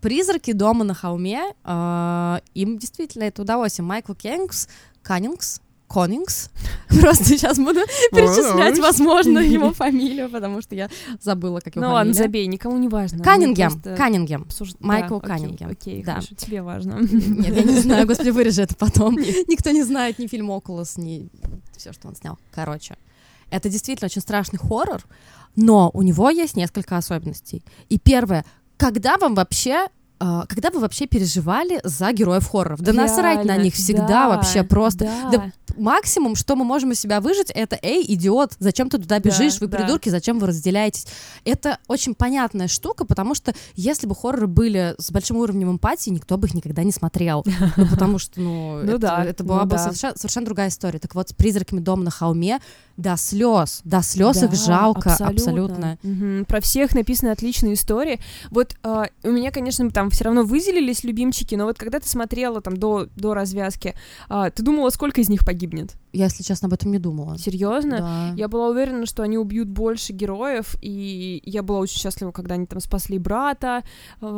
«Призраки 0.00 0.52
дома 0.52 0.84
на 0.84 0.94
холме», 0.94 1.42
э, 1.64 2.38
им 2.54 2.78
действительно 2.78 3.24
это 3.24 3.42
удовольствие. 3.42 3.84
Майкл 3.84 4.14
Кеннингс, 4.14 4.68
Каннингс, 5.02 5.60
Коннингс. 5.88 6.50
Просто 7.00 7.24
сейчас 7.24 7.58
буду 7.58 7.80
перечислять, 8.12 8.78
возможно, 8.78 9.38
его 9.40 9.72
фамилию, 9.72 10.30
потому 10.30 10.60
что 10.62 10.74
я 10.74 10.88
забыла, 11.20 11.60
как 11.60 11.76
его 11.76 11.86
Ну 11.86 11.92
ладно, 11.92 12.12
забей, 12.12 12.46
никому 12.46 12.76
не 12.78 12.88
важно. 12.88 13.24
Каннингем, 13.24 13.80
Каннингем. 13.96 14.46
Майкл 14.80 15.18
Каннингем, 15.18 15.70
Окей, 15.70 16.02
да. 16.02 16.14
хорошо, 16.14 16.34
тебе 16.34 16.62
важно. 16.62 16.98
Нет, 17.00 17.56
я 17.56 17.62
не 17.62 17.80
знаю, 17.80 18.06
господи, 18.06 18.30
вырежи 18.30 18.62
это 18.62 18.76
потом. 18.76 19.16
Никто 19.16 19.70
не 19.70 19.82
знает 19.82 20.18
ни 20.18 20.26
фильм 20.26 20.50
«Окулус», 20.50 20.96
ни 20.96 21.28
все, 21.76 21.92
что 21.92 22.08
он 22.08 22.16
снял. 22.16 22.38
Короче, 22.52 22.96
это 23.50 23.68
действительно 23.68 24.06
очень 24.06 24.20
страшный 24.20 24.58
хоррор, 24.58 25.02
но 25.56 25.90
у 25.94 26.02
него 26.02 26.28
есть 26.30 26.56
несколько 26.56 26.96
особенностей. 26.96 27.64
И 27.88 27.98
первое, 27.98 28.44
когда 28.78 29.18
вам 29.18 29.34
вообще 29.34 29.88
когда 30.18 30.70
вы 30.70 30.80
вообще 30.80 31.06
переживали 31.06 31.80
за 31.84 32.12
героев 32.12 32.48
хорроров? 32.48 32.80
Да 32.80 32.92
насрать 32.92 33.44
на 33.44 33.48
Реально, 33.48 33.62
них 33.64 33.74
всегда 33.74 34.06
да, 34.06 34.28
вообще 34.28 34.62
просто. 34.62 35.04
Да. 35.04 35.30
Да 35.30 35.52
максимум, 35.78 36.34
что 36.34 36.56
мы 36.56 36.64
можем 36.64 36.92
из 36.92 37.00
себя 37.00 37.20
выжить, 37.20 37.50
это 37.50 37.78
«Эй, 37.82 38.04
идиот, 38.06 38.54
зачем 38.58 38.90
ты 38.90 38.98
туда 38.98 39.18
Да, 39.18 39.20
бежишь? 39.20 39.60
Вы 39.60 39.68
да. 39.68 39.78
придурки, 39.78 40.08
зачем 40.08 40.38
вы 40.38 40.48
разделяетесь?» 40.48 41.06
Это 41.44 41.78
очень 41.86 42.14
понятная 42.14 42.68
штука, 42.68 43.04
потому 43.04 43.34
что 43.34 43.54
если 43.74 44.06
бы 44.06 44.14
хорроры 44.14 44.46
были 44.46 44.94
с 44.98 45.10
большим 45.10 45.36
уровнем 45.38 45.70
эмпатии, 45.70 46.10
никто 46.10 46.36
бы 46.36 46.48
их 46.48 46.54
никогда 46.54 46.82
не 46.82 46.92
смотрел. 46.92 47.44
Ну, 47.76 47.86
потому 47.86 48.18
что, 48.18 48.40
ну, 48.40 48.78
Ну 48.82 48.92
это, 48.92 48.98
да, 48.98 49.24
это 49.24 49.44
была 49.44 49.60
ну 49.60 49.64
бы 49.64 49.70
да. 49.76 49.78
совершенно, 49.78 50.16
совершенно 50.16 50.46
другая 50.46 50.68
история. 50.68 50.98
Так 50.98 51.14
вот, 51.14 51.28
с 51.28 51.32
«Призраками 51.32 51.80
дома 51.80 52.04
на 52.04 52.10
холме» 52.10 52.60
до 52.96 53.16
слез, 53.16 53.80
до 53.84 54.02
слез 54.02 54.42
их 54.42 54.50
Да, 54.50 54.56
жалко 54.56 55.16
абсолютно. 55.20 55.98
Мгм. 56.02 56.44
Про 56.46 56.60
всех 56.60 56.94
написаны 56.94 57.28
отличные 57.30 57.74
истории. 57.74 58.18
Вот 58.50 58.74
а, 58.82 59.06
у 59.22 59.30
меня, 59.30 59.52
конечно, 59.52 59.88
там 59.90 60.07
все 60.10 60.24
равно 60.24 60.42
выделились 60.44 61.04
любимчики, 61.04 61.54
но 61.54 61.64
вот 61.64 61.78
когда 61.78 62.00
ты 62.00 62.08
смотрела 62.08 62.60
там 62.60 62.76
до, 62.76 63.08
до 63.16 63.34
развязки, 63.34 63.94
а, 64.28 64.50
ты 64.50 64.62
думала, 64.62 64.90
сколько 64.90 65.20
из 65.20 65.28
них 65.28 65.44
погибнет? 65.44 65.96
Я, 66.12 66.24
если 66.24 66.42
честно, 66.42 66.66
об 66.66 66.72
этом 66.74 66.90
не 66.90 66.98
думала. 66.98 67.38
Серьезно? 67.38 67.98
Да. 67.98 68.32
Я 68.36 68.48
была 68.48 68.68
уверена, 68.68 69.06
что 69.06 69.22
они 69.22 69.38
убьют 69.38 69.68
больше 69.68 70.12
героев, 70.12 70.74
и 70.80 71.42
я 71.44 71.62
была 71.62 71.80
очень 71.80 71.98
счастлива, 71.98 72.30
когда 72.32 72.54
они 72.54 72.66
там 72.66 72.80
спасли 72.80 73.18
брата 73.18 73.82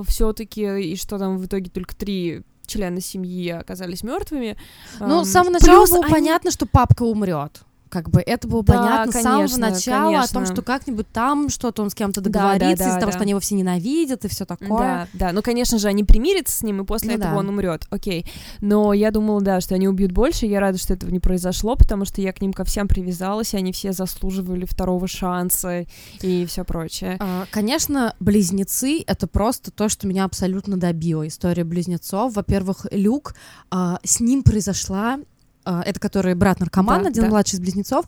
все-таки, 0.06 0.62
и 0.80 0.96
что 0.96 1.18
там 1.18 1.38
в 1.38 1.46
итоге 1.46 1.70
только 1.70 1.94
три 1.94 2.42
члена 2.66 3.00
семьи 3.00 3.48
оказались 3.50 4.02
мертвыми. 4.02 4.56
Ну, 5.00 5.24
с 5.24 5.30
самого 5.30 5.52
начала 5.54 5.78
плюс 5.80 5.90
было 5.90 6.04
они- 6.04 6.12
понятно, 6.12 6.50
что 6.50 6.66
папка 6.66 7.02
умрет. 7.02 7.62
Как 7.90 8.08
бы 8.08 8.20
это 8.20 8.48
было 8.48 8.62
Да, 8.62 8.74
понятно 8.74 9.12
с 9.12 9.22
самого 9.22 9.38
конечно, 9.40 9.58
начала 9.58 10.20
о 10.22 10.26
том, 10.26 10.34
конечно. 10.34 10.54
что 10.54 10.62
как-нибудь 10.62 11.08
там 11.12 11.48
что-то 11.48 11.82
он 11.82 11.90
с 11.90 11.94
кем-то 11.94 12.20
Да, 12.20 12.30
да, 12.30 12.38
договорится 12.38 12.84
из-за 12.84 12.94
да, 12.94 13.00
того, 13.00 13.10
да. 13.10 13.12
что 13.12 13.22
они 13.22 13.30
его 13.30 13.40
все 13.40 13.54
ненавидят 13.56 14.24
и 14.24 14.28
все 14.28 14.44
такое. 14.44 14.68
Да, 14.78 15.08
да, 15.12 15.32
ну, 15.32 15.42
конечно 15.42 15.78
же, 15.78 15.88
они 15.88 16.04
примирятся 16.04 16.56
с 16.56 16.62
ним, 16.62 16.80
и 16.80 16.84
после 16.84 17.10
Ну 17.10 17.14
этого 17.16 17.32
да. 17.32 17.38
он 17.38 17.48
умрет, 17.48 17.86
окей. 17.90 18.24
Но 18.60 18.92
я 18.92 19.10
думала, 19.10 19.40
да, 19.40 19.60
что 19.60 19.74
они 19.74 19.88
убьют 19.88 20.12
больше, 20.12 20.46
я 20.46 20.60
рада, 20.60 20.78
что 20.78 20.94
этого 20.94 21.10
не 21.10 21.20
произошло, 21.20 21.76
потому 21.76 22.04
что 22.04 22.20
я 22.20 22.32
к 22.32 22.40
ним 22.40 22.52
ко 22.52 22.64
всем 22.64 22.86
привязалась, 22.88 23.54
и 23.54 23.56
они 23.56 23.72
все 23.72 23.92
заслуживали 23.92 24.64
второго 24.64 25.08
шанса 25.08 25.84
и 26.22 26.46
все 26.46 26.64
прочее. 26.64 27.16
А, 27.18 27.46
Конечно, 27.50 28.14
близнецы— 28.20 29.02
это 29.06 29.26
просто 29.26 29.70
то, 29.70 29.88
что 29.88 30.06
меня 30.06 30.24
абсолютно 30.24 30.76
добило. 30.76 31.26
История 31.26 31.64
близнецов. 31.64 32.34
Во-первых, 32.34 32.86
Люк, 32.92 33.34
а, 33.70 33.98
с 34.04 34.20
ним 34.20 34.42
произошла... 34.42 35.18
а, 35.64 35.82
это 35.82 36.00
который 36.00 36.34
брат-наркоман, 36.34 37.02
Да, 37.02 37.08
один 37.08 37.24
да. 37.24 37.28
младший 37.30 37.56
из 37.56 37.60
близнецов. 37.60 38.06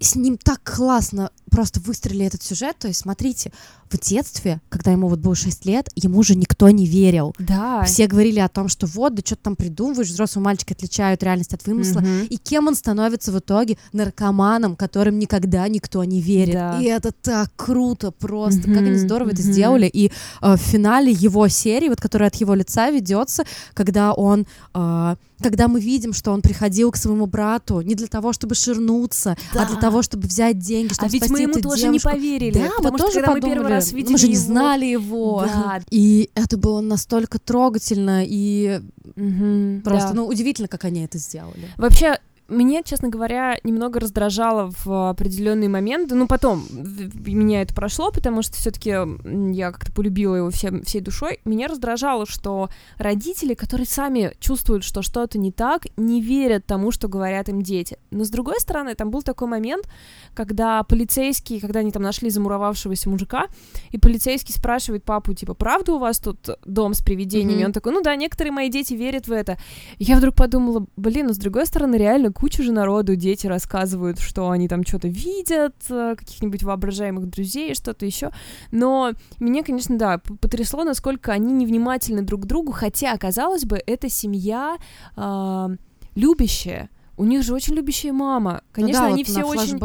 С 0.00 0.16
ним 0.16 0.36
так 0.38 0.60
классно 0.62 1.30
просто 1.54 1.80
выстрелили 1.80 2.26
этот 2.26 2.42
сюжет. 2.42 2.76
То 2.78 2.88
есть, 2.88 3.00
смотрите, 3.00 3.52
в 3.90 3.98
детстве, 3.98 4.60
когда 4.68 4.90
ему 4.90 5.08
вот 5.08 5.20
было 5.20 5.34
6 5.36 5.64
лет, 5.66 5.88
ему 5.94 6.22
же 6.22 6.34
никто 6.34 6.68
не 6.70 6.84
верил. 6.86 7.32
Да. 7.38 7.84
Все 7.84 8.06
говорили 8.08 8.40
о 8.40 8.48
том, 8.48 8.68
что 8.68 8.86
вот, 8.86 9.14
да 9.14 9.22
что 9.24 9.36
ты 9.36 9.42
там 9.42 9.56
придумываешь, 9.56 10.08
взрослые 10.08 10.44
мальчики 10.44 10.72
отличают 10.72 11.22
реальность 11.22 11.54
от 11.54 11.64
вымысла. 11.66 12.00
Мгм. 12.00 12.24
И 12.28 12.36
кем 12.36 12.66
он 12.66 12.74
становится 12.74 13.30
в 13.30 13.38
итоге? 13.38 13.78
Наркоманом, 13.92 14.74
которым 14.74 15.18
никогда 15.18 15.68
никто 15.68 16.02
не 16.04 16.20
верит. 16.20 16.54
Да. 16.54 16.80
И 16.80 16.86
это 16.86 17.12
так 17.12 17.50
круто 17.56 18.10
просто. 18.10 18.62
Как 18.62 18.78
они 18.78 18.96
здорово 18.96 19.28
это 19.30 19.42
мгм. 19.42 19.52
сделали. 19.52 19.86
И 19.86 20.10
э, 20.42 20.54
в 20.56 20.60
финале 20.60 21.12
его 21.12 21.46
серии, 21.48 21.88
вот 21.88 22.00
которая 22.00 22.28
от 22.28 22.34
его 22.36 22.54
лица 22.54 22.90
ведется, 22.90 23.44
когда 23.74 24.12
он, 24.12 24.46
э, 24.74 25.16
когда 25.40 25.68
мы 25.68 25.80
видим, 25.80 26.12
что 26.12 26.32
он 26.32 26.42
приходил 26.42 26.90
к 26.90 26.96
своему 26.96 27.26
брату 27.26 27.80
не 27.80 27.94
для 27.94 28.06
того, 28.06 28.32
чтобы 28.32 28.54
ширнуться, 28.54 29.36
а 29.52 29.66
для 29.66 29.74
Да. 29.76 29.80
того, 29.80 30.02
чтобы 30.02 30.26
взять 30.26 30.58
деньги, 30.58 30.92
А 30.92 30.94
чтобы 30.94 31.12
ведь 31.12 31.30
мы 31.30 31.43
ему 31.44 31.60
тоже 31.62 31.82
девушку. 31.82 32.08
не 32.08 32.14
поверили, 32.14 32.58
Да, 32.58 32.70
потому 32.76 32.92
мы 32.92 32.98
что 32.98 33.06
тоже 33.06 33.20
когда 33.20 33.30
мы 33.30 33.36
подумали, 33.40 33.54
первый 33.58 33.70
раз 33.70 33.90
«Ну, 33.92 33.96
видели 33.98 34.12
мы 34.12 34.18
же 34.18 34.28
не 34.28 34.34
его- 34.34 34.44
знали 34.44 34.84
его. 34.86 35.42
Да. 35.46 35.80
И 35.90 36.30
это 36.34 36.56
было 36.56 36.80
настолько 36.80 37.38
трогательно 37.38 38.22
и 38.26 38.80
Мгм, 39.16 39.82
просто, 39.82 40.08
да. 40.10 40.14
ну, 40.14 40.26
удивительно, 40.26 40.68
как 40.68 40.84
они 40.84 41.04
это 41.04 41.18
сделали. 41.18 41.68
Вообще, 41.76 42.18
меня, 42.48 42.82
честно 42.82 43.08
говоря, 43.08 43.58
немного 43.64 44.00
раздражало 44.00 44.70
в 44.84 45.10
определенные 45.10 45.68
моменты. 45.68 46.14
Ну, 46.14 46.26
потом 46.26 46.64
меня 46.70 47.62
это 47.62 47.74
прошло, 47.74 48.10
потому 48.10 48.42
что 48.42 48.54
все-таки 48.54 48.90
я 48.90 49.72
как-то 49.72 49.92
полюбила 49.92 50.36
его 50.36 50.50
всем, 50.50 50.82
всей 50.82 51.00
душой. 51.00 51.40
Меня 51.44 51.68
раздражало, 51.68 52.26
что 52.26 52.68
родители, 52.98 53.54
которые 53.54 53.86
сами 53.86 54.34
чувствуют, 54.40 54.84
что 54.84 55.02
что-то 55.02 55.38
не 55.38 55.52
так, 55.52 55.86
не 55.96 56.20
верят 56.20 56.66
тому, 56.66 56.90
что 56.90 57.08
говорят 57.08 57.48
им 57.48 57.62
дети. 57.62 57.96
Но 58.10 58.24
с 58.24 58.28
другой 58.28 58.60
стороны, 58.60 58.94
там 58.94 59.10
был 59.10 59.22
такой 59.22 59.48
момент, 59.48 59.88
когда 60.34 60.82
полицейский, 60.82 61.60
когда 61.60 61.80
они 61.80 61.92
там 61.92 62.02
нашли 62.02 62.28
замуровавшегося 62.28 63.08
мужика, 63.08 63.46
и 63.90 63.98
полицейский 63.98 64.52
спрашивает 64.52 65.04
папу, 65.04 65.32
типа, 65.32 65.54
правда 65.54 65.94
у 65.94 65.98
вас 65.98 66.18
тут 66.18 66.50
дом 66.66 66.92
с 66.92 67.02
привидениями? 67.02 67.60
Мгм. 67.60 67.66
Он 67.66 67.72
такой, 67.72 67.92
ну 67.92 68.02
да, 68.02 68.14
некоторые 68.16 68.52
мои 68.52 68.68
дети 68.68 68.92
верят 68.92 69.28
в 69.28 69.32
это. 69.32 69.56
И 69.98 70.04
я 70.04 70.16
вдруг 70.16 70.34
подумала, 70.34 70.86
блин, 70.96 71.28
ну 71.28 71.32
с 71.32 71.38
другой 71.38 71.66
стороны, 71.66 71.96
реально 71.96 72.33
куча 72.34 72.62
же 72.62 72.72
народу, 72.72 73.16
дети 73.16 73.46
рассказывают, 73.46 74.18
что 74.18 74.50
они 74.50 74.68
там 74.68 74.84
что-то 74.84 75.08
видят, 75.08 75.74
э, 75.88 76.14
каких-нибудь 76.18 76.62
воображаемых 76.62 77.30
друзей, 77.30 77.74
что-то 77.74 78.04
еще. 78.04 78.30
Но 78.70 79.12
меня, 79.38 79.62
конечно, 79.62 79.96
да, 79.96 80.18
потрясло, 80.18 80.84
насколько 80.84 81.32
они 81.32 81.52
невнимательны 81.52 82.22
друг 82.22 82.42
к 82.42 82.46
другу, 82.46 82.72
хотя, 82.72 83.16
казалось 83.16 83.64
бы, 83.64 83.80
это 83.86 84.08
семья 84.08 84.76
а, 85.16 85.70
любящая. 86.14 86.90
У 87.16 87.24
них 87.24 87.42
же 87.42 87.54
очень 87.54 87.74
любящая 87.74 88.12
мама. 88.12 88.62
Конечно, 88.72 89.02
Ну 89.02 89.06
да, 89.08 89.12
они 89.12 89.22
вот 89.22 89.30
все 89.30 89.40
на 89.40 89.46
очень 89.46 89.78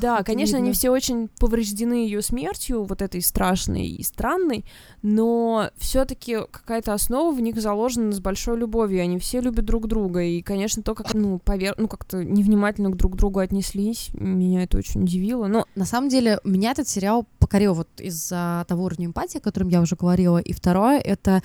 да, 0.00 0.22
конечно, 0.22 0.58
они 0.58 0.68
видно. 0.68 0.78
все 0.78 0.90
очень 0.90 1.28
повреждены 1.38 1.94
ее 1.94 2.22
смертью, 2.22 2.84
вот 2.84 3.02
этой 3.02 3.22
страшной 3.22 3.86
и 3.86 4.02
странной, 4.02 4.64
но 5.02 5.70
все-таки 5.76 6.38
какая-то 6.50 6.92
основа 6.92 7.34
в 7.34 7.40
них 7.40 7.60
заложена 7.60 8.12
с 8.12 8.20
большой 8.20 8.58
любовью. 8.58 9.02
Они 9.02 9.18
все 9.18 9.40
любят 9.40 9.64
друг 9.64 9.86
друга. 9.86 10.22
И, 10.22 10.42
конечно, 10.42 10.82
то, 10.82 10.94
как 10.94 11.14
ну, 11.14 11.38
повер... 11.38 11.74
ну, 11.78 11.88
как-то 11.88 12.22
невнимательно 12.24 12.92
друг 12.92 13.14
к 13.14 13.16
другу 13.16 13.40
отнеслись, 13.40 14.10
меня 14.12 14.64
это 14.64 14.78
очень 14.78 15.02
удивило. 15.02 15.46
Но 15.46 15.66
На 15.74 15.84
самом 15.84 16.08
деле, 16.08 16.40
меня 16.44 16.72
этот 16.72 16.88
сериал 16.88 17.26
покорил 17.38 17.74
вот 17.74 17.88
из-за 17.98 18.64
того 18.68 18.84
уровня 18.84 19.06
эмпатии, 19.06 19.38
о 19.38 19.40
котором 19.40 19.68
я 19.68 19.80
уже 19.80 19.96
говорила. 19.96 20.38
И 20.38 20.52
второе— 20.52 20.98
это 21.04 21.42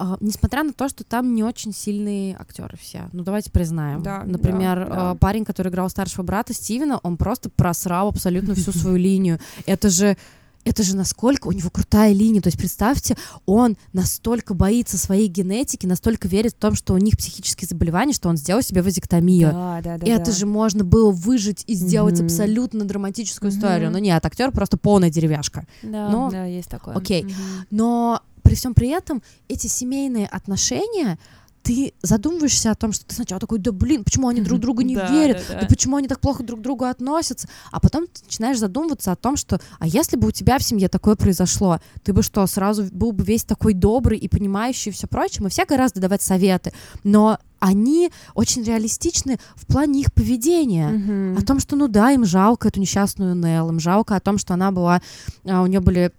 а, 0.00 0.16
несмотря 0.20 0.62
на 0.62 0.72
то, 0.72 0.88
что 0.88 1.04
там 1.04 1.34
не 1.34 1.44
очень 1.44 1.74
сильные 1.74 2.34
актеры 2.34 2.78
все, 2.80 3.10
ну 3.12 3.22
давайте 3.22 3.50
признаем. 3.50 4.02
Да, 4.02 4.24
Например, 4.24 4.86
да, 4.88 4.94
да. 4.94 5.10
а, 5.10 5.14
парень, 5.14 5.44
который 5.44 5.68
играл 5.68 5.90
старшего 5.90 6.22
брата 6.22 6.54
Стивена, 6.54 6.98
он 7.02 7.18
просто 7.18 7.50
просрал 7.50 8.08
абсолютно 8.08 8.54
всю 8.54 8.72
свою 8.72 8.96
линию. 8.96 9.38
Это 9.66 9.90
же 9.90 10.16
это 10.64 10.82
же 10.82 10.94
насколько 10.94 11.48
у 11.48 11.52
него 11.52 11.70
крутая 11.70 12.12
линия. 12.12 12.40
То 12.42 12.48
есть 12.48 12.58
представьте, 12.58 13.16
он 13.46 13.76
настолько 13.92 14.52
боится 14.52 14.98
своей 14.98 15.26
генетики, 15.26 15.86
настолько 15.86 16.28
верит 16.28 16.52
в 16.52 16.56
том, 16.56 16.74
что 16.74 16.92
у 16.92 16.98
них 16.98 17.16
психические 17.16 17.66
заболевания, 17.66 18.12
что 18.12 18.28
он 18.28 18.36
сделал 18.36 18.62
себе 18.62 18.82
вазектомию. 18.82 19.52
да, 19.52 19.80
да, 19.82 19.98
да. 19.98 20.06
Это 20.06 20.26
да. 20.26 20.32
же 20.32 20.46
можно 20.46 20.84
было 20.84 21.10
выжить 21.10 21.64
и 21.66 21.74
сделать 21.74 22.16
Мгм. 22.16 22.26
абсолютно 22.26 22.84
драматическую 22.84 23.50
историю. 23.50 23.84
Мгм. 23.86 23.92
Но 23.94 23.98
нет, 24.00 24.24
актер 24.24 24.50
просто 24.50 24.76
полная 24.76 25.10
деревяшка. 25.10 25.66
Да, 25.82 26.08
но- 26.10 26.30
да, 26.30 26.44
есть 26.44 26.68
такое. 26.68 26.94
окей. 26.94 27.24
Мгм. 27.24 27.34
Но 27.70 28.20
при 28.42 28.54
всем 28.54 28.74
при 28.74 28.88
этом 28.88 29.22
эти 29.48 29.66
семейные 29.66 30.26
отношения 30.26 31.18
ты 31.62 31.92
задумываешься 32.02 32.70
о 32.70 32.74
том, 32.74 32.92
что 32.92 33.04
ты 33.04 33.14
сначала 33.14 33.38
такой, 33.40 33.58
да 33.58 33.70
блин, 33.72 34.04
почему 34.04 34.28
они 34.28 34.40
друг 34.40 34.60
другу 34.60 34.80
не 34.80 34.94
Да, 34.94 35.10
верят, 35.10 35.44
да, 35.48 35.54
да, 35.54 35.60
да. 35.60 35.66
почему 35.66 35.96
они 35.96 36.08
так 36.08 36.20
плохо 36.20 36.42
друг 36.42 36.60
к 36.60 36.62
другу 36.62 36.84
относятся, 36.86 37.48
а 37.70 37.80
потом 37.80 38.06
ты 38.06 38.22
начинаешь 38.24 38.58
задумываться 38.58 39.12
о 39.12 39.16
том, 39.16 39.36
что, 39.36 39.60
а 39.78 39.86
если 39.86 40.16
бы 40.16 40.28
у 40.28 40.30
тебя 40.30 40.58
в 40.58 40.62
семье 40.62 40.88
такое 40.88 41.16
произошло, 41.16 41.78
ты 42.02 42.12
бы 42.12 42.22
что, 42.22 42.46
сразу 42.46 42.84
был 42.90 43.12
бы 43.12 43.24
весь 43.24 43.44
такой 43.44 43.74
добрый 43.74 44.18
и 44.18 44.28
понимающий 44.28 44.90
и 44.90 44.94
все 44.94 45.06
прочее, 45.06 45.42
мы 45.42 45.50
все 45.50 45.66
гораздо 45.66 46.00
давать 46.00 46.22
советы, 46.22 46.72
но 47.04 47.38
они 47.58 48.10
очень 48.34 48.62
реалистичны 48.64 49.38
в 49.54 49.66
плане 49.66 50.00
их 50.00 50.14
поведения. 50.14 50.88
Мгм. 50.88 51.36
О 51.38 51.42
том, 51.42 51.60
что, 51.60 51.76
ну 51.76 51.88
да, 51.88 52.10
им 52.12 52.24
жалко 52.24 52.68
эту 52.68 52.80
несчастную 52.80 53.34
Нелл, 53.34 53.68
им 53.68 53.80
жалко 53.80 54.16
о 54.16 54.20
том, 54.20 54.38
что 54.38 54.54
она 54.54 54.72
была, 54.72 55.02
а, 55.44 55.60
у 55.60 55.66
нее 55.66 55.80
были 55.80 56.10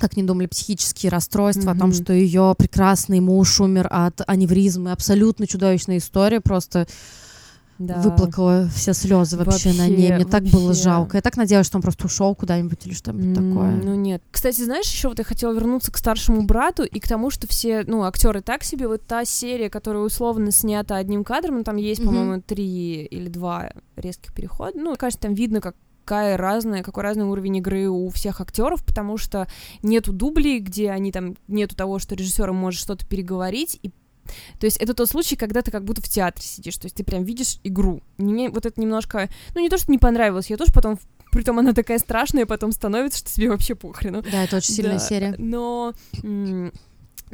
как 0.00 0.16
не 0.16 0.22
думали, 0.22 0.46
психические 0.46 1.10
расстройства, 1.10 1.72
о 1.72 1.76
том, 1.76 1.92
что 1.92 2.12
ее 2.12 2.54
прекрасный 2.56 3.20
муж 3.20 3.60
умер 3.60 3.88
от 3.90 4.20
аневризмы, 4.26 4.92
абсолютно 4.92 5.46
чудовищная 5.46 5.98
история, 5.98 6.40
просто 6.40 6.86
Да. 7.78 8.00
выплакала 8.00 8.68
все 8.72 8.94
слезы 8.94 9.36
вообще, 9.36 9.72
на 9.72 9.88
ней. 9.88 10.10
Вообще, 10.10 10.14
Мне 10.14 10.24
так 10.26 10.44
было 10.44 10.68
вообще. 10.68 10.82
жалко. 10.84 11.16
Я 11.16 11.22
так 11.22 11.36
надеялась, 11.36 11.66
что 11.66 11.76
он 11.78 11.82
просто 11.82 12.06
ушел 12.06 12.32
куда-нибудь 12.36 12.86
или 12.86 12.94
что-нибудь 12.94 13.36
М, 13.36 13.48
такое. 13.50 13.72
Ну 13.72 13.94
нет. 13.96 14.22
Кстати, 14.30 14.60
знаешь, 14.62 14.86
еще 14.86 15.08
вот 15.08 15.18
я 15.18 15.24
хотела 15.24 15.52
вернуться 15.52 15.90
к 15.90 15.96
старшему 15.98 16.42
брату 16.44 16.84
и 16.84 17.00
к 17.00 17.08
тому, 17.08 17.30
что 17.30 17.48
все, 17.48 17.82
ну, 17.84 18.04
актеры 18.04 18.42
так 18.42 18.62
себе. 18.62 18.86
Вот 18.86 19.04
та 19.04 19.24
серия, 19.24 19.70
которая 19.70 20.04
условно 20.04 20.52
снята 20.52 20.96
одним 20.96 21.24
кадром, 21.24 21.56
ну, 21.58 21.64
там 21.64 21.74
есть, 21.76 22.00
Мгм. 22.00 22.08
по-моему, 22.08 22.42
три 22.42 23.06
или 23.06 23.28
два 23.28 23.70
резких 23.96 24.32
перехода. 24.32 24.78
Ну, 24.78 24.94
кажется, 24.96 25.22
там 25.22 25.34
видно, 25.34 25.60
как 25.60 25.74
какая 26.04 26.36
разная, 26.36 26.82
какой 26.82 27.02
разный 27.02 27.24
уровень 27.24 27.56
игры 27.56 27.88
у 27.88 28.08
всех 28.10 28.40
актеров, 28.40 28.84
потому 28.84 29.16
что 29.16 29.48
нету 29.82 30.12
дублей, 30.12 30.60
где 30.60 30.90
они 30.90 31.10
там 31.12 31.36
нету 31.48 31.74
того, 31.74 31.98
что 31.98 32.14
режиссер 32.14 32.52
может 32.52 32.80
что-то 32.80 33.06
переговорить, 33.06 33.78
и 33.82 33.90
то 34.58 34.66
есть 34.66 34.78
это 34.78 34.94
тот 34.94 35.08
случай, 35.08 35.36
когда 35.36 35.62
ты 35.62 35.70
как 35.70 35.84
будто 35.84 36.00
в 36.00 36.08
театре 36.08 36.44
сидишь, 36.44 36.76
то 36.76 36.86
есть 36.86 36.96
ты 36.96 37.04
прям 37.04 37.24
видишь 37.24 37.58
игру. 37.62 38.00
Мне 38.16 38.48
вот 38.48 38.64
это 38.66 38.80
немножко, 38.80 39.28
ну 39.54 39.60
не 39.60 39.68
то, 39.68 39.76
что 39.78 39.90
не 39.90 39.98
понравилось, 39.98 40.48
я 40.50 40.56
тоже 40.56 40.72
потом, 40.72 40.98
притом 41.30 41.58
она 41.58 41.72
такая 41.72 41.98
страшная, 41.98 42.46
потом 42.46 42.72
становится, 42.72 43.18
что 43.18 43.32
тебе 43.32 43.50
вообще 43.50 43.74
похрену. 43.74 44.22
Да, 44.30 44.44
это 44.44 44.56
очень 44.56 44.74
сильная 44.74 44.94
Да, 44.94 44.98
серия. 45.00 45.34
Но 45.38 45.92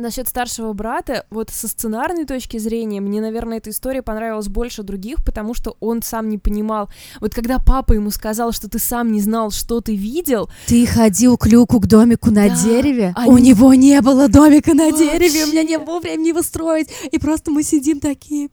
насчет 0.00 0.28
старшего 0.28 0.72
брата, 0.72 1.26
вот 1.30 1.50
со 1.50 1.68
сценарной 1.68 2.24
точки 2.24 2.58
зрения, 2.58 3.00
мне, 3.00 3.20
наверное, 3.20 3.58
эта 3.58 3.70
история 3.70 4.02
понравилась 4.02 4.48
больше 4.48 4.82
других, 4.82 5.24
потому 5.24 5.54
что 5.54 5.76
он 5.80 6.02
сам 6.02 6.28
не 6.28 6.38
понимал. 6.38 6.88
Вот 7.20 7.34
когда 7.34 7.58
папа 7.58 7.92
ему 7.92 8.10
сказал, 8.10 8.52
что 8.52 8.68
ты 8.68 8.78
сам 8.78 9.12
не 9.12 9.20
знал, 9.20 9.50
что 9.50 9.80
ты 9.80 9.94
видел, 9.94 10.48
Ты 10.66 10.86
ходил 10.86 11.36
к 11.36 11.46
люку 11.46 11.80
к 11.80 11.86
домику 11.86 12.30
на 12.30 12.48
Да, 12.48 12.56
дереве. 12.56 13.12
они- 13.16 13.30
У 13.32 13.38
него 13.38 13.74
не 13.74 14.00
было 14.00 14.28
домика 14.28 14.74
на 14.74 14.90
Вообще. 14.90 15.10
дереве, 15.18 15.44
у 15.44 15.48
меня 15.48 15.62
не 15.62 15.78
было 15.78 16.00
времени 16.00 16.28
его 16.28 16.42
строить. 16.42 16.88
И 17.12 17.18
просто 17.18 17.50
мы 17.50 17.62
сидим 17.62 18.00
такие, 18.00 18.48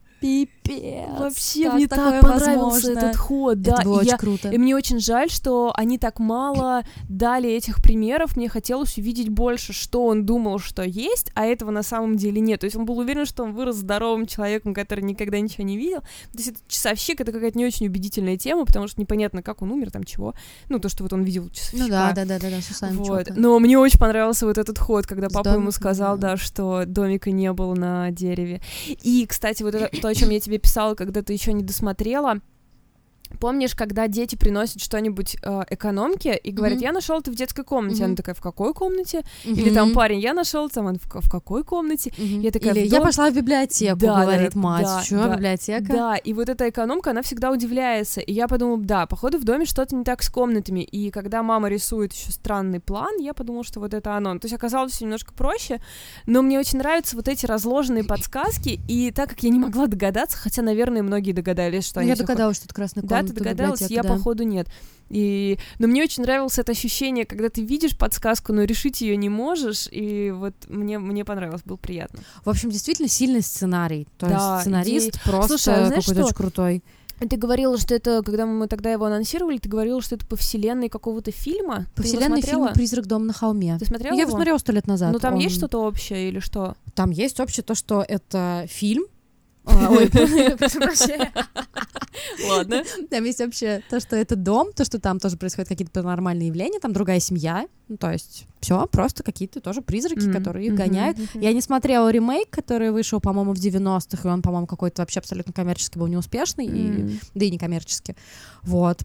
пипец. 0.67 1.19
вообще 1.19 1.63
как 1.65 1.73
мне 1.73 1.87
так 1.87 2.21
понравился 2.21 2.87
возможно?» 2.87 2.99
этот 2.99 3.15
ход, 3.15 3.61
да. 3.61 3.73
Это 3.73 3.83
было 3.83 3.95
и 3.95 3.99
очень 3.99 4.09
я- 4.09 4.17
круто. 4.17 4.49
И 4.49 4.57
мне 4.57 4.75
очень 4.75 4.99
жаль, 4.99 5.29
что 5.29 5.71
они 5.75 5.97
так 5.97 6.19
мало 6.19 6.83
дали 7.09 7.49
этих 7.49 7.81
примеров. 7.81 8.35
Мне 8.37 8.49
хотелось 8.49 8.97
увидеть 8.97 9.29
больше, 9.29 9.73
что 9.73 10.05
он 10.05 10.25
думал, 10.25 10.59
что 10.59 10.83
есть, 10.83 11.31
а 11.33 11.45
этого 11.45 11.71
на 11.71 11.83
самом 11.83 12.17
деле 12.17 12.41
нет. 12.41 12.61
То 12.61 12.65
есть 12.65 12.75
он 12.75 12.85
был 12.85 12.97
уверен, 12.97 13.25
что 13.25 13.43
он 13.43 13.53
вырос 13.53 13.77
здоровым 13.77 14.25
человеком, 14.25 14.73
который 14.73 15.01
никогда 15.03 15.39
ничего 15.39 15.63
не 15.63 15.77
видел. 15.77 16.01
То 16.01 16.37
есть 16.37 16.49
этот 16.49 16.67
часовщик— 16.67 17.21
это 17.21 17.31
какая-то 17.31 17.57
не 17.57 17.65
очень 17.65 17.87
убедительная 17.87 18.37
тема, 18.37 18.65
потому 18.65 18.87
что 18.87 18.99
непонятно, 18.99 19.41
как 19.41 19.61
он 19.61 19.71
умер, 19.71 19.91
там 19.91 20.03
чего. 20.03 20.33
Ну, 20.69 20.79
то, 20.79 20.89
что 20.89 21.03
вот 21.03 21.13
он 21.13 21.23
видел 21.23 21.49
часовщика. 21.49 21.83
Ну 21.83 21.89
да, 21.89 22.11
да, 22.13 22.25
да, 22.25 22.39
да, 22.39 22.49
да, 22.49 22.61
с 22.61 22.69
усами 22.69 22.95
Вот. 22.95 23.27
Но 23.35 23.59
мне 23.59 23.77
очень 23.77 23.99
понравился 23.99 24.45
вот 24.45 24.57
этот 24.57 24.77
ход, 24.77 25.05
когда 25.07 25.29
папа 25.29 25.49
ему 25.49 25.57
домиком, 25.57 25.71
сказал, 25.71 26.17
да. 26.17 26.31
да, 26.31 26.37
что 26.37 26.83
домика 26.85 27.31
не 27.31 27.51
было 27.53 27.75
на 27.75 28.11
дереве. 28.11 28.61
И, 29.03 29.25
кстати, 29.27 29.63
вот 29.63 29.75
это 29.75 29.89
то, 30.01 30.07
о 30.07 30.15
чем 30.15 30.29
я 30.29 30.39
тебе 30.39 30.56
писала, 30.59 30.95
когда 30.95 31.21
ты 31.21 31.33
еще 31.33 31.53
не 31.53 31.63
досмотрела. 31.63 32.41
Помнишь, 33.39 33.75
когда 33.75 34.07
дети 34.07 34.35
приносят 34.35 34.81
что-нибудь 34.81 35.37
э, 35.43 35.63
экономке 35.69 36.35
и 36.35 36.51
говорят, 36.51 36.77
Мгм. 36.77 36.85
я 36.85 36.91
нашел 36.91 37.19
это 37.19 37.31
в 37.31 37.35
детской 37.35 37.63
комнате, 37.63 37.97
она 38.03 38.07
Мгм. 38.09 38.15
такая, 38.17 38.35
в 38.35 38.41
какой 38.41 38.73
комнате? 38.73 39.23
Или 39.43 39.73
там 39.73 39.93
парень, 39.93 40.19
я 40.19 40.33
нашел, 40.33 40.69
там, 40.69 40.85
он 40.87 40.97
в, 40.99 41.05
в 41.21 41.29
какой 41.29 41.63
комнате? 41.63 42.11
Мгм. 42.17 42.39
Я 42.41 42.51
такая, 42.51 42.73
Или 42.73 42.87
я 42.87 43.01
пошла 43.01 43.29
в 43.29 43.35
библиотеку, 43.35 43.99
Да, 43.99 44.21
говорит 44.21 44.53
да, 44.53 44.59
мать. 44.59 44.85
да, 44.85 45.01
Чё, 45.03 45.23
да. 45.27 45.35
библиотека? 45.35 45.85
Да, 45.93 46.15
и 46.15 46.33
вот 46.33 46.49
эта 46.49 46.69
экономка, 46.69 47.11
она 47.11 47.21
всегда 47.21 47.51
удивляется. 47.51 48.21
И 48.21 48.33
я 48.33 48.47
подумала, 48.47 48.77
да, 48.79 49.05
походу 49.05 49.37
в 49.37 49.43
доме 49.43 49.65
что-то 49.65 49.95
не 49.95 50.03
так 50.03 50.23
с 50.23 50.29
комнатами. 50.29 50.81
И 50.81 51.11
когда 51.11 51.43
мама 51.43 51.69
рисует 51.69 52.13
еще 52.13 52.31
странный 52.31 52.79
план, 52.79 53.17
я 53.19 53.33
подумала, 53.33 53.63
что 53.63 53.79
вот 53.79 53.93
это 53.93 54.15
оно. 54.15 54.37
То 54.39 54.45
есть 54.45 54.55
оказалось 54.55 54.93
все 54.93 55.05
немножко 55.05 55.33
проще, 55.33 55.81
но 56.25 56.41
мне 56.41 56.59
очень 56.59 56.77
нравятся 56.79 57.15
вот 57.15 57.27
эти 57.27 57.45
разложенные 57.45 58.03
подсказки. 58.03 58.79
И 58.87 59.11
так 59.11 59.29
как 59.29 59.43
я 59.43 59.49
не 59.49 59.59
могла 59.59 59.87
догадаться, 59.87 60.37
хотя, 60.37 60.61
наверное, 60.61 61.03
многие 61.03 61.31
догадались, 61.31 61.85
что 61.85 61.99
Ну, 61.99 62.01
они 62.01 62.09
я 62.11 62.15
догадалась, 62.15 62.57
что 62.57 62.65
это 62.65 62.73
красная 62.75 63.03
да, 63.03 63.07
комната. 63.07 63.16
Ты 63.23 63.33
догадалась, 63.33 63.81
я, 63.89 64.03
да. 64.03 64.09
походу, 64.09 64.43
нет. 64.43 64.67
И... 65.09 65.57
Но 65.79 65.87
мне 65.87 66.03
очень 66.03 66.23
нравилось 66.23 66.59
это 66.59 66.73
ощущение, 66.73 67.25
когда 67.25 67.49
ты 67.49 67.61
видишь 67.61 67.97
подсказку, 67.97 68.51
но 68.51 68.63
решить 68.63 68.99
ее 69.01 69.15
не 69.15 69.29
можешь, 69.29 69.87
и 69.89 70.31
вот 70.31 70.53
мне, 70.67 70.99
мне 70.99 71.23
понравилось, 71.23 71.61
было 71.63 71.77
приятно. 71.77 72.19
В 72.43 72.49
общем, 72.49 72.69
действительно 72.69 73.07
сильный 73.07 73.41
сценарий. 73.41 74.07
То 74.17 74.25
Да, 74.27 74.53
есть 74.55 74.61
сценарист 74.63 75.09
идеи. 75.09 75.21
просто 75.23 75.57
Слушай, 75.57 75.85
а 75.85 75.89
какой-то 75.89 76.25
очень 76.25 76.35
крутой. 76.35 76.83
Ты 77.19 77.35
говорила, 77.35 77.77
что 77.79 77.95
это, 77.95 78.21
когда 78.23 78.45
мы 78.45 78.67
тогда 78.67 78.91
его 78.91 79.05
анонсировали, 79.05 79.57
ты 79.57 79.67
говорила, 79.67 80.01
что 80.03 80.13
это 80.15 80.27
по 80.27 80.35
вселенной 80.35 80.87
какого-то 80.87 81.31
фильма. 81.31 81.87
По 81.95 82.03
Ты 82.03 82.09
вселенной 82.09 82.41
фильма 82.43 82.73
«Призрак 82.73 83.07
дома 83.07 83.25
на 83.25 83.33
холме». 83.33 83.75
Ты 83.79 83.85
смотрела 83.85 84.13
Я 84.13 84.21
его? 84.21 84.31
смотрела 84.33 84.57
сто 84.59 84.71
лет 84.71 84.85
назад. 84.85 85.13
Ну 85.13 85.19
там 85.19 85.33
Он- 85.33 85.39
есть 85.39 85.55
что-то 85.55 85.79
общее 85.79 86.29
или 86.29 86.39
что? 86.39 86.75
Там 86.93 87.09
есть 87.09 87.39
общее 87.39 87.63
то, 87.63 87.73
что 87.73 88.05
это 88.07 88.65
фильм. 88.69 89.05
А, 89.67 89.91
Ой. 89.91 90.09
Ладно. 92.49 92.83
Там 93.09 93.23
есть 93.25 93.39
вообще 93.39 93.81
то, 93.89 93.99
что 93.99 94.15
это 94.15 94.35
дом, 94.35 94.71
то, 94.73 94.85
что 94.85 94.99
там 94.99 95.19
тоже 95.19 95.37
происходят 95.37 95.69
какие-то 95.69 95.91
паранормальные 95.91 96.47
явления, 96.47 96.79
там 96.79 96.93
другая 96.93 97.19
семья. 97.19 97.67
Ну, 97.89 97.97
то 97.97 98.11
есть 98.11 98.47
все, 98.59 98.85
просто 98.87 99.23
какие-то 99.23 99.61
тоже 99.61 99.81
призраки, 99.81 100.31
которые 100.31 100.67
их 100.67 100.75
гоняют. 100.75 101.17
Я 101.35 101.53
не 101.53 101.61
смотрела 101.61 102.09
ремейк, 102.09 102.49
который 102.49 102.91
вышел, 102.91 103.21
по-моему, 103.21 103.53
в 103.53 103.57
90-х, 103.57 104.27
и 104.27 104.31
он, 104.31 104.41
по-моему, 104.41 104.67
какой-то 104.67 105.01
вообще 105.01 105.19
абсолютно 105.19 105.53
коммерчески 105.53 105.97
был 105.97 106.07
неуспешный, 106.07 106.65
и, 106.65 107.19
да 107.33 107.45
и 107.45 107.51
некоммерчески. 107.51 108.15
Вот. 108.63 109.03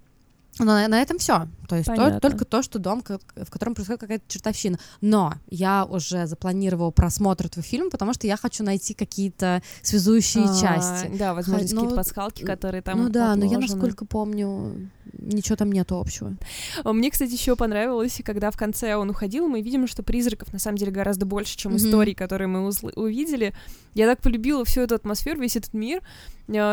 Но 0.58 0.66
на, 0.66 0.86
на 0.88 1.00
этом 1.00 1.18
все. 1.18 1.48
То 1.66 1.76
есть 1.76 1.86
то- 1.86 2.20
только 2.20 2.44
то, 2.44 2.62
что 2.62 2.78
дом, 2.78 3.02
в 3.02 3.50
котором 3.50 3.74
происходит 3.74 4.00
какая-то 4.00 4.24
чертовщина. 4.28 4.78
Но 5.00 5.32
я 5.48 5.86
уже 5.86 6.26
запланировала 6.26 6.90
просмотр 6.90 7.46
этого 7.46 7.62
фильма, 7.62 7.90
потому 7.90 8.12
что 8.12 8.26
я 8.26 8.36
хочу 8.36 8.62
найти 8.62 8.92
какие-то 8.92 9.62
связующие 9.80 10.44
А, 10.44 10.60
части. 10.60 11.10
Да, 11.18 11.32
возможно, 11.32 11.62
Ха- 11.66 11.70
какие-то 11.74 11.90
ну, 11.90 11.96
пасхалки, 11.96 12.44
которые 12.44 12.82
там 12.82 12.98
ну 13.04 13.08
да, 13.08 13.34
но 13.34 13.44
я, 13.46 13.52
отложены. 13.56 13.76
насколько 13.76 14.04
помню, 14.04 14.90
ничего 15.14 15.56
там 15.56 15.72
нету 15.72 15.98
общего. 15.98 16.36
Мне, 16.84 17.10
кстати, 17.10 17.32
еще 17.32 17.56
понравилось, 17.56 18.20
и 18.20 18.22
когда 18.22 18.50
в 18.50 18.56
конце 18.58 18.94
он 18.96 19.08
уходил, 19.08 19.48
мы 19.48 19.62
видим, 19.62 19.86
что 19.86 20.02
призраков 20.02 20.52
на 20.52 20.58
самом 20.58 20.76
деле 20.76 20.92
гораздо 20.92 21.24
больше, 21.24 21.56
чем 21.56 21.72
Мгм. 21.72 21.78
историй, 21.78 22.14
которые 22.14 22.48
мы 22.48 22.70
увидели. 22.94 23.54
Я 23.94 24.06
так 24.06 24.20
полюбила 24.20 24.64
всю 24.66 24.82
эту 24.82 24.94
атмосферу, 24.96 25.40
весь 25.40 25.56
этот 25.56 25.72
мир, 25.72 26.02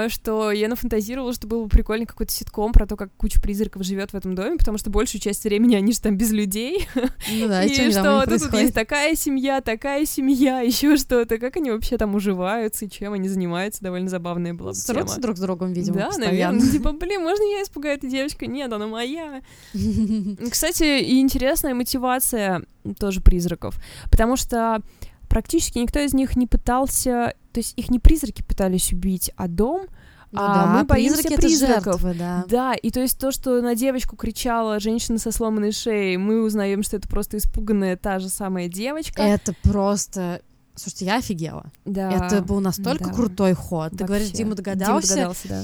что 0.09 0.51
я 0.51 0.67
нафантазировала, 0.67 1.33
что 1.33 1.47
было 1.47 1.63
бы 1.63 1.69
прикольно 1.69 2.05
какой-то 2.05 2.31
ситком 2.31 2.71
про 2.71 2.85
то, 2.85 2.95
как 2.95 3.11
куча 3.15 3.39
призраков 3.41 3.83
живет 3.83 4.11
в 4.11 4.15
этом 4.15 4.35
доме, 4.35 4.57
потому 4.57 4.77
что 4.77 4.89
большую 4.89 5.21
часть 5.21 5.43
времени 5.43 5.75
они 5.75 5.93
же 5.93 6.01
там 6.01 6.17
без 6.17 6.31
людей. 6.31 6.87
Ну 6.95 7.47
да, 7.47 7.63
и 7.63 7.91
что 7.91 8.25
тут, 8.25 8.43
тут 8.43 8.53
есть 8.53 8.73
такая 8.73 9.15
семья, 9.15 9.61
такая 9.61 10.05
семья, 10.05 10.59
еще 10.61 10.97
что-то. 10.97 11.37
Как 11.37 11.57
они 11.57 11.71
вообще 11.71 11.97
там 11.97 12.15
уживаются 12.15 12.85
и 12.85 12.89
чем 12.89 13.13
они 13.13 13.29
занимаются, 13.29 13.81
довольно 13.81 14.09
забавная 14.09 14.53
была 14.53 14.71
бы 14.71 14.77
тема. 14.77 15.05
Друг 15.17 15.37
с 15.37 15.39
другом, 15.39 15.73
видимо, 15.73 15.97
да, 15.97 16.07
постоянно. 16.07 16.31
наверное. 16.31 16.71
Типа, 16.71 16.91
блин, 16.99 17.21
можно 17.21 17.43
я 17.43 17.63
испугаю 17.63 17.97
эту 17.97 18.07
девочку? 18.07 18.45
Нет, 18.45 18.71
она 18.71 18.87
моя. 18.87 19.41
Кстати, 20.51 21.01
и 21.01 21.19
интересная 21.19 21.73
мотивация 21.73 22.63
тоже 22.99 23.21
призраков, 23.21 23.75
потому 24.11 24.35
что 24.35 24.81
практически 25.29 25.77
никто 25.79 25.99
из 25.99 26.13
них 26.13 26.35
не 26.35 26.47
пытался, 26.47 27.33
то 27.53 27.59
есть 27.59 27.73
их 27.77 27.89
не 27.89 27.99
призраки 27.99 28.41
пытались 28.41 28.91
убить, 28.91 29.31
а 29.37 29.47
дом. 29.47 29.87
Ну 30.31 30.39
А 30.41 30.53
да, 30.53 30.65
мы 30.67 30.83
боимся 30.83 31.23
призраки— 31.23 31.33
это 31.35 31.41
призраков. 31.41 32.01
жертвы, 32.01 32.15
да. 32.19 32.45
Да, 32.47 32.73
и 32.75 32.91
то 32.91 32.99
есть 32.99 33.17
то, 33.17 33.31
что 33.31 33.61
на 33.61 33.73
девочку 33.73 34.15
кричала 34.15 34.79
женщина 34.79 35.17
со 35.17 35.31
сломанной 35.31 35.71
шеей, 35.71 36.17
мы 36.17 36.43
узнаем, 36.43 36.83
что 36.83 36.97
это 36.97 37.07
просто 37.07 37.37
испуганная 37.37 37.97
та 37.97 38.19
же 38.19 38.29
самая 38.29 38.67
девочка. 38.67 39.21
Это 39.21 39.53
просто... 39.63 40.41
Слушайте, 40.75 41.05
я 41.05 41.17
офигела. 41.17 41.71
да. 41.85 42.11
Это 42.11 42.41
был 42.43 42.59
настолько 42.59 43.05
да. 43.05 43.13
крутой 43.13 43.53
ход. 43.53 43.91
Ты 43.97 44.05
говоришь, 44.05 44.27
Вообще. 44.27 44.43
Дима 44.43 44.55
догадался. 44.55 45.07
Дима 45.07 45.15
догадался, 45.15 45.47
да. 45.49 45.63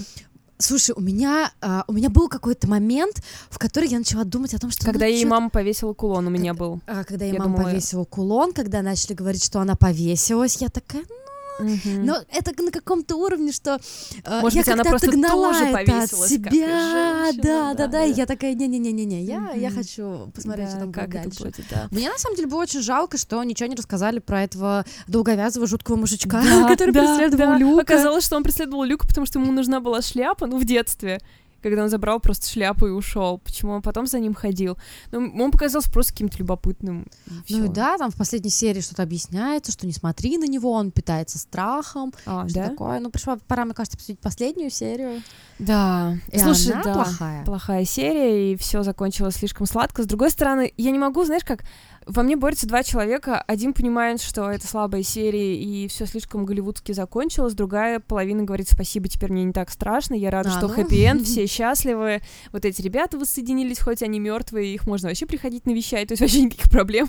Слушай, 0.57 0.93
у 0.95 1.01
меня, 1.01 1.51
а, 1.61 1.83
у 1.87 1.93
меня 1.93 2.09
был 2.09 2.29
какой-то 2.29 2.67
момент, 2.67 3.21
в 3.49 3.59
который 3.59 3.89
я 3.89 3.97
начала 3.97 4.23
думать 4.23 4.53
о 4.53 4.59
том, 4.59 4.71
что... 4.71 4.85
Когда 4.85 5.05
ну, 5.05 5.11
ей 5.11 5.25
мама 5.25 5.49
повесила 5.49 5.93
кулон, 5.93 6.27
у 6.27 6.29
меня 6.29 6.53
был. 6.53 6.79
а, 6.87 7.03
когда 7.03 7.25
ей 7.25 7.33
я 7.33 7.39
мама 7.39 7.57
думала- 7.57 7.71
повесила 7.71 8.05
кулон, 8.05 8.53
когда 8.53 8.81
начали 8.81 9.13
говорить, 9.13 9.43
что 9.43 9.59
она 9.59 9.75
повесилась, 9.75 10.57
я 10.61 10.69
такая, 10.69 11.03
ну, 11.09 11.15
Но 11.59 12.17
это 12.31 12.61
на 12.61 12.71
каком-то 12.71 13.15
уровне, 13.15 13.51
что 13.51 13.79
э, 14.23 14.41
Может 14.41 14.55
я 14.55 14.61
быть, 14.63 14.73
она 14.73 14.83
просто 14.83 15.07
отогнала 15.07 15.53
тоже 15.53 15.65
это 15.65 16.01
от 16.03 16.09
себя, 16.29 16.51
женщина, 16.51 17.43
да, 17.43 17.73
да, 17.73 17.73
да, 17.73 17.87
да, 17.87 18.03
и 18.03 18.13
я 18.13 18.25
такая, 18.25 18.53
не-не-не-не-не, 18.53 19.21
я, 19.23 19.51
я 19.53 19.69
Мгм. 19.69 19.77
хочу 19.77 20.31
посмотреть, 20.33 20.69
что 20.69 20.79
Да, 20.79 20.81
там 20.81 20.91
будет 20.91 20.95
как 20.95 21.15
это 21.15 21.23
дальше. 21.29 21.43
будет, 21.43 21.65
да. 21.69 21.87
Мне 21.91 22.09
на 22.09 22.17
самом 22.17 22.35
деле 22.35 22.47
было 22.47 22.61
очень 22.61 22.81
жалко, 22.81 23.17
что 23.17 23.43
ничего 23.43 23.67
не 23.69 23.75
рассказали 23.75 24.19
про 24.19 24.43
этого 24.43 24.85
долговязого 25.07 25.67
жуткого 25.67 25.95
мужичка, 25.95 26.41
Да, 26.41 26.67
который 26.67 26.91
да, 26.91 27.01
преследовал 27.01 27.53
да. 27.53 27.57
Люка. 27.57 27.81
Оказалось, 27.81 28.25
что 28.25 28.35
он 28.35 28.43
преследовал 28.43 28.83
Люка, 28.83 29.07
потому 29.07 29.25
что 29.25 29.39
ему 29.39 29.51
нужна 29.51 29.79
была 29.79 30.01
шляпа, 30.01 30.47
ну, 30.47 30.57
в 30.57 30.65
детстве, 30.65 31.21
когда 31.65 31.81
он 31.83 31.89
забрал 31.89 32.19
просто 32.19 32.47
шляпу 32.47 32.85
и 32.85 32.91
ушел. 32.91 33.39
Почему 33.39 33.71
он 33.71 33.81
потом 33.81 34.05
за 34.05 34.19
ним 34.19 34.35
ходил? 34.35 34.77
Ну, 35.11 35.33
он 35.43 35.49
показался 35.49 35.91
просто 35.91 36.13
каким-то 36.13 36.37
любопытным. 36.37 37.07
Ну 37.49 37.65
и 37.65 37.67
да, 37.67 37.97
там 37.97 38.11
в 38.11 38.15
последней 38.15 38.51
серии 38.51 38.81
что-то 38.81 39.01
объясняется, 39.01 39.71
что 39.71 39.87
не 39.87 39.93
смотри 39.93 40.37
на 40.37 40.45
него, 40.45 40.71
он 40.71 40.91
питается 40.91 41.39
страхом, 41.39 42.13
А, 42.27 42.47
что 42.47 42.59
да? 42.59 42.69
такое. 42.69 42.99
Ну, 42.99 43.09
пришла 43.09 43.37
пора, 43.47 43.65
мне 43.65 43.73
кажется, 43.73 43.97
посмотреть 43.97 44.19
последнюю 44.19 44.69
серию. 44.69 45.23
Да. 45.57 46.15
И 46.31 46.37
Слушай, 46.37 46.73
она 46.73 46.83
да. 46.83 46.93
плохая. 46.93 47.45
плохая 47.45 47.85
серия, 47.85 48.53
и 48.53 48.55
все 48.57 48.83
закончилось 48.83 49.35
слишком 49.35 49.65
сладко. 49.65 50.03
С 50.03 50.05
другой 50.05 50.29
стороны, 50.29 50.71
я 50.77 50.91
не 50.91 50.99
могу, 50.99 51.23
знаешь, 51.25 51.43
как 51.43 51.63
во 52.05 52.23
мне 52.23 52.35
борются 52.35 52.67
два 52.67 52.83
человека. 52.83 53.41
Один 53.41 53.73
понимает, 53.73 54.21
что 54.21 54.49
это 54.51 54.67
слабая 54.67 55.03
серия, 55.03 55.55
и 55.55 55.87
все 55.87 56.05
слишком 56.05 56.45
голливудски 56.45 56.91
закончилось. 56.91 57.53
Другая 57.53 57.99
половина 57.99 58.43
говорит, 58.43 58.69
спасибо, 58.69 59.07
теперь 59.07 59.31
мне 59.31 59.43
не 59.43 59.53
так 59.53 59.71
страшно. 59.71 60.13
Я 60.13 60.29
рада, 60.29 60.49
А, 60.49 60.57
что 60.57 60.67
ну. 60.67 60.73
хэппи-энд, 60.73 61.23
все 61.23 61.47
счастливы. 61.47 62.21
Вот 62.51 62.63
эти 62.65 62.81
ребята 62.81 63.17
воссоединились, 63.17 63.79
хоть 63.79 64.03
они 64.03 64.19
мертвые, 64.19 64.73
их 64.73 64.85
можно 64.85 65.09
вообще 65.09 65.25
приходить 65.25 65.65
навещать, 65.65 66.09
то 66.09 66.11
есть 66.13 66.21
вообще 66.21 66.41
никаких 66.43 66.69
проблем. 66.69 67.07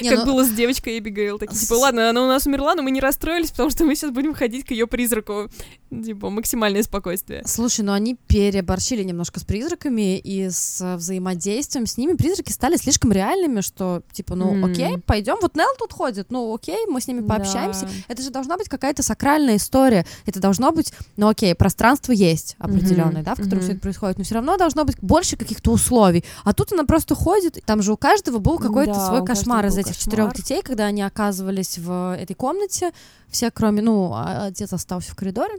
Не, 0.00 0.08
Как 0.10 0.20
ну, 0.20 0.26
было 0.26 0.44
с 0.44 0.50
девочкой 0.50 0.98
Эбигейл. 0.98 1.38
Такие, 1.38 1.58
типа, 1.58 1.74
ладно, 1.74 2.10
она 2.10 2.22
у 2.22 2.28
нас 2.28 2.46
умерла, 2.46 2.74
но 2.74 2.82
мы 2.82 2.92
не 2.92 3.00
расстроились, 3.00 3.50
потому 3.50 3.70
что 3.70 3.84
мы 3.84 3.96
сейчас 3.96 4.12
будем 4.12 4.34
ходить 4.34 4.64
к 4.64 4.70
ее 4.70 4.86
призраку. 4.86 5.48
Типа, 5.90 6.30
максимальное 6.30 6.82
спокойствие. 6.82 7.42
Слушай, 7.46 7.84
ну 7.84 7.92
они 7.92 8.16
переборщили 8.26 9.02
немножко 9.02 9.40
с 9.40 9.44
призраками 9.44 10.18
и 10.18 10.48
с 10.50 10.96
взаимодействием 10.96 11.86
с 11.86 11.96
ними. 11.96 12.14
Призраки 12.14 12.52
стали 12.52 12.76
слишком 12.76 13.12
реальными, 13.12 13.60
что 13.60 14.03
типа, 14.12 14.34
ну 14.34 14.54
М. 14.54 14.64
окей, 14.64 14.98
пойдем, 14.98 15.36
вот 15.42 15.56
Нелл 15.56 15.74
тут 15.78 15.92
ходит, 15.92 16.30
ну 16.30 16.54
окей, 16.54 16.86
мы 16.86 17.00
с 17.00 17.08
ними 17.08 17.20
пообщаемся. 17.20 17.86
Да. 17.86 17.90
Это 18.08 18.22
же 18.22 18.30
должна 18.30 18.56
быть 18.56 18.68
какая-то 18.68 19.02
сакральная 19.02 19.56
история. 19.56 20.06
Это 20.26 20.40
должно 20.40 20.70
быть, 20.72 20.92
ну 21.16 21.28
окей, 21.28 21.54
пространство 21.54 22.12
есть 22.12 22.56
определенное, 22.58 23.22
Мгм, 23.22 23.24
да, 23.24 23.34
в 23.34 23.38
котором 23.38 23.58
все 23.60 23.68
мгм. 23.70 23.76
это 23.76 23.80
происходит, 23.82 24.18
но 24.18 24.24
все 24.24 24.34
равно 24.36 24.56
должно 24.56 24.84
быть 24.84 24.96
больше 25.00 25.36
каких-то 25.36 25.72
условий. 25.72 26.24
А 26.44 26.52
тут 26.52 26.72
она 26.72 26.84
просто 26.84 27.14
ходит, 27.14 27.58
там 27.66 27.82
же 27.82 27.92
у 27.92 27.96
каждого 27.96 28.38
был 28.38 28.58
какой-то 28.58 28.94
Да, 28.94 29.06
свой 29.08 29.24
кошмар 29.24 29.66
из 29.66 29.76
этих 29.76 29.96
четырех 29.96 30.34
детей, 30.34 30.62
когда 30.62 30.84
они 30.86 31.02
оказывались 31.02 31.78
в 31.78 32.16
этой 32.18 32.34
комнате, 32.34 32.92
все 33.28 33.50
кроме, 33.50 33.82
ну, 33.82 34.12
а- 34.14 34.46
отец 34.46 34.72
остался 34.72 35.10
в 35.12 35.16
коридоре. 35.16 35.54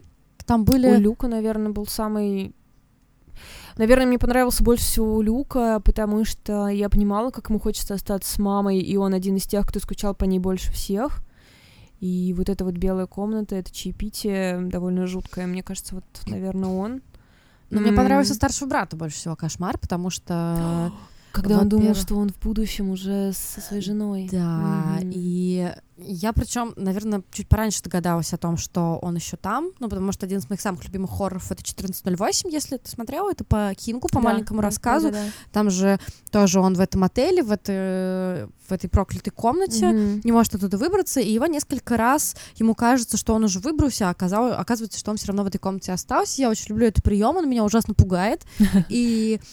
Там 0.46 0.64
были... 0.64 0.88
У 0.88 1.00
Люка, 1.00 1.28
наверное, 1.28 1.72
был 1.72 1.88
самый... 1.88 2.54
Наверное, 3.78 4.06
мне 4.06 4.18
понравился 4.18 4.64
больше 4.64 4.84
всего 4.86 5.22
Люка, 5.22 5.82
потому 5.84 6.24
что 6.24 6.68
я 6.68 6.88
понимала, 6.90 7.30
как 7.30 7.50
ему 7.50 7.60
хочется 7.60 7.94
остаться 7.94 8.32
с 8.32 8.40
мамой, 8.40 8.80
и 8.80 8.96
он 8.96 9.14
один 9.14 9.36
из 9.36 9.44
тех, 9.44 9.68
кто 9.68 9.80
скучал 9.80 10.16
по 10.16 10.24
ней 10.24 10.40
больше 10.40 10.72
всех. 10.72 11.22
И 12.00 12.34
вот 12.38 12.50
эта 12.50 12.64
вот 12.64 12.76
белая 12.76 13.06
комната, 13.06 13.56
это 13.56 13.74
чаепитие 13.74 14.62
довольно 14.62 15.08
жуткое. 15.08 15.48
Мне 15.48 15.64
кажется, 15.64 15.96
вот, 15.96 16.06
наверное, 16.28 16.70
он. 16.70 17.02
Но 17.70 17.82
мне 17.82 17.90
М. 17.90 17.96
понравился 17.96 18.34
старшего 18.34 18.70
брата 18.70 18.96
больше 18.96 19.18
всего 19.18 19.36
кошмар, 19.36 19.78
потому 19.78 20.10
что... 20.10 20.92
Когда 21.36 21.60
он 21.60 21.70
думал, 21.70 21.96
что 21.96 22.16
он 22.16 22.30
в 22.30 22.40
будущем 22.40 22.90
уже 22.90 23.32
со 23.34 23.62
своей 23.62 23.82
женой. 23.82 24.30
Да, 24.32 24.98
Мгм. 25.02 25.12
и 25.14 25.72
я 25.98 26.34
причем, 26.34 26.74
наверное, 26.76 27.24
чуть 27.32 27.48
пораньше 27.48 27.82
догадалась 27.82 28.34
о 28.34 28.38
том, 28.38 28.58
что 28.58 29.00
он 29.02 29.16
еще 29.16 29.38
там, 29.38 29.70
ну, 29.80 29.88
потому 29.88 30.12
что 30.12 30.26
один 30.26 30.40
из 30.40 30.50
моих 30.50 30.60
самых 30.60 30.84
любимых 30.84 31.10
хорроров 31.12 31.50
это 31.52 31.64
1408, 31.64 32.50
если 32.50 32.76
ты 32.78 32.90
смотрела, 32.90 33.32
это 33.32 33.46
по 33.46 33.74
Кингу, 33.78 34.10
по 34.10 34.16
Да, 34.20 34.26
маленькому 34.26 34.60
да, 34.62 34.68
рассказу. 34.68 35.08
да-да-да. 35.12 35.32
Там 35.54 35.70
же 35.70 35.98
тоже 36.32 36.60
он 36.60 36.74
в 36.74 36.82
этом 36.82 37.04
отеле, 37.06 37.44
в 37.44 37.52
этой, 37.52 38.46
в 38.48 38.72
этой 38.72 38.90
проклятой 38.90 39.32
комнате. 39.32 39.88
Мгм. 39.88 40.22
Не 40.26 40.32
может 40.34 40.54
оттуда 40.56 40.78
выбраться, 40.78 41.22
и 41.22 41.32
его 41.32 41.46
несколько 41.46 41.96
раз 41.96 42.36
ему 42.56 42.76
кажется, 42.76 43.16
что 43.16 43.34
он 43.34 43.46
уже 43.46 43.60
выбрался, 43.60 44.08
а 44.08 44.12
оказалось, 44.12 44.56
оказывается, 44.58 45.00
что 45.00 45.12
он 45.12 45.18
все 45.18 45.28
равно 45.28 45.44
в 45.44 45.48
этой 45.48 45.60
комнате 45.60 45.94
остался. 45.94 46.42
Я 46.42 46.50
очень 46.50 46.66
люблю 46.70 46.88
этот 46.88 47.04
прием, 47.06 47.38
он 47.38 47.50
меня 47.50 47.64
ужасно 47.64 47.94
пугает. 47.94 48.42
И 48.90 49.40
э, 49.40 49.46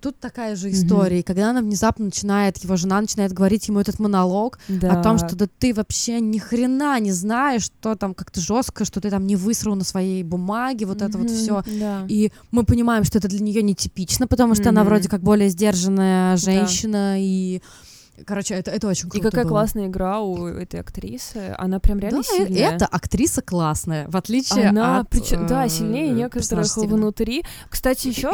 тут 0.00 0.18
такая 0.20 0.56
же 0.56 0.70
история. 0.70 1.20
И 1.20 1.22
когда 1.22 1.50
она 1.50 1.60
внезапно 1.60 2.06
начинает, 2.06 2.56
его 2.58 2.76
жена 2.76 3.00
начинает 3.00 3.32
говорить 3.32 3.68
ему 3.68 3.80
этот 3.80 3.98
монолог 3.98 4.58
о 4.82 5.02
том, 5.02 5.16
Да. 5.16 5.26
что 5.26 5.36
да 5.36 5.46
ты 5.58 5.74
вообще 5.74 6.20
ни 6.20 6.38
хрена 6.38 6.98
не 7.00 7.12
знаешь, 7.12 7.62
что 7.64 7.94
там 7.96 8.14
как-то 8.14 8.40
жестко, 8.40 8.84
что 8.84 9.00
ты 9.00 9.10
там 9.10 9.26
не 9.26 9.36
высрал 9.36 9.74
на 9.74 9.84
своей 9.84 10.22
бумаге, 10.22 10.86
вот 10.86 11.02
это 11.02 11.18
вот 11.18 11.30
все. 11.30 11.62
Да. 11.78 12.04
И 12.08 12.30
мы 12.50 12.64
понимаем, 12.64 13.04
что 13.04 13.18
это 13.18 13.28
для 13.28 13.40
нее 13.40 13.62
нетипично, 13.62 14.26
потому 14.26 14.54
что 14.54 14.68
она 14.68 14.82
Мгм. 14.82 14.88
вроде 14.88 15.08
как 15.08 15.20
более 15.22 15.48
сдержанная 15.48 16.36
женщина, 16.36 17.16
и 17.18 17.60
Короче, 18.26 18.54
это, 18.54 18.70
это 18.70 18.86
очень 18.88 19.08
И 19.08 19.10
круто 19.10 19.30
какая 19.30 19.44
было. 19.44 19.50
классная 19.50 19.86
игра 19.86 20.20
у 20.20 20.46
этой 20.46 20.80
актрисы. 20.80 21.54
Она 21.58 21.80
прям 21.80 21.98
реально 21.98 22.22
Да, 22.22 22.34
э- 22.34 22.46
сильная. 22.46 22.70
эта 22.72 22.86
актриса 22.86 23.42
классная, 23.42 24.08
в 24.08 24.16
отличие 24.16 24.68
Она, 24.68 25.00
от... 25.00 25.08
причем, 25.08 25.46
да, 25.46 25.66
э, 25.66 25.68
сильнее 25.68 26.10
некоторых 26.10 26.76
внутри. 26.76 27.44
Кстати, 27.68 28.08
еще 28.08 28.30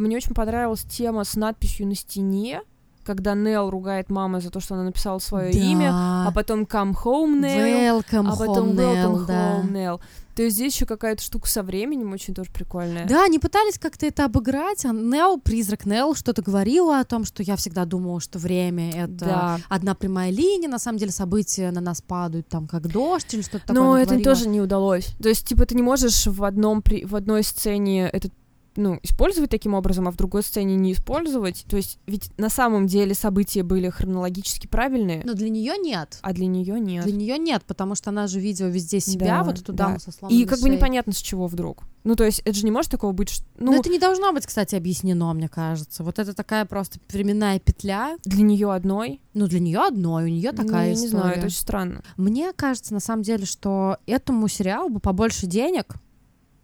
мне 0.00 0.16
очень 0.16 0.34
понравилась 0.34 0.82
тема 0.82 1.24
с 1.24 1.34
надписью 1.34 1.86
на 1.86 1.94
стене, 1.94 2.60
когда 3.06 3.34
Нел 3.34 3.70
ругает 3.70 4.10
маму 4.10 4.40
за 4.40 4.50
то, 4.50 4.60
что 4.60 4.74
она 4.74 4.84
написала 4.84 5.18
свое 5.20 5.52
Да. 5.52 5.58
имя, 5.58 5.90
а 5.92 6.32
потом 6.34 6.62
come 6.64 6.92
home 6.92 7.40
Nell, 7.40 8.02
Welcome 8.02 8.28
а 8.30 8.36
потом 8.36 8.70
home, 8.70 8.76
welcome 8.76 9.14
Nell, 9.16 9.26
да. 9.26 9.56
home 9.60 9.72
Nell. 9.72 10.00
То 10.34 10.42
есть 10.42 10.56
здесь 10.56 10.74
еще 10.74 10.84
какая-то 10.84 11.22
штука 11.22 11.48
со 11.48 11.62
временем 11.62 12.12
очень 12.12 12.34
тоже 12.34 12.50
прикольная. 12.52 13.06
Да, 13.06 13.24
они 13.24 13.38
пытались 13.38 13.78
как-то 13.78 14.04
это 14.04 14.26
обыграть, 14.26 14.84
а 14.84 14.88
Нел, 14.92 15.40
призрак 15.40 15.86
Нел, 15.86 16.14
что-то 16.14 16.42
говорила 16.42 17.00
о 17.00 17.04
том, 17.04 17.24
что 17.24 17.42
я 17.42 17.56
всегда 17.56 17.86
думала, 17.86 18.20
что 18.20 18.38
время— 18.38 18.90
это 19.04 19.24
Да. 19.24 19.58
одна 19.70 19.94
прямая 19.94 20.30
линия, 20.30 20.68
на 20.68 20.78
самом 20.78 20.98
деле 20.98 21.10
события 21.12 21.70
на 21.70 21.80
нас 21.80 22.02
падают 22.02 22.48
там 22.48 22.66
как 22.66 22.86
дождь 22.88 23.32
или 23.32 23.40
что-то 23.40 23.68
такое. 23.68 23.82
Но 23.82 23.96
это 23.96 24.08
говорила. 24.10 24.34
тоже 24.34 24.48
не 24.50 24.60
удалось. 24.60 25.06
То 25.22 25.30
есть, 25.30 25.46
типа, 25.48 25.64
ты 25.64 25.74
не 25.74 25.82
можешь 25.82 26.26
в 26.26 26.44
одном 26.44 26.82
при... 26.82 27.06
в 27.06 27.16
одной 27.16 27.42
сцене 27.42 28.06
этот 28.12 28.32
ну, 28.76 28.98
использовать 29.02 29.50
таким 29.50 29.74
образом, 29.74 30.08
а 30.08 30.10
в 30.10 30.16
другой 30.16 30.42
сцене 30.42 30.76
не 30.76 30.92
использовать. 30.92 31.64
То 31.68 31.76
есть, 31.76 31.98
ведь 32.06 32.30
на 32.38 32.48
самом 32.48 32.86
деле 32.86 33.14
события 33.14 33.62
были 33.62 33.88
хронологически 33.88 34.66
правильные, 34.66 35.22
Но 35.24 35.34
для 35.34 35.48
нее 35.48 35.74
нет. 35.78 36.18
а 36.22 36.32
для 36.32 36.46
нее 36.46 36.78
нет. 36.80 37.04
Для 37.04 37.14
нее 37.16 37.38
нет, 37.38 37.62
потому 37.66 37.94
что 37.94 38.10
она 38.10 38.26
же 38.26 38.40
видела 38.40 38.68
везде 38.68 39.00
себя, 39.00 39.26
Да, 39.38 39.44
вот 39.44 39.58
эту 39.60 39.72
да. 39.72 39.86
даму 39.86 40.00
со 40.00 40.12
сломанной 40.12 40.40
И 40.40 40.44
как 40.46 40.58
бы 40.58 40.66
шеей. 40.66 40.76
непонятно, 40.76 41.12
с 41.12 41.18
чего 41.18 41.46
вдруг. 41.46 41.82
Ну, 42.04 42.14
то 42.14 42.24
есть, 42.24 42.40
это 42.40 42.52
же 42.54 42.64
не 42.64 42.70
может 42.70 42.90
такого 42.90 43.12
быть, 43.12 43.28
что... 43.30 43.44
Но 43.58 43.72
Ну, 43.72 43.80
это 43.80 43.88
не 43.90 43.98
должно 43.98 44.32
быть, 44.32 44.46
кстати, 44.46 44.76
объяснено, 44.76 45.32
мне 45.32 45.48
кажется. 45.48 46.04
Вот 46.04 46.18
это 46.20 46.34
такая 46.34 46.64
просто 46.64 46.98
временная 47.10 47.58
петля. 47.58 48.16
для 48.24 48.42
нее 48.44 48.72
одной. 48.72 49.20
Ну, 49.34 49.48
для 49.48 49.58
нее 49.58 49.80
одной, 49.80 50.24
у 50.24 50.28
нее 50.28 50.52
такая 50.52 50.66
ну, 50.66 50.76
я 50.88 50.92
история. 50.92 51.02
не 51.02 51.08
знаю, 51.08 51.36
это 51.36 51.46
очень 51.46 51.56
странно. 51.56 52.02
Мне 52.16 52.52
кажется, 52.52 52.94
на 52.94 53.00
самом 53.00 53.22
деле, 53.22 53.44
что 53.44 53.98
этому 54.06 54.46
сериалу 54.48 54.88
бы 54.88 55.00
побольше 55.00 55.46
денег 55.46 55.94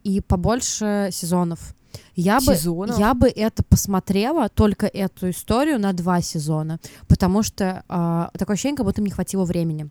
и 0.03 0.21
побольше 0.21 1.09
сезонов. 1.11 1.75
Я 2.15 2.39
бы, 2.39 2.55
Сезонов? 2.55 2.97
я 2.99 3.13
бы 3.13 3.27
это 3.27 3.63
посмотрела, 3.63 4.49
только 4.49 4.85
эту 4.87 5.29
историю, 5.29 5.79
на 5.79 5.93
два 5.93 6.21
сезона, 6.21 6.79
потому 7.07 7.43
что 7.43 7.83
а, 7.87 8.29
такое 8.37 8.55
ощущение, 8.55 8.77
как 8.77 8.85
будто 8.85 9.01
им 9.01 9.05
не 9.05 9.11
хватило 9.11 9.45
времени. 9.45 9.89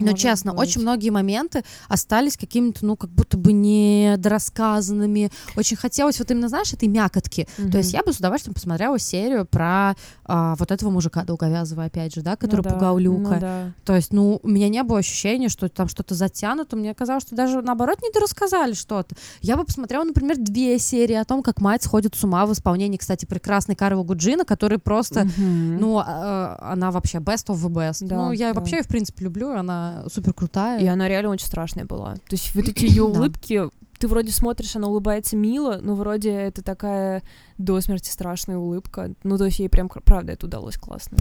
Но 0.00 0.06
Может 0.12 0.20
честно, 0.20 0.52
быть. 0.52 0.60
очень 0.68 0.80
многие 0.82 1.10
моменты 1.10 1.62
остались 1.88 2.36
какими-то, 2.36 2.84
ну, 2.86 2.96
как 2.96 3.10
будто 3.10 3.36
бы 3.36 3.52
недорассказанными. 3.52 5.30
Очень 5.56 5.76
хотелось 5.76 6.18
вот 6.18 6.30
именно, 6.30 6.48
знаешь, 6.48 6.72
этой 6.72 6.88
мякотки. 6.88 7.46
То 7.70 7.78
есть 7.78 7.92
я 7.92 8.02
бы 8.02 8.12
с 8.12 8.16
удовольствием 8.18 8.54
посмотрела 8.54 8.98
серию 8.98 9.44
про 9.46 9.94
а, 10.24 10.54
вот 10.56 10.70
этого 10.70 10.90
мужика 10.90 11.24
долговязого, 11.24 11.84
опять 11.84 12.14
же, 12.14 12.22
да, 12.22 12.36
который 12.36 12.62
ну, 12.62 12.64
да, 12.64 12.70
пугал 12.70 12.98
Люка. 12.98 13.34
Ну, 13.34 13.40
да. 13.40 13.72
То 13.84 13.94
есть, 13.96 14.12
ну, 14.12 14.40
у 14.42 14.48
меня 14.48 14.68
не 14.68 14.82
было 14.82 14.98
ощущения, 14.98 15.48
что 15.48 15.68
там 15.68 15.88
что-то 15.88 16.14
затянуто. 16.14 16.76
Мне 16.76 16.94
казалось, 16.94 17.24
что 17.24 17.34
даже 17.34 17.62
наоборот 17.62 17.98
не 18.02 18.10
дорассказали 18.10 18.72
что-то. 18.74 19.14
Я 19.40 19.56
бы 19.56 19.64
посмотрела, 19.64 20.04
например, 20.04 20.36
две 20.38 20.78
серии 20.78 21.14
о 21.14 21.24
том, 21.24 21.42
как 21.42 21.60
мать 21.60 21.82
сходит 21.82 22.14
с 22.14 22.24
ума 22.24 22.46
в 22.46 22.52
исполнении, 22.52 22.96
кстати, 22.96 23.26
прекрасной 23.26 23.74
Карла 23.76 24.02
Гуджина, 24.02 24.44
который 24.44 24.78
просто, 24.78 25.24
Мгм. 25.24 25.78
ну, 25.78 25.98
а, 26.04 26.58
она 26.62 26.90
вообще 26.90 27.18
best 27.18 27.46
of 27.46 27.56
the 27.56 27.68
best. 27.68 28.06
Да, 28.06 28.16
ну, 28.16 28.32
я 28.32 28.52
да. 28.52 28.60
вообще 28.60 28.76
ее, 28.76 28.82
в 28.82 28.88
принципе, 28.88 29.24
люблю, 29.24 29.50
она 29.50 29.89
супер 30.12 30.32
крутая. 30.32 30.80
И 30.80 30.86
она 30.86 31.08
реально 31.08 31.30
очень 31.30 31.46
страшная 31.46 31.84
была. 31.84 32.14
То 32.14 32.32
есть 32.32 32.54
вот 32.54 32.68
эти 32.68 32.84
ее 32.86 33.04
улыбки, 33.04 33.68
ты 33.98 34.08
вроде 34.08 34.32
смотришь, 34.32 34.76
она 34.76 34.88
улыбается 34.88 35.36
мило, 35.36 35.78
но 35.82 35.94
вроде 35.94 36.30
это 36.30 36.62
такая 36.62 37.22
до 37.58 37.80
смерти 37.80 38.10
страшная 38.10 38.56
улыбка. 38.56 39.12
Ну, 39.22 39.36
то 39.36 39.44
есть 39.44 39.58
ей 39.58 39.68
прям, 39.68 39.88
правда, 39.88 40.32
это 40.32 40.46
удалось 40.46 40.76
классно. 40.76 41.18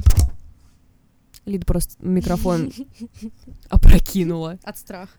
Лида 1.46 1.66
просто 1.66 1.96
микрофон 2.00 2.72
опрокинула. 3.70 4.60
От 4.64 4.78
страха. 4.78 5.12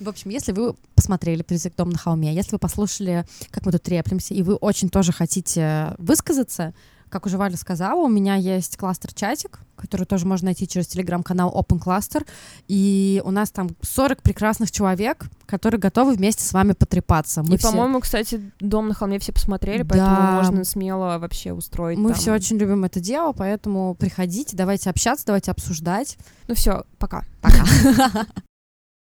В 0.00 0.08
общем, 0.08 0.30
если 0.30 0.52
вы 0.52 0.74
посмотрели 0.94 1.42
«Призрак 1.42 1.76
дом 1.76 1.90
на 1.90 1.98
холме», 1.98 2.34
если 2.34 2.52
вы 2.52 2.58
послушали, 2.58 3.24
как 3.50 3.66
мы 3.66 3.72
тут 3.72 3.82
треплемся, 3.82 4.34
и 4.34 4.42
вы 4.42 4.54
очень 4.54 4.88
тоже 4.88 5.12
хотите 5.12 5.94
высказаться, 5.98 6.74
Как 7.08 7.26
уже 7.26 7.38
Валя 7.38 7.56
сказала, 7.56 8.00
у 8.00 8.08
меня 8.08 8.34
есть 8.34 8.76
кластер-чатик, 8.76 9.60
который 9.76 10.06
тоже 10.06 10.26
можно 10.26 10.46
найти 10.46 10.66
через 10.66 10.86
телеграм-канал 10.88 11.54
Open 11.54 11.78
Cluster, 11.78 12.26
и 12.68 13.22
у 13.24 13.30
нас 13.30 13.50
там 13.50 13.70
40 13.80 14.22
прекрасных 14.22 14.70
человек, 14.70 15.26
которые 15.46 15.80
готовы 15.80 16.14
вместе 16.14 16.44
с 16.44 16.52
вами 16.52 16.72
потрепаться. 16.72 17.42
Мы 17.42 17.54
и, 17.54 17.58
все... 17.58 17.70
по-моему, 17.70 18.00
кстати, 18.00 18.52
«Дом 18.60 18.88
на 18.88 18.94
холме» 18.94 19.18
все 19.18 19.32
посмотрели, 19.32 19.82
да. 19.82 19.88
поэтому 19.88 20.32
можно 20.32 20.64
смело 20.64 21.18
вообще 21.18 21.52
устроить 21.52 21.98
Мы 21.98 22.10
там. 22.10 22.18
все 22.18 22.32
очень 22.32 22.56
любим 22.58 22.84
это 22.84 23.00
дело, 23.00 23.32
поэтому 23.32 23.94
приходите, 23.94 24.56
давайте 24.56 24.90
общаться, 24.90 25.26
давайте 25.26 25.50
обсуждать. 25.50 26.18
Ну 26.48 26.54
все, 26.54 26.84
пока. 26.98 27.24
Пока. 27.40 27.64